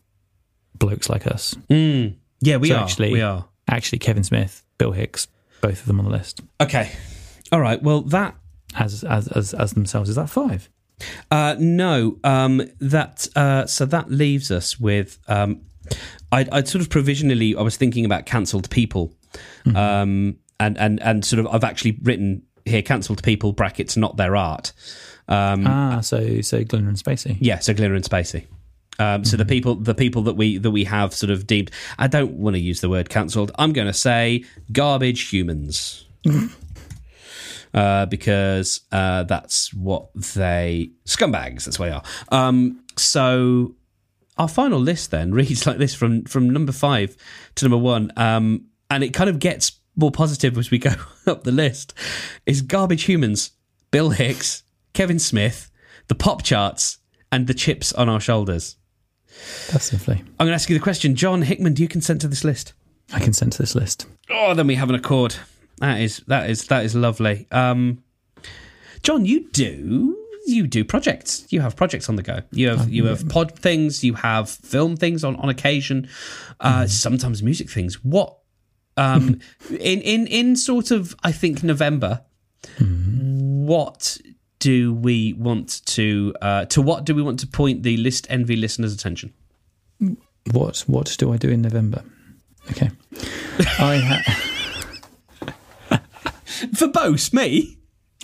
[0.79, 1.55] blokes like us.
[1.71, 2.15] Mm.
[2.41, 2.83] Yeah, we So are.
[2.85, 3.47] actually- we are.
[3.69, 5.27] Actually, Kevin Smith, Bill Hicks,
[5.61, 6.93] both of them on the list Okay.
[7.51, 7.83] All right.
[7.83, 8.37] Well, that
[8.77, 10.09] as as as, as themselves.
[10.09, 10.69] Is that five?
[11.31, 15.19] Uh, no, um, that uh, so that leaves us with.
[15.29, 15.63] Um,
[16.33, 17.55] I, I'd sort of provisionally.
[17.57, 19.13] I was thinking about cancelled people,
[19.75, 21.47] um, and and and sort of.
[21.49, 24.73] I've actually written here cancelled people brackets not their art.
[25.29, 27.37] Um, ah, so so Glenn and Spacey.
[27.41, 28.47] yeah, so Glitter and Spacey.
[28.99, 31.71] Um, so the people, the people that we that we have sort of deemed.
[31.99, 33.53] I don't want to use the word cancelled.
[33.59, 36.05] I'm going to say garbage humans.
[37.75, 41.67] Uh, because uh, that's what they scumbags.
[41.67, 42.03] That's what they are.
[42.31, 43.75] Um, so
[44.39, 47.15] our final list then reads like this from from number five
[47.57, 50.95] to number one, um, and it kind of gets more positive as we go
[51.27, 51.93] up the list.
[52.47, 53.51] Is garbage humans,
[53.91, 54.63] Bill Hicks,
[54.95, 55.71] Kevin Smith,
[56.09, 56.99] the pop charts,
[57.31, 58.77] and the chips on our shoulders.
[59.73, 60.17] That's lovely.
[60.17, 61.75] I'm going to ask you the question, John Hickman.
[61.75, 62.73] Do you consent to this list?
[63.13, 64.07] I consent to this list.
[64.31, 65.37] Oh, then we have an accord.
[65.79, 67.47] That is that is that is lovely.
[67.51, 68.03] Um,
[69.03, 71.47] John, you do you do projects.
[71.51, 72.41] You have projects on the go.
[72.53, 74.03] You have you have pod things.
[74.03, 76.09] You have film things on on occasion.
[76.61, 78.03] Uh, Sometimes music things.
[78.05, 78.39] What
[78.97, 79.41] um,
[79.71, 82.23] in in in sort of I think November.
[82.79, 84.19] What
[84.59, 88.57] do we want to uh, to what do we want to point the list envy
[88.57, 89.33] listeners' attention?
[90.53, 92.03] What what do I do in November?
[92.71, 92.91] Okay,
[93.79, 94.43] I ha-
[96.75, 97.79] For both me.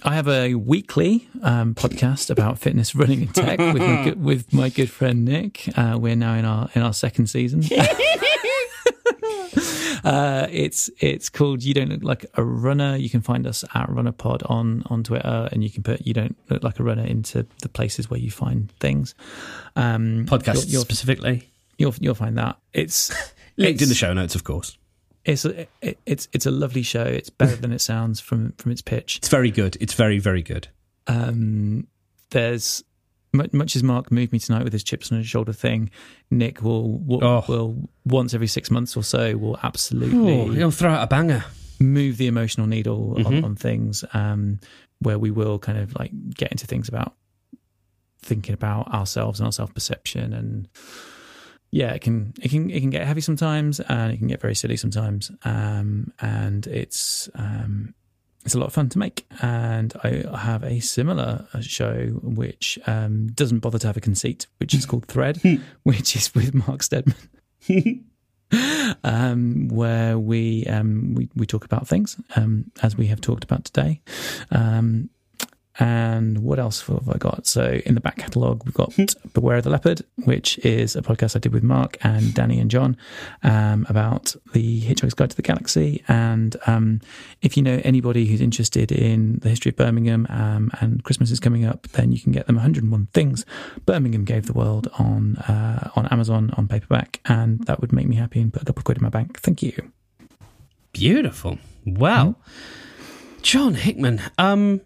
[0.05, 4.53] I have a weekly um, podcast about fitness, running, and tech with my good, with
[4.53, 5.69] my good friend Nick.
[5.79, 7.63] Uh, we're now in our in our second season.
[10.05, 13.89] uh, it's it's called "You Don't Look Like a Runner." You can find us at
[13.89, 17.47] RunnerPod on on Twitter, and you can put "You Don't Look Like a Runner" into
[17.63, 19.15] the places where you find things.
[19.77, 21.49] Um, Podcasts you'll, you'll, specifically.
[21.79, 23.13] you'll you'll find that it's
[23.57, 24.79] Linked in the show notes, of course.
[25.25, 27.05] It's a, it, it's it's a lovely show.
[27.05, 29.19] It's better than it sounds from from its pitch.
[29.19, 29.77] It's very good.
[29.81, 30.69] It's very, very good.
[31.07, 31.87] Um,
[32.31, 32.83] there's
[33.33, 35.91] much, much as Mark moved me tonight with his chips on his shoulder thing.
[36.31, 37.45] Nick will will, Oh.
[37.49, 41.45] will once every six months or so will absolutely Oh, he'll throw out a banger.
[41.81, 43.27] move the emotional needle Mhm.
[43.27, 44.05] on, on things.
[44.15, 44.61] Um,
[45.01, 47.15] where we will kind of like get into things about
[48.23, 50.69] thinking about ourselves and our self perception and
[51.73, 54.55] yeah, it can it can it can get heavy sometimes, and it can get very
[54.55, 55.31] silly sometimes.
[55.43, 57.95] Um, and it's um,
[58.45, 59.27] it's a lot of fun to make.
[59.41, 64.47] And I have a similar uh, show which um, doesn't bother to have a conceit,
[64.59, 65.41] which is called Thread,
[65.83, 67.17] which is with Mark Stedman.
[69.05, 73.65] um, where we, um, we we talk about things um, as we have talked about
[73.65, 74.01] today.
[75.79, 77.47] And what else have I got?
[77.47, 78.95] So in the back catalogue, we've got
[79.33, 82.71] Beware of the Leopard, which is a podcast I did with Mark and Danny and
[82.71, 82.97] John
[83.43, 86.05] um, about the Hitchhiker's Guide to the Galaxy.
[86.09, 87.01] And um,
[87.41, 91.41] if you know anybody who's interested in the history of Birmingham um, and Christmas is
[91.41, 93.45] coming up, then you can get them 101 Things
[93.87, 98.17] Birmingham Gave the World on uh, on Amazon on paperback, and that would make me
[98.17, 99.41] happy and put a couple of quid in my bank.
[99.41, 99.93] Thank you.
[100.93, 101.59] Beautiful.
[101.87, 102.39] Well,
[103.41, 104.83] John Hickman, um,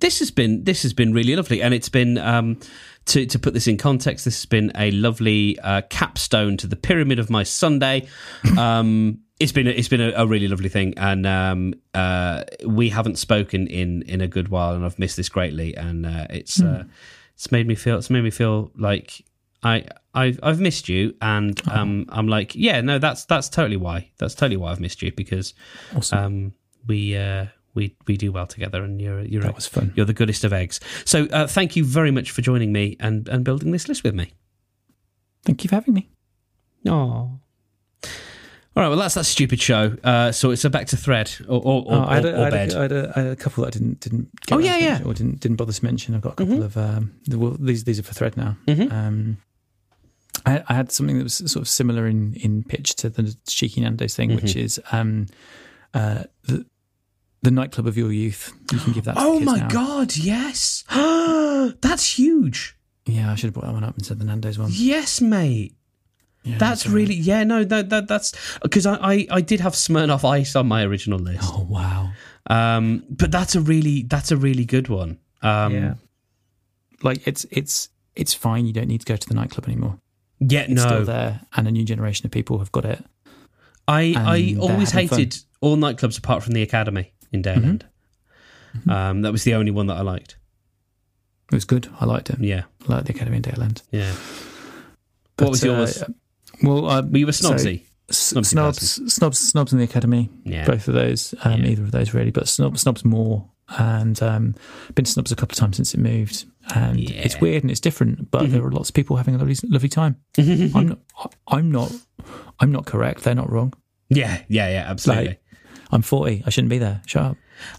[0.00, 2.58] this has been this has been really lovely, and it's been um,
[3.06, 4.24] to to put this in context.
[4.24, 8.08] This has been a lovely uh, capstone to the pyramid of my Sunday.
[8.58, 12.88] Um, it's been a, it's been a, a really lovely thing, and um, uh, we
[12.88, 16.62] haven't spoken in in a good while, and I've missed this greatly, and uh, it's
[16.62, 16.84] uh,
[17.34, 19.22] it's made me feel it's made me feel like
[19.62, 24.10] I I've I've missed you, and um, I'm like, yeah, no, that's that's totally why.
[24.16, 25.52] That's totally why I've missed you because
[25.94, 26.18] Awesome.
[26.18, 26.52] um,
[26.86, 27.46] we uh,
[27.76, 29.92] we we do well together, and you're you're that was fun.
[29.94, 30.80] you're the goodest of eggs.
[31.04, 34.14] So uh, thank you very much for joining me and and building this list with
[34.14, 34.32] me.
[35.44, 36.08] Thank you for having me.
[36.88, 37.38] Oh.
[38.74, 39.96] All right, well that's that stupid show.
[40.04, 42.44] Uh, so it's a back to thread or or, or, Oh, I, had a, or
[42.44, 44.28] I, had a, I, had a, I had a couple that I didn't didn't.
[44.46, 45.00] Get Oh, yeah, yeah.
[45.04, 46.14] or didn't didn't bother to mention.
[46.14, 47.14] I've got a couple of um.
[47.24, 48.56] The, well, these these are for thread now.
[48.66, 48.92] Mhm.
[48.92, 49.36] Um,
[50.44, 53.80] I, I had something that was sort of similar in in pitch to the cheeky
[53.80, 54.58] Nando's thing, which Mm-hmm.
[54.60, 55.26] is um,
[55.94, 56.66] uh, the
[57.46, 58.52] the nightclub of your youth.
[58.72, 59.14] You can give that.
[59.16, 59.68] Oh my now.
[59.68, 60.82] god, yes,
[61.80, 62.76] that's huge.
[63.06, 64.70] Yeah, I should have brought that one up instead of the Nando's one.
[64.72, 65.76] Yes, mate.
[66.42, 66.94] Yeah, that's sorry.
[66.96, 67.44] really yeah.
[67.44, 68.32] No, that, that that's
[68.62, 71.40] because I, I I did have Smirnoff Ice on my original list.
[71.44, 72.10] Oh wow.
[72.48, 75.18] Um, but that's a really that's a really good one.
[75.42, 75.94] Um, yeah.
[77.02, 78.66] Like it's it's it's fine.
[78.66, 80.00] You don't need to go to the nightclub anymore.
[80.40, 83.04] yeah, It's still no, there, and a new generation of people have got it.
[83.86, 85.18] I I always having fun.
[85.20, 87.86] hated all nightclubs apart from the Academy in Dale End.
[88.76, 88.90] Mm-hmm.
[88.90, 90.36] Um, that was the only one that I liked.
[91.50, 91.88] It was good.
[92.00, 92.40] I liked it.
[92.40, 94.12] Yeah, I liked the Academy in Dale yeah.
[95.36, 96.02] But, what was yours?
[96.02, 96.06] uh,
[96.62, 97.84] well, uh, Were you a so- snobsy?
[98.10, 100.30] Snobsy snobs, snobs, snobs in the academy.
[100.44, 100.64] Yeah.
[100.64, 101.70] Both of those, um, Yeah.
[101.70, 103.48] either of those really, but snobs, snobs more.
[103.78, 104.54] And um,
[104.94, 107.16] been to snobs a couple of times since it moved, and Yeah.
[107.22, 108.30] it's weird and it's different.
[108.30, 110.16] But there are lots of people having a lovely, lovely time.
[110.38, 110.98] I'm not,
[111.48, 111.92] I'm not,
[112.60, 113.24] I'm not correct.
[113.24, 113.72] They're not wrong.
[114.08, 114.84] yeah, yeah, yeah.
[114.88, 115.26] Absolutely.
[115.26, 115.42] Like,
[115.90, 116.42] I'm 40.
[116.46, 117.00] I shouldn't be there.
[117.06, 117.36] Shut up.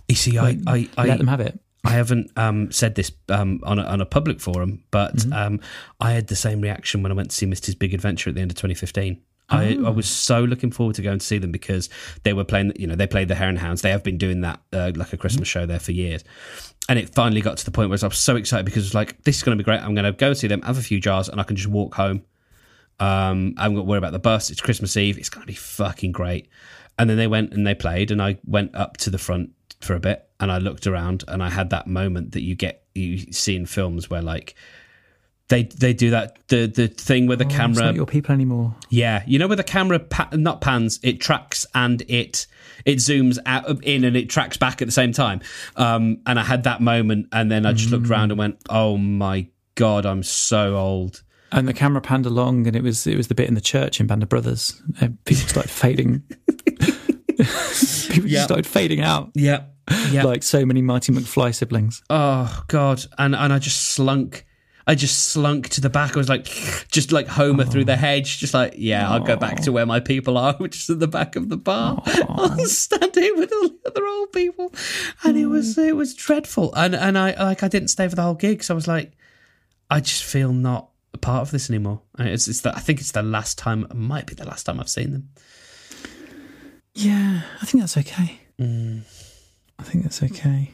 [0.08, 1.60] you see, I I I, Let them have it.
[1.84, 5.34] I haven't um, said this um, on, a, on a public forum, but Mm-hmm.
[5.34, 5.60] um,
[6.02, 8.42] I had the same reaction when I went to see Misty's Big Adventure at the
[8.42, 9.22] end of 2015.
[9.50, 9.86] I, Oh.
[9.86, 11.90] I was so looking forward to going to see them because
[12.24, 13.82] they were playing, you know, they played the Hare and Hounds.
[13.84, 15.60] They have been doing that uh, like a Christmas Mm-hmm.
[15.62, 16.26] show there for years.
[16.90, 18.94] And it finally got to the point where I was so excited because it was
[18.96, 19.80] like, this is going to be great.
[19.82, 21.70] I'm going to go and see them, have a few jars, and I can just
[21.70, 22.24] walk home.
[23.00, 24.50] Um, I haven't got to worry about the bus.
[24.50, 25.18] It's Christmas Eve.
[25.18, 26.50] It's going to be fucking great.
[26.99, 29.52] And then they went and they played, and I went up to the front
[29.82, 32.84] for a bit, and I looked around, and I had that moment that you get
[32.95, 34.56] you see in films where like
[35.49, 38.34] they they do that the the thing where the Oh, it's camera not your people
[38.34, 38.76] anymore.
[38.90, 42.48] yeah, you know where the camera pa- not pans, it tracks and it
[42.86, 45.41] it zooms out in and it tracks back at the same time.
[45.76, 48.98] Um, and I had that moment, and then I just looked around and went, "Oh
[48.98, 51.22] my god, I'm so old."
[51.52, 53.99] And the camera panned along, and it was it was the bit in the church
[53.99, 54.82] in Band of Brothers.
[54.99, 56.24] And people started fading.
[57.38, 58.26] people Yeah.
[58.28, 59.64] just started fading out, Yeah,
[60.11, 60.24] yeah.
[60.24, 62.02] like so many Marty McFly siblings.
[62.10, 64.45] oh god, and and I just slunk.
[64.90, 66.15] I just slunk to the back.
[66.15, 66.45] I was like,
[66.90, 69.99] just like Homer through the hedge, just like, yeah, I'll go back to where my
[69.99, 72.02] people are, which is at the back of the bar.
[72.06, 74.74] I'll stand here with all the other old people,
[75.24, 76.74] and it was it was dreadful.
[76.76, 79.11] And and I like I didn't stay for the whole gig, so I was like,
[79.90, 82.02] I just feel not a part of this anymore.
[82.19, 84.80] It's, it's the, I think it's the last time, it might be the last time
[84.80, 85.30] I've seen them.
[86.94, 88.39] Yeah, I think that's okay.
[88.60, 89.02] Mm.
[89.77, 90.72] I think that's okay.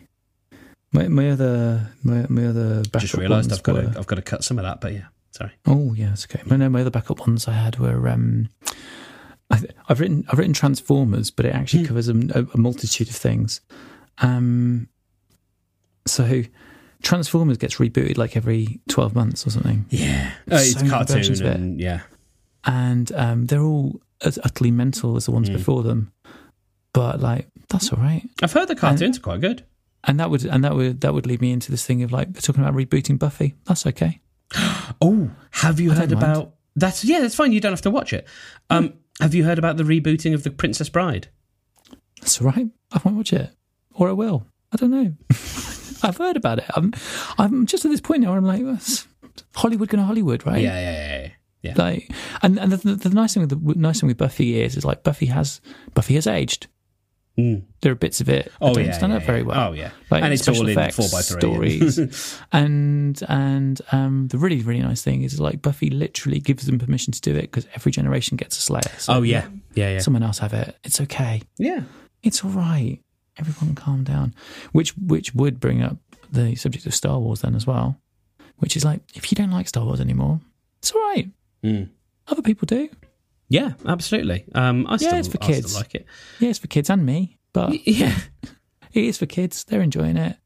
[0.93, 4.15] My my other my, my other backup Just realised I've got were, to I've got
[4.15, 5.51] to cut some of that, but yeah, sorry.
[5.65, 6.41] Oh yeah, it's okay.
[6.45, 8.49] My, no, my other backup ones I had were um,
[9.49, 12.13] I, th- I've written I've written Transformers, but it actually covers a,
[12.53, 13.59] a multitude of things.
[14.19, 14.87] Um,
[16.05, 16.43] so
[17.03, 21.80] Transformers gets rebooted like every twelve months or something, Yeah, uh, it's So cartoon and
[21.80, 22.01] yeah,
[22.65, 26.11] and um, they're all as utterly mental as the ones before them.
[26.93, 28.27] But like that's all right.
[28.41, 29.65] I've heard the cartoons are quite good.
[30.05, 32.34] And that would and that would that would lead me into this thing of like
[32.34, 33.55] they're talking about rebooting Buffy.
[33.65, 34.19] That's okay.
[35.01, 36.38] Oh, have you I heard don't mind.
[36.38, 37.51] about that's yeah, that's fine.
[37.51, 38.27] You don't have to watch it.
[38.69, 41.27] Um, have you heard about the rebooting of the Princess Bride?
[42.21, 42.67] That's all right.
[42.91, 43.49] I won't watch it,
[43.93, 44.45] or I will.
[44.71, 45.13] I don't know.
[46.03, 46.65] I've heard about it.
[46.75, 46.93] I'm,
[47.38, 48.80] I'm just at this point now where I'm like,
[49.55, 50.61] Hollywood going to Hollywood, right?
[50.61, 51.30] Yeah, yeah, yeah, yeah.
[51.61, 51.73] yeah.
[51.77, 52.11] Like,
[52.41, 54.85] and and the, the, the nice thing with the nice thing with Buffy is, is
[54.85, 55.61] like Buffy has
[55.93, 56.67] Buffy has aged.
[57.38, 57.63] Mm.
[57.81, 59.69] There are bits of it Oh don't yeah, stand yeah, up very well.
[59.69, 64.27] Oh yeah, Like and it's all in effects, four by three stories, and and um,
[64.27, 67.41] the really really nice thing is like Buffy literally gives them permission to do it
[67.41, 68.84] because every generation gets a Slayer.
[68.99, 70.77] So oh yeah, yeah, yeah, someone else have it.
[70.84, 71.41] It's okay.
[71.57, 71.81] yeah.
[72.21, 72.99] It's all right.
[73.38, 74.34] Everyone calm down.
[74.72, 75.97] Which which would bring up
[76.31, 77.99] the subject of Star Wars then as well.
[78.57, 80.39] Which is like, if you don't like Star Wars anymore,
[80.80, 81.30] it's all right.
[81.64, 81.89] Mm.
[82.27, 82.89] Other people do.
[83.49, 84.45] Yeah, absolutely.
[84.55, 85.76] Um, I still, yeah, it's for I still kids.
[85.76, 86.05] like it.
[86.39, 88.18] Yeah, it's for kids and me, but Yeah,
[88.93, 89.64] it is for kids.
[89.64, 90.38] They're enjoying it.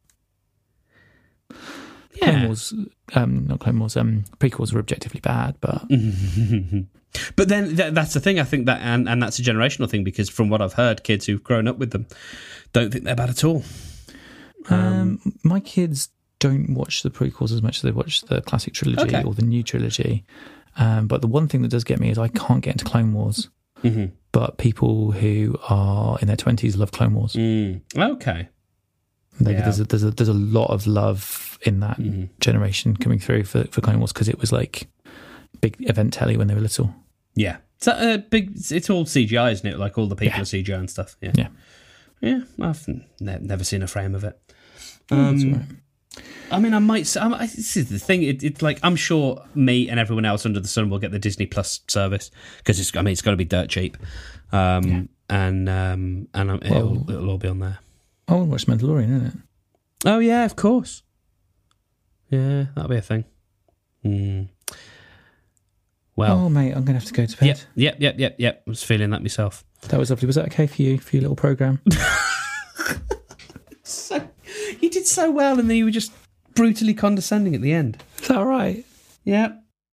[1.49, 2.45] Clone yeah.
[2.47, 2.73] Wars,
[3.14, 5.84] um, not Clone Wars, um, prequels were objectively bad, but
[7.35, 8.39] But then th- that's the thing.
[8.39, 11.25] I think that, and, and that's a generational thing because from what I've heard, kids
[11.25, 12.05] who've grown up with them
[12.73, 13.63] don't think they're bad at all.
[14.69, 16.09] um, my kids
[16.39, 19.23] don't watch the prequels as much as they watch the classic trilogy Okay.
[19.23, 20.23] or the new trilogy.
[20.77, 23.13] Um, but the one thing that does get me is I can't get into Clone
[23.13, 23.49] Wars.
[23.84, 24.05] Mm-hmm.
[24.31, 27.34] but people who are in their twenties love Clone Wars.
[27.34, 27.81] Mm.
[27.95, 28.49] Okay.
[29.39, 29.61] Like, Yeah.
[29.61, 32.23] There's a, there's a there's a lot of love in that Mm-hmm.
[32.39, 34.88] generation coming through for for Clone Wars because it was like
[35.61, 36.93] big event telly when they were little.
[37.35, 37.57] Yeah.
[37.79, 38.51] So uh, big.
[38.55, 39.77] It's, it's all CGI, isn't it?
[39.77, 40.41] Like all the people Yeah.
[40.41, 41.15] are CGI and stuff.
[41.21, 41.31] Yeah.
[41.35, 41.47] Yeah.
[42.21, 42.39] Yeah.
[42.61, 42.88] I've
[43.19, 44.39] ne- never seen a frame of it.
[45.09, 45.61] That's Um, right.
[46.49, 47.15] I mean, I might.
[47.15, 48.23] I, I, this is the thing.
[48.23, 51.19] It, it's like I'm sure me and everyone else under the sun will get the
[51.19, 52.95] Disney Plus service because it's.
[52.95, 53.97] I mean, it's got to be dirt cheap,
[54.51, 57.77] um, and um, and um, it'll, it'll all be on there.
[58.27, 59.34] I want to watch Mandalorian, isn't it?
[60.05, 61.03] Oh yeah, of course.
[62.29, 63.25] Yeah, that'll be a thing.
[64.03, 64.43] Hmm.
[66.18, 67.45] Well, Oh, mate, I'm going to have to go to bed.
[67.48, 68.64] yep, yep, yep, yep, yep.
[68.68, 69.64] I was feeling that myself.
[69.89, 70.26] That was lovely.
[70.26, 71.80] Was that okay for you, for your little program?
[73.84, 74.27] So
[74.81, 76.11] you did so well, and then you were just
[76.56, 78.03] brutally condescending at the end.
[78.22, 78.84] Is that all right?
[79.23, 79.53] Yeah.